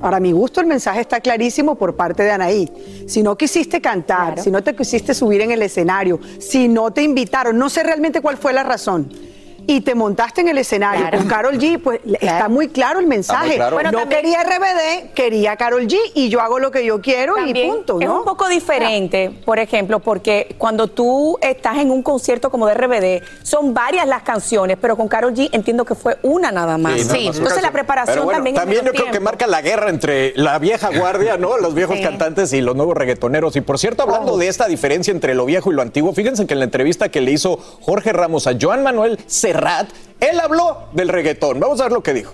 Para 0.00 0.20
mi 0.20 0.30
gusto, 0.30 0.60
el 0.60 0.68
mensaje 0.68 1.00
está 1.00 1.20
clarísimo 1.20 1.74
por 1.74 1.96
parte 1.96 2.22
de 2.22 2.30
Anaí. 2.30 2.70
Si 3.08 3.20
no 3.20 3.36
quisiste 3.36 3.80
cantar, 3.80 4.40
si 4.40 4.48
no 4.48 4.62
te 4.62 4.76
quisiste 4.76 5.12
subir 5.12 5.40
en 5.40 5.50
el 5.50 5.60
escenario, 5.62 6.20
si 6.38 6.68
no 6.68 6.92
te 6.92 7.02
invitaron, 7.02 7.58
no 7.58 7.68
sé 7.68 7.82
realmente 7.82 8.20
cuál 8.20 8.36
fue 8.36 8.52
la 8.52 8.62
razón. 8.62 9.12
Y 9.70 9.82
te 9.82 9.94
montaste 9.94 10.40
en 10.40 10.48
el 10.48 10.56
escenario 10.56 11.02
Claro. 11.02 11.18
con 11.18 11.28
Carol 11.28 11.58
G, 11.58 11.78
pues 11.78 12.00
está 12.22 12.48
muy 12.48 12.68
claro 12.68 13.00
el 13.00 13.06
mensaje. 13.06 13.56
claro. 13.56 13.76
Bueno, 13.76 13.92
no 13.92 13.98
también- 13.98 14.22
quería 14.22 14.40
RBD, 14.42 15.10
quería 15.14 15.56
Carol 15.56 15.86
G 15.86 15.94
y 16.14 16.30
yo 16.30 16.40
hago 16.40 16.58
lo 16.58 16.70
que 16.70 16.86
yo 16.86 17.02
quiero 17.02 17.34
y 17.46 17.52
punto. 17.68 18.00
Es 18.00 18.08
¿no? 18.08 18.20
un 18.20 18.24
poco 18.24 18.48
diferente, 18.48 19.30
por 19.44 19.58
ejemplo, 19.58 19.98
porque 19.98 20.54
cuando 20.56 20.86
tú 20.88 21.36
estás 21.42 21.76
en 21.76 21.90
un 21.90 22.02
concierto 22.02 22.50
como 22.50 22.66
de 22.66 22.72
RBD, 22.72 23.22
son 23.42 23.74
varias 23.74 24.06
las 24.08 24.22
canciones, 24.22 24.78
pero 24.80 24.96
con 24.96 25.06
Carol 25.06 25.34
G 25.34 25.50
entiendo 25.52 25.84
que 25.84 25.94
fue 25.94 26.16
una 26.22 26.50
nada 26.50 26.78
más. 26.78 26.94
Sí, 27.02 27.06
nada 27.06 27.14
más 27.18 27.26
una 27.26 27.36
Entonces 27.36 27.62
la 27.62 27.70
preparación 27.70 28.24
bueno, 28.24 28.38
también 28.38 28.56
es 28.56 28.60
También 28.62 28.84
yo 28.86 28.92
creo 28.92 29.10
que 29.12 29.20
marca 29.20 29.46
la 29.46 29.60
guerra 29.60 29.90
entre 29.90 30.32
la 30.36 30.58
vieja 30.58 30.88
guardia, 30.98 31.36
¿no? 31.36 31.58
Los 31.58 31.74
viejos 31.74 31.98
Sí. 31.98 32.02
cantantes 32.02 32.54
y 32.54 32.62
los 32.62 32.74
nuevos 32.74 32.96
reggaetoneros. 32.96 33.54
Y 33.56 33.60
por 33.60 33.78
cierto, 33.78 34.04
hablando 34.04 34.38
de 34.38 34.48
esta 34.48 34.66
diferencia 34.66 35.10
entre 35.12 35.34
lo 35.34 35.44
viejo 35.44 35.70
y 35.70 35.74
lo 35.74 35.82
antiguo, 35.82 36.14
fíjense 36.14 36.46
que 36.46 36.54
en 36.54 36.60
la 36.60 36.64
entrevista 36.64 37.10
que 37.10 37.20
le 37.20 37.32
hizo 37.32 37.58
Jorge 37.82 38.14
Ramos 38.14 38.46
a 38.46 38.52
Joan 38.58 38.82
Manuel 38.82 39.18
Serrat, 39.58 39.88
él 40.20 40.38
habló 40.38 40.88
del 40.92 41.08
reggaetón. 41.08 41.58
Vamos 41.58 41.80
a 41.80 41.84
ver 41.84 41.92
lo 41.92 42.00
que 42.00 42.14
dijo. 42.14 42.32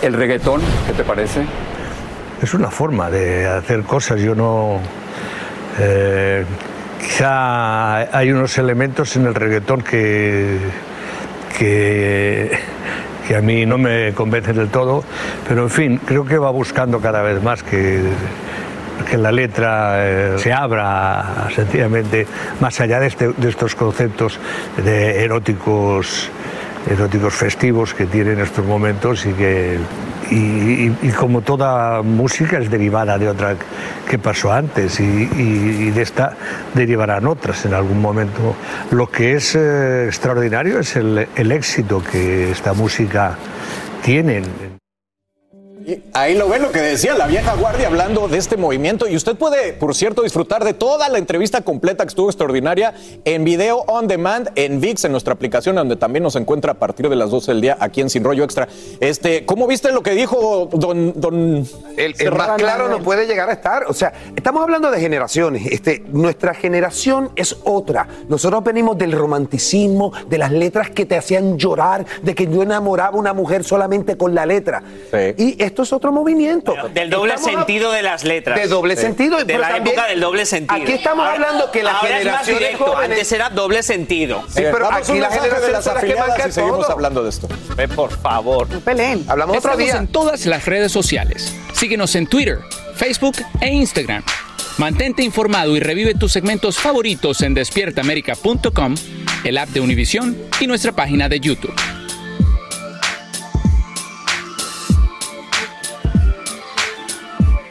El 0.00 0.14
reggaetón, 0.14 0.62
¿qué 0.86 0.94
te 0.94 1.04
parece? 1.04 1.44
Es 2.40 2.54
una 2.54 2.70
forma 2.70 3.10
de 3.10 3.46
hacer 3.46 3.82
cosas. 3.82 4.18
Yo 4.18 4.34
no. 4.34 4.80
eh, 5.78 6.46
quizá 6.98 8.16
hay 8.16 8.32
unos 8.32 8.56
elementos 8.56 9.16
en 9.16 9.26
el 9.26 9.34
reggaetón 9.34 9.82
que, 9.82 10.58
que, 11.58 12.58
que 13.26 13.36
a 13.36 13.42
mí 13.42 13.66
no 13.66 13.76
me 13.76 14.14
convencen 14.14 14.56
del 14.56 14.70
todo, 14.70 15.04
pero 15.46 15.64
en 15.64 15.70
fin, 15.70 16.00
creo 16.06 16.24
que 16.24 16.38
va 16.38 16.50
buscando 16.50 17.00
cada 17.00 17.20
vez 17.20 17.42
más 17.42 17.62
que, 17.62 18.02
que 19.08 19.16
la 19.16 19.32
letra 19.32 19.94
eh, 19.98 20.34
se 20.38 20.52
abra 20.52 21.48
sencillamente 21.54 22.26
más 22.60 22.80
allá 22.80 23.00
de, 23.00 23.06
este- 23.08 23.32
de 23.36 23.48
estos 23.48 23.74
conceptos 23.74 24.38
de 24.84 25.24
eróticos 25.24 26.30
eróticos 26.88 27.34
festivos 27.34 27.92
que 27.92 28.06
tiene 28.06 28.32
en 28.32 28.40
estos 28.40 28.64
momentos 28.64 29.26
y 29.26 29.32
que 29.32 29.78
y, 30.30 30.90
como 31.18 31.40
toda 31.40 32.02
música 32.02 32.58
es 32.58 32.70
derivada 32.70 33.18
de 33.18 33.28
otra 33.28 33.56
que 34.08 34.18
pasó 34.18 34.52
antes 34.52 34.98
y 35.00 35.90
de 35.90 36.02
esta 36.02 36.34
derivarán 36.74 37.26
otras 37.26 37.64
en 37.66 37.74
algún 37.74 38.00
momento. 38.00 38.54
Lo 38.90 39.06
que 39.10 39.34
es 39.34 39.54
eh, 39.54 40.04
extraordinario 40.06 40.78
es 40.80 40.96
el, 40.96 41.26
el 41.34 41.52
éxito 41.52 42.02
que 42.02 42.50
esta 42.52 42.72
música 42.74 43.36
tiene. 44.02 44.42
Ahí 46.12 46.36
lo 46.36 46.48
ven 46.48 46.62
lo 46.62 46.70
que 46.70 46.80
decía 46.80 47.14
la 47.14 47.26
vieja 47.26 47.54
guardia 47.54 47.86
hablando 47.86 48.28
de 48.28 48.36
este 48.38 48.56
movimiento. 48.56 49.08
Y 49.08 49.16
usted 49.16 49.36
puede, 49.36 49.72
por 49.72 49.94
cierto, 49.94 50.22
disfrutar 50.22 50.64
de 50.64 50.74
toda 50.74 51.08
la 51.08 51.18
entrevista 51.18 51.62
completa 51.62 52.04
que 52.04 52.08
estuvo 52.08 52.28
extraordinaria 52.28 52.94
en 53.24 53.44
video 53.44 53.84
on 53.86 54.06
demand 54.06 54.50
en 54.54 54.80
VIX, 54.80 55.04
en 55.06 55.12
nuestra 55.12 55.34
aplicación, 55.34 55.76
donde 55.76 55.96
también 55.96 56.22
nos 56.22 56.36
encuentra 56.36 56.72
a 56.72 56.74
partir 56.74 57.08
de 57.08 57.16
las 57.16 57.30
12 57.30 57.52
del 57.52 57.60
día 57.60 57.76
aquí 57.80 58.00
en 58.00 58.10
Sin 58.10 58.22
Rollo 58.22 58.44
Extra. 58.44 58.68
Este, 59.00 59.46
¿Cómo 59.46 59.66
viste 59.66 59.90
lo 59.92 60.02
que 60.02 60.10
dijo 60.12 60.68
don. 60.72 61.18
don 61.18 61.66
El, 61.96 62.14
el 62.18 62.32
más 62.32 62.50
claro 62.58 62.88
no 62.88 62.98
puede 63.00 63.26
llegar 63.26 63.48
a 63.48 63.52
estar. 63.52 63.84
O 63.86 63.94
sea, 63.94 64.12
estamos 64.36 64.62
hablando 64.62 64.90
de 64.90 65.00
generaciones. 65.00 65.66
Este, 65.70 66.02
nuestra 66.08 66.54
generación 66.54 67.30
es 67.36 67.56
otra. 67.64 68.08
Nosotros 68.28 68.62
venimos 68.62 68.98
del 68.98 69.12
romanticismo, 69.12 70.12
de 70.28 70.38
las 70.38 70.52
letras 70.52 70.90
que 70.90 71.06
te 71.06 71.16
hacían 71.16 71.56
llorar, 71.56 72.04
de 72.22 72.34
que 72.34 72.46
yo 72.46 72.62
enamoraba 72.62 73.16
a 73.16 73.18
una 73.18 73.32
mujer 73.32 73.64
solamente 73.64 74.16
con 74.16 74.34
la 74.34 74.44
letra. 74.44 74.82
Y 75.36 75.62
esto 75.62 75.77
es 75.82 75.92
otro 75.92 76.12
movimiento. 76.12 76.74
Del 76.94 77.10
doble 77.10 77.34
Estamos 77.34 77.54
a- 77.54 77.58
sentido 77.64 77.92
de 77.92 78.02
las 78.02 78.24
letras. 78.24 78.58
De 78.60 78.66
doble 78.68 78.96
sentido. 78.96 79.38
De 79.38 79.44
pero 79.44 79.58
la 79.60 79.68
también- 79.68 79.94
época 79.96 80.08
del 80.08 80.20
doble 80.20 80.46
sentido. 80.46 80.82
Aquí 80.82 80.92
estamos 80.92 81.26
hablando 81.28 81.70
que 81.70 81.82
más 81.82 82.00
generaciones 82.00 82.58
directo, 82.60 82.84
jóvenes- 82.86 83.10
Antes 83.18 83.32
era 83.32 83.50
doble 83.50 83.82
sentido. 83.82 84.42
Sí, 84.48 84.62
pero 84.62 84.80
Vamos 84.88 85.08
aquí 85.08 85.18
las 85.18 85.30
mensaje 85.32 85.60
de 85.66 85.72
las 85.72 85.86
afiliadas 85.86 86.46
y 86.48 86.52
seguimos 86.52 86.80
todo. 86.80 86.92
hablando 86.92 87.22
de 87.22 87.30
esto. 87.30 87.48
Por 87.94 88.10
favor. 88.18 88.66
Peleen. 88.80 89.24
Hablamos 89.28 89.56
otro 89.56 89.70
Estamos 89.72 89.86
día. 89.92 89.96
en 90.00 90.08
todas 90.08 90.46
las 90.46 90.66
redes 90.66 90.92
sociales. 90.92 91.54
Síguenos 91.74 92.14
en 92.14 92.26
Twitter, 92.26 92.58
Facebook 92.96 93.36
e 93.60 93.68
Instagram. 93.70 94.22
Mantente 94.78 95.22
informado 95.24 95.76
y 95.76 95.80
revive 95.80 96.14
tus 96.14 96.30
segmentos 96.32 96.78
favoritos 96.78 97.40
en 97.42 97.54
despiertaamerica.com, 97.54 98.94
el 99.44 99.58
app 99.58 99.68
de 99.70 99.80
Univision 99.80 100.36
y 100.60 100.66
nuestra 100.68 100.92
página 100.92 101.28
de 101.28 101.40
YouTube. 101.40 101.74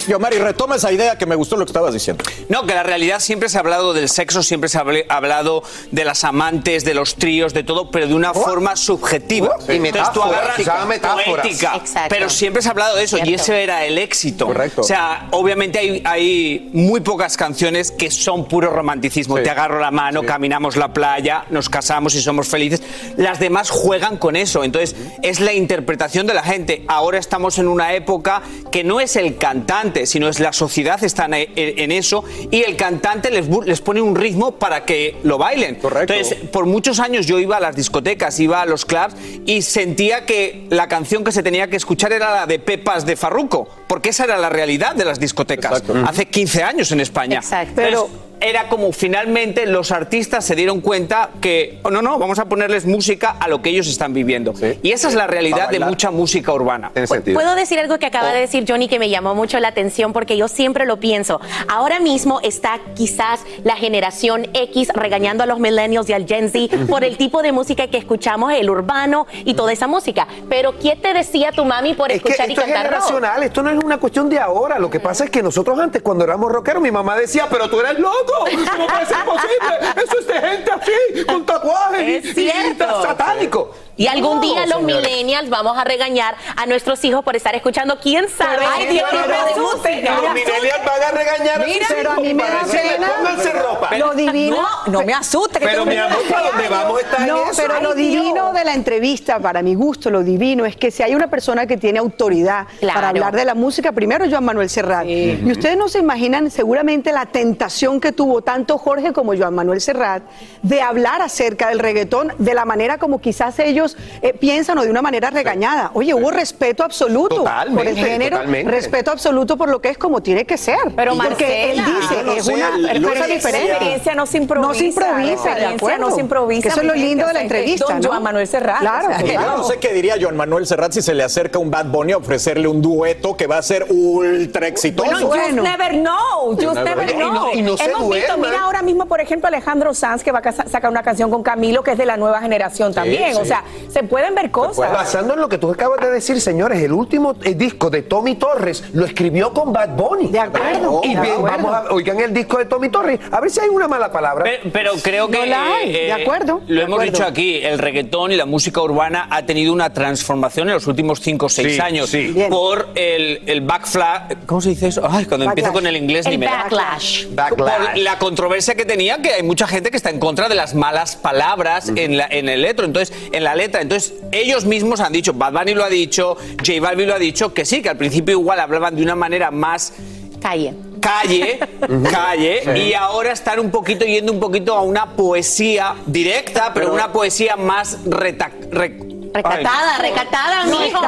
Yo, 0.08 0.20
Mari, 0.20 0.38
retoma 0.38 0.76
esa 0.78 0.92
idea 0.92 1.18
que 1.18 1.26
me 1.26 1.36
gustó 1.36 1.58
lo 1.58 1.66
que 1.66 1.70
estabas 1.72 1.94
diciendo. 1.94 2.24
No, 2.50 2.66
que 2.66 2.74
la 2.74 2.84
realidad 2.84 3.20
siempre 3.20 3.50
se 3.50 3.58
ha 3.58 3.62
hablado 3.62 3.94
del 3.94 4.10
sexo, 4.10 4.42
siempre 4.44 4.70
se 4.70 4.78
ha 4.78 4.84
habl- 4.86 5.06
hablado 5.10 5.64
de 5.92 6.06
las 6.06 6.24
amantes, 6.24 6.86
de 6.86 6.94
los 6.94 7.16
tríos, 7.16 7.54
de 7.54 7.64
todo, 7.64 7.92
pero 7.92 8.08
de 8.08 8.14
una 8.14 8.34
forma 8.34 8.76
subjetiva. 8.76 9.56
Oh, 9.60 9.72
y 9.72 9.76
Entonces 9.76 10.14
tú 10.14 10.20
metáforas, 10.20 10.38
agarras 10.40 10.60
usaban 10.60 10.88
metáforas. 10.88 11.26
poética, 11.42 11.76
Exacto. 11.76 12.10
pero 12.10 12.30
siempre 12.30 12.62
se 12.62 12.68
ha 12.68 12.72
hablado 12.72 12.96
de 12.96 13.04
eso 13.04 13.18
y 13.24 13.34
ese 13.34 13.64
era 13.64 13.86
el 13.86 13.98
éxito. 13.98 14.46
Correcto. 14.48 14.82
O 14.82 14.84
sea, 14.84 15.28
obviamente 15.32 15.80
hay, 15.80 16.02
hay 16.06 16.70
muy 16.74 17.02
pocas 17.02 17.36
canciones 17.38 17.92
que 17.92 18.10
son 18.12 18.48
puro 18.48 18.70
romanticismo. 18.70 19.36
Te 19.38 19.50
agarro 19.50 19.80
la 19.80 19.92
mano, 19.92 20.24
caminamos 20.24 20.76
la 20.78 20.94
playa, 20.94 21.46
nos 21.50 21.70
casamos 21.70 22.16
y 22.16 22.22
somos 22.22 22.48
felices. 22.48 22.82
Las 23.18 23.40
demás 23.40 23.70
juegan 23.70 24.18
con 24.18 24.36
eso. 24.36 24.64
Entonces, 24.64 24.96
es 25.22 25.40
la 25.40 25.54
interpretación 25.54 26.28
de 26.28 26.34
la 26.34 26.44
gente. 26.44 26.84
Ahora 26.88 27.18
estamos 27.18 27.58
en 27.60 27.68
una 27.68 27.94
época 27.94 28.42
que 28.72 28.84
no 28.84 29.00
es 29.00 29.16
el 29.16 29.38
cantante, 29.38 29.97
sino 30.06 30.30
es 30.30 30.40
la 30.40 30.54
sociedad 30.54 31.04
está 31.04 31.26
en, 31.26 31.48
en 31.56 31.92
eso 31.92 32.24
y 32.52 32.64
el 32.64 32.76
cantante 32.76 33.32
les, 33.32 33.48
les 33.66 33.82
pone 33.82 34.02
un 34.02 34.16
ritmo 34.16 34.54
para 34.54 34.86
que 34.86 35.18
lo 35.24 35.38
bailen. 35.38 35.80
Entonces, 35.84 36.36
por 36.52 36.66
muchos 36.66 37.00
años 37.00 37.26
yo 37.26 37.40
iba 37.40 37.58
a 37.58 37.60
las 37.60 37.76
discotecas, 37.76 38.40
iba 38.40 38.62
a 38.62 38.66
los 38.66 38.86
clubs 38.86 39.16
y 39.46 39.62
sentía 39.62 40.26
que 40.26 40.68
la 40.70 40.88
canción 40.88 41.24
que 41.24 41.32
se 41.32 41.44
tenía 41.44 41.70
que 41.70 41.78
escuchar 41.78 42.14
era 42.14 42.34
la 42.34 42.46
de 42.46 42.60
Pepas 42.60 43.06
de 43.06 43.16
Farruco, 43.16 43.68
porque 43.88 44.10
esa 44.10 44.26
era 44.26 44.38
la 44.38 44.50
realidad 44.50 44.96
de 44.96 45.06
las 45.06 45.20
discotecas 45.20 45.84
hace 46.06 46.26
15 46.26 46.64
años 46.64 46.92
en 46.92 47.02
España. 47.02 47.42
Pero 47.76 48.10
era 48.42 48.70
como 48.70 48.92
finalmente 48.92 49.66
los 49.66 49.92
artistas 49.92 50.46
se 50.46 50.56
dieron 50.56 50.82
cuenta 50.82 51.30
que, 51.42 51.80
oh, 51.84 51.90
no, 51.90 52.02
no, 52.02 52.18
vamos 52.20 52.40
a 52.40 52.46
ponerles 52.46 52.86
música 52.86 53.36
a 53.40 53.48
lo 53.48 53.62
que 53.62 53.70
ellos 53.70 53.88
están 53.88 54.14
viviendo. 54.14 54.54
Y 54.84 54.92
esa 54.92 55.08
es 55.08 55.16
la 55.16 55.28
realidad 55.28 55.70
de 55.70 55.80
mucha 55.80 56.12
música 56.12 56.54
urbana. 56.54 56.92
Puedo 57.34 57.56
decir 57.56 57.80
algo 57.80 57.98
que 58.00 58.06
acaba 58.06 58.34
de 58.34 58.40
decir 58.42 58.66
Johnny 58.68 58.88
que 58.88 59.00
me 59.00 59.10
llamó 59.10 59.36
mucho 59.36 59.60
la 59.60 59.70
atención 59.70 60.14
porque 60.14 60.38
yo 60.38 60.48
siempre 60.48 60.86
lo 60.86 61.00
pienso. 61.00 61.40
Ahora 61.68 62.00
mismo 62.00 62.40
está 62.42 62.80
quizás 62.96 63.42
la 63.64 63.76
generación 63.76 64.48
X 64.54 64.90
regañando 64.94 65.44
a 65.44 65.48
los 65.48 65.60
millennials 65.60 66.10
y 66.10 66.14
al 66.14 66.28
Gen 66.28 66.50
Z 66.50 66.76
por 66.90 67.04
el 67.04 67.18
tipo 67.18 67.42
de 67.42 67.52
música 67.52 67.88
que 67.88 67.98
escuchamos, 67.98 68.54
el 68.54 68.70
urbano 68.70 69.28
y 69.46 69.54
toda 69.54 69.72
esa 69.72 69.88
música. 69.88 70.28
Pero 70.50 70.74
¿quién 70.74 71.02
te 71.02 71.14
decía 71.14 71.52
tu 71.52 71.66
mami 71.66 71.94
por 71.94 72.12
Es 72.12 72.22
que 72.22 72.30
escuchar 72.30 72.50
y 72.50 72.54
esto 72.54 72.62
es 72.62 72.68
cantar 72.68 72.92
rock? 72.92 73.04
generacional, 73.08 73.44
esto 73.44 73.64
no 73.64 73.70
es 73.70 73.84
una 73.84 73.98
cuestión 73.98 74.30
de 74.30 74.40
ahora. 74.40 74.80
Lo 74.80 74.90
que 74.90 75.00
pasa 75.00 75.26
es 75.26 75.30
que 75.30 75.42
nosotros 75.44 75.80
antes, 75.80 76.02
cuando 76.02 76.24
éramos 76.24 76.52
rockeros, 76.52 76.82
mi 76.82 76.92
mamá 76.92 77.16
decía, 77.18 77.48
pero 77.50 77.70
tú 77.70 77.80
eres 77.80 78.00
loco, 78.00 78.27
¿cómo 78.28 78.88
puede 78.88 79.06
ser 79.06 79.26
posible? 79.26 80.04
Eso 80.04 80.20
es 80.20 80.28
de 80.28 80.42
gente 80.42 80.72
así, 80.72 81.26
con 81.26 81.46
tatuajes 81.46 82.38
y- 82.38 82.42
y, 82.42 82.76
satánico. 82.78 83.74
Y 83.98 84.08
algún 84.08 84.36
No, 84.36 84.42
día 84.42 84.66
los 84.68 84.80
señores. 84.80 85.10
millennials 85.10 85.50
vamos 85.50 85.78
a 85.78 85.84
regañar 85.84 86.36
a 86.56 86.66
nuestros 86.68 87.04
hijos 87.04 87.24
por 87.24 87.36
estar 87.36 87.56
escuchando 87.56 87.98
quién 88.00 88.30
sabe 88.30 88.60
Pero, 88.78 88.94
de 88.94 89.04
pero, 89.10 89.62
música. 89.64 90.16
Los 90.22 90.34
millennials 90.34 90.86
van 90.86 91.04
a 91.04 91.12
regañar 91.12 91.62
a 91.62 91.66
sus 91.66 91.88
pero 91.90 92.12
a 92.12 92.16
mí 92.18 92.34
me 92.34 92.44
da 92.44 92.64
decirle, 92.64 92.92
pena. 92.96 93.08
pónganse 93.18 93.52
ropa. 93.54 93.98
Lo 93.98 94.14
divino. 94.14 94.58
No, 94.86 94.92
no 94.92 95.02
me 95.04 95.14
asuste. 95.14 95.60
Pero, 95.60 95.86
mi 95.86 95.96
amor, 95.98 96.20
¿para 96.30 96.48
dónde 96.52 96.70
vamos? 96.70 97.02
Está 97.02 97.18
en 97.18 97.28
No, 97.28 97.44
eso. 97.50 97.62
pero 97.62 97.74
Ay, 97.76 97.84
lo 97.84 97.96
Dios. 97.96 98.12
divino 98.24 98.54
de 98.54 98.64
la 98.66 98.74
entrevista, 98.76 99.40
para 99.40 99.62
mi 99.64 99.74
gusto, 99.74 100.12
lo 100.12 100.22
divino 100.24 100.66
es 100.66 100.76
que 100.76 100.92
si 100.92 101.02
hay 101.02 101.16
una 101.16 101.28
persona 101.30 101.66
que 101.66 101.78
tiene 101.78 101.98
autoridad 102.00 102.68
para 102.94 103.10
hablar 103.10 103.36
de 103.36 103.46
la 103.46 103.56
música, 103.56 103.92
primero 103.94 104.26
Joan 104.30 104.46
Manuel 104.46 104.70
Serrat. 104.70 105.06
Y 105.08 105.52
ustedes 105.52 105.76
no 105.76 105.88
se 105.90 106.00
imaginan 106.00 106.52
seguramente 106.52 107.12
la 107.12 107.26
tentación 107.26 108.00
que 108.00 108.12
tuvo 108.12 108.42
tanto 108.44 108.78
Jorge 108.78 109.12
como 109.12 109.36
Joan 109.36 109.56
Manuel 109.56 109.82
Serrat 109.82 110.22
de 110.62 110.82
hablar 110.82 111.22
acerca 111.24 111.70
del 111.70 111.80
reggaetón 111.80 112.32
de 112.38 112.54
la 112.54 112.66
manera 112.66 113.00
como 113.00 113.20
quizás 113.20 113.58
ellos 113.60 113.87
eh, 114.22 114.34
piensan 114.34 114.78
o 114.78 114.84
de 114.84 114.90
una 114.90 115.02
manera 115.02 115.30
regañada. 115.30 115.92
Oye, 115.94 116.14
hubo 116.14 116.32
respeto 116.32 116.84
absoluto 116.84 117.44
por 117.74 117.88
el 117.88 117.96
género, 117.96 118.38
totalmente. 118.38 118.72
respeto 118.72 119.12
absoluto 119.12 119.56
por 119.58 119.70
lo 119.70 119.80
que 119.80 119.90
es 119.90 119.98
como 119.98 120.22
tiene 120.22 120.46
que 120.46 120.58
ser. 120.58 120.78
Pero 120.96 121.16
porque 121.16 121.72
él 121.72 121.78
Marcela, 121.82 122.00
dice, 122.00 122.24
no 122.24 122.32
es 122.34 122.48
una 122.48 123.10
cosa 123.10 123.26
que 123.28 123.34
diferente. 123.34 123.68
La 123.68 123.74
experiencia 123.76 124.16
no 124.16 124.26
se 124.26 124.38
improvisa. 124.38 124.68
No 124.68 124.74
se 124.74 124.86
improvisa, 124.86 125.56
de 125.56 125.66
acuerdo. 125.66 126.10
no 126.10 126.16
se 126.16 126.22
improvisa. 126.22 126.62
Que 126.64 126.68
eso 126.70 126.82
es 126.82 126.88
lo 126.88 126.94
lindo 126.96 127.28
de 127.28 127.34
la 127.34 127.42
entrevista, 127.42 127.86
Don 127.88 128.02
¿no? 128.02 128.10
Joan 128.10 128.24
Manuel 128.24 128.48
Serrat. 128.48 128.80
Claro, 128.80 129.08
o 129.08 129.12
sea, 129.12 129.18
claro. 129.24 129.52
Yo 129.52 129.58
no 129.58 129.64
sé 129.64 129.78
qué 129.78 129.94
diría 129.94 130.16
Joan 130.20 130.36
Manuel 130.36 130.66
Serrat 130.68 130.92
si 130.92 131.02
se 131.02 131.14
le 131.14 131.24
acerca 131.24 131.60
un 131.60 131.70
Bad 131.72 131.86
Bunny 131.88 132.14
a 132.14 132.18
ofrecerle 132.18 132.68
un 132.68 132.82
dueto 132.82 133.36
que 133.38 133.48
va 133.48 133.58
a 133.58 133.62
ser 133.62 133.86
ultra 133.90 134.68
exitoso. 134.68 135.28
Bueno, 135.28 135.30
just 135.30 135.52
never 135.70 135.92
know, 135.94 136.56
just 136.56 136.78
Never 136.82 137.14
know. 137.16 137.30
know. 137.32 137.50
Y 137.54 137.62
no- 137.62 137.68
y 137.68 137.72
no 137.72 137.78
se 137.78 137.86
Hemos 137.86 138.10
visto, 138.14 138.38
mira 138.38 138.62
ahora 138.62 138.82
mismo, 138.82 139.06
por 139.06 139.22
ejemplo, 139.22 139.48
Alejandro 139.48 139.94
Sanz, 139.94 140.24
que 140.24 140.32
va 140.32 140.40
a 140.40 140.52
sacar 140.52 140.90
una 140.92 141.04
canción 141.04 141.30
con 141.30 141.44
Camilo, 141.44 141.84
que 141.84 141.92
es 141.92 141.98
de 141.98 142.06
la 142.06 142.18
nueva 142.18 142.42
generación 142.42 142.94
también. 142.94 143.34
sí. 143.36 143.40
O 143.42 143.46
sea, 143.46 143.64
se 143.90 144.04
pueden 144.04 144.36
ver 144.36 144.52
cosas. 144.52 144.76
Pues 144.76 144.92
basando 144.92 145.34
en 145.34 145.40
lo 145.42 145.50
que 145.50 145.58
tú 145.58 145.72
acabas 145.72 146.00
de 146.02 146.10
decir, 146.12 146.40
señores, 146.42 146.82
el 146.82 146.92
último 146.94 147.36
eh, 147.44 147.56
disco 147.56 147.90
de 147.90 148.02
Tommy 148.04 148.36
Torres 148.36 148.84
lo 148.94 149.06
escribió 149.06 149.54
con 149.54 149.74
Bad 149.74 149.90
Bunny. 149.96 150.28
De 150.30 150.40
acuerdo. 150.40 151.02
Y 151.04 151.16
de 151.16 151.22
bien, 151.22 151.34
acuerdo. 151.36 151.58
vamos 151.58 151.74
a, 151.74 151.94
oigan 151.94 152.20
el 152.20 152.34
disco 152.34 152.58
de 152.58 152.66
Tommy 152.66 152.90
Torres, 152.90 153.20
a 153.32 153.40
ver 153.42 153.50
si 153.52 153.60
hay 153.60 153.70
una 153.70 153.88
mala 153.88 154.12
palabra. 154.12 154.44
Pero, 154.44 154.70
pero 154.72 154.92
creo 155.02 155.28
que. 155.28 155.38
No 155.40 155.46
la 155.46 155.76
hay, 155.76 155.92
de 155.92 156.14
acuerdo, 156.14 156.62
Lo 156.68 156.76
de 156.76 156.82
hemos 156.86 156.96
acuerdo. 157.00 157.12
dicho 157.12 157.26
aquí: 157.26 157.58
el 157.64 157.80
reggaetón 157.80 158.32
y 158.32 158.36
la 158.36 158.46
música 158.46 158.82
urbana 158.82 159.28
ha 159.32 159.46
tenido 159.46 159.74
una 159.74 159.92
transformación 159.94 160.68
en 160.70 160.76
los 160.76 160.88
últimos 160.88 161.20
5 161.22 161.46
o 161.46 161.50
6 161.50 161.76
Sí, 161.76 161.80
años. 161.82 162.10
sí. 162.10 162.36
Por 162.50 162.90
el, 162.96 163.44
el 163.48 163.62
backflash. 163.62 164.34
¿Cómo 164.46 164.62
se 164.62 164.70
dice 164.70 164.88
eso? 164.88 165.02
Ay, 165.10 165.26
cuando 165.26 165.46
empiezo 165.46 165.68
Backlash. 165.70 165.74
con 165.74 165.88
el 165.88 165.98
inglés 166.02 166.26
ni 166.28 166.34
El 166.34 166.40
me 166.40 166.46
da. 166.46 166.64
backlash. 166.64 167.26
Por 167.50 167.70
la 167.98 168.18
controversia 168.20 168.76
que 168.76 168.86
tenía, 168.86 169.22
que 169.22 169.34
hay 169.34 169.44
mucha 169.44 169.68
gente 169.68 169.92
que 169.92 169.98
está 169.98 170.10
en 170.10 170.20
contra 170.20 170.48
de 170.50 170.56
las 170.56 170.74
malas 170.76 171.16
palabras 171.16 171.92
en, 171.96 172.18
la, 172.18 172.28
en 172.30 172.50
el 172.50 172.62
letro, 172.62 172.86
entonces, 172.86 173.16
en 173.32 173.44
la 173.44 173.56
letra. 173.56 173.67
Entonces, 173.76 174.14
ellos 174.32 174.66
mismos 174.66 175.00
han 175.00 175.14
dicho, 175.14 175.34
Bad 175.34 175.54
Bunny 175.54 175.74
lo 175.74 175.84
ha 175.84 175.90
dicho, 175.90 176.36
J 176.66 176.80
Balvin 176.82 177.08
lo 177.08 177.16
ha 177.16 177.20
dicho, 177.20 177.54
que 177.54 177.66
sí, 177.66 177.82
que 177.82 177.90
al 177.90 177.98
principio 177.98 178.34
igual 178.40 178.60
hablaban 178.60 178.96
de 178.96 179.04
una 179.04 179.16
manera 179.16 179.52
más 179.52 179.94
Calle. 180.42 180.74
calle, 181.02 181.60
calle, 182.12 182.78
y 182.80 182.94
ahora 182.94 183.32
están 183.32 183.60
un 183.60 183.72
poquito 183.72 184.06
yendo 184.06 184.32
un 184.32 184.40
poquito 184.40 184.76
a 184.76 184.82
una 184.82 185.16
poesía 185.16 185.96
directa, 186.06 186.72
pero 186.74 186.94
una 186.94 187.12
poesía 187.12 187.56
más 187.56 188.00
reta, 188.06 188.52
re- 188.72 189.00
Recatada, 189.38 189.98
recatada, 190.00 190.66
No, 190.66 190.80
mijo. 190.80 191.00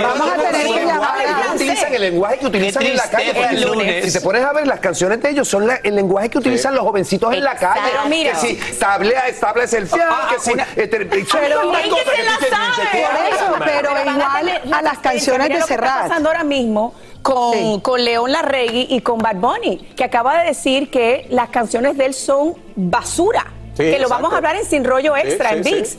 Vamos 0.00 0.30
a 0.30 0.34
tener 0.36 0.66
que 0.66 0.86
llamar 0.86 1.26
a- 1.26 1.54
utilizan 1.54 1.94
el 1.94 2.00
lenguaje 2.02 2.38
que 2.38 2.46
utilizan 2.46 2.82
en 2.86 2.96
la 2.96 3.10
calle. 3.10 3.32
el 3.50 3.62
lunes. 3.62 4.04
Si 4.06 4.12
te 4.12 4.20
pones 4.20 4.44
a 4.44 4.52
ver 4.52 4.66
las 4.66 4.80
canciones 4.80 5.20
de 5.22 5.30
ellos, 5.30 5.48
son 5.48 5.66
la- 5.66 5.76
el 5.82 5.94
lenguaje 5.96 6.28
que 6.30 6.38
utilizan 6.38 6.74
los 6.74 6.84
jovencitos 6.84 7.32
en 7.34 7.42
la 7.44 7.54
calle. 7.56 7.80
Pero 7.90 8.04
mira. 8.08 8.32
que 8.32 8.38
si 8.38 8.54
tablea, 8.78 9.28
establece 9.28 9.78
el 9.78 9.86
fiel, 9.86 10.02
Ah, 10.08 10.28
que 10.32 10.40
si. 10.40 10.52
una- 10.52 10.66
eh, 10.76 10.86
te- 10.86 11.04
Pero- 11.04 11.26
pero 11.32 11.62
igual 11.62 11.74
a 11.74 11.78
las 14.42 14.44
resistencia. 14.44 15.02
canciones 15.02 15.48
de 15.48 15.54
lo 15.58 15.66
que 15.66 15.74
Serrat. 15.74 15.88
Está 15.96 16.08
pasando 16.08 16.28
ahora 16.30 16.44
mismo 16.44 16.94
con, 17.22 17.52
Sí. 17.54 17.80
con 17.82 18.04
León 18.04 18.32
Larregui 18.32 18.86
y 18.90 19.00
con 19.00 19.18
Bad 19.18 19.36
Bunny, 19.36 19.78
que 19.96 20.04
acaba 20.04 20.38
de 20.40 20.48
decir 20.48 20.90
que 20.90 21.26
las 21.30 21.48
canciones 21.50 21.96
de 21.96 22.06
él 22.06 22.14
son 22.14 22.54
basura. 22.76 23.46
Sí, 23.76 23.84
que 23.84 23.90
lo 23.92 23.96
exacto. 24.06 24.14
vamos 24.14 24.32
a 24.32 24.36
hablar 24.38 24.56
en 24.56 24.64
Sin 24.64 24.84
Rollo 24.84 25.16
Extra, 25.16 25.50
sí, 25.50 25.56
en 25.56 25.64
sí. 25.64 25.74
VIX. 25.74 25.98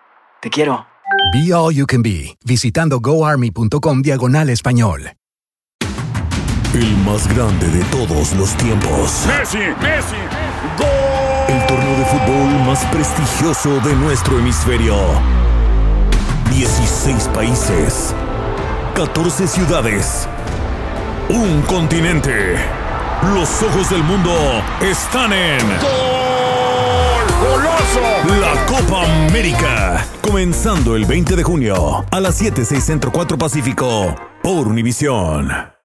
Te 0.41 0.49
quiero. 0.49 0.87
Be 1.33 1.53
All 1.53 1.71
You 1.71 1.85
Can 1.85 2.01
Be, 2.01 2.35
visitando 2.43 2.99
goarmy.com 2.99 4.01
diagonal 4.01 4.49
español. 4.49 5.11
El 6.73 6.97
más 7.05 7.27
grande 7.27 7.67
de 7.67 7.83
todos 7.85 8.33
los 8.33 8.55
tiempos. 8.57 9.25
Messi, 9.27 9.59
Messi, 9.79 10.15
El 11.47 11.67
torneo 11.67 11.97
de 11.97 12.05
fútbol 12.05 12.65
más 12.65 12.83
prestigioso 12.85 13.79
de 13.81 13.93
nuestro 13.97 14.39
hemisferio. 14.39 14.95
16 16.49 17.27
países. 17.35 18.15
14 18.95 19.47
ciudades. 19.47 20.27
Un 21.29 21.61
continente. 21.63 22.55
Los 23.35 23.61
ojos 23.61 23.91
del 23.91 24.03
mundo 24.03 24.33
están 24.81 25.33
en. 25.33 25.59
goloso. 25.67 26.40
La 28.39 28.65
Copa 28.65 29.03
América. 29.25 30.05
Comenzando 30.21 30.95
el 30.95 31.03
20 31.05 31.35
de 31.35 31.43
junio 31.43 32.05
a 32.09 32.19
las 32.21 32.35
7, 32.35 32.63
6 32.63 32.83
Centro 32.83 33.11
4 33.11 33.37
Pacífico. 33.37 34.15
Por 34.41 34.67
Univisión. 34.67 35.70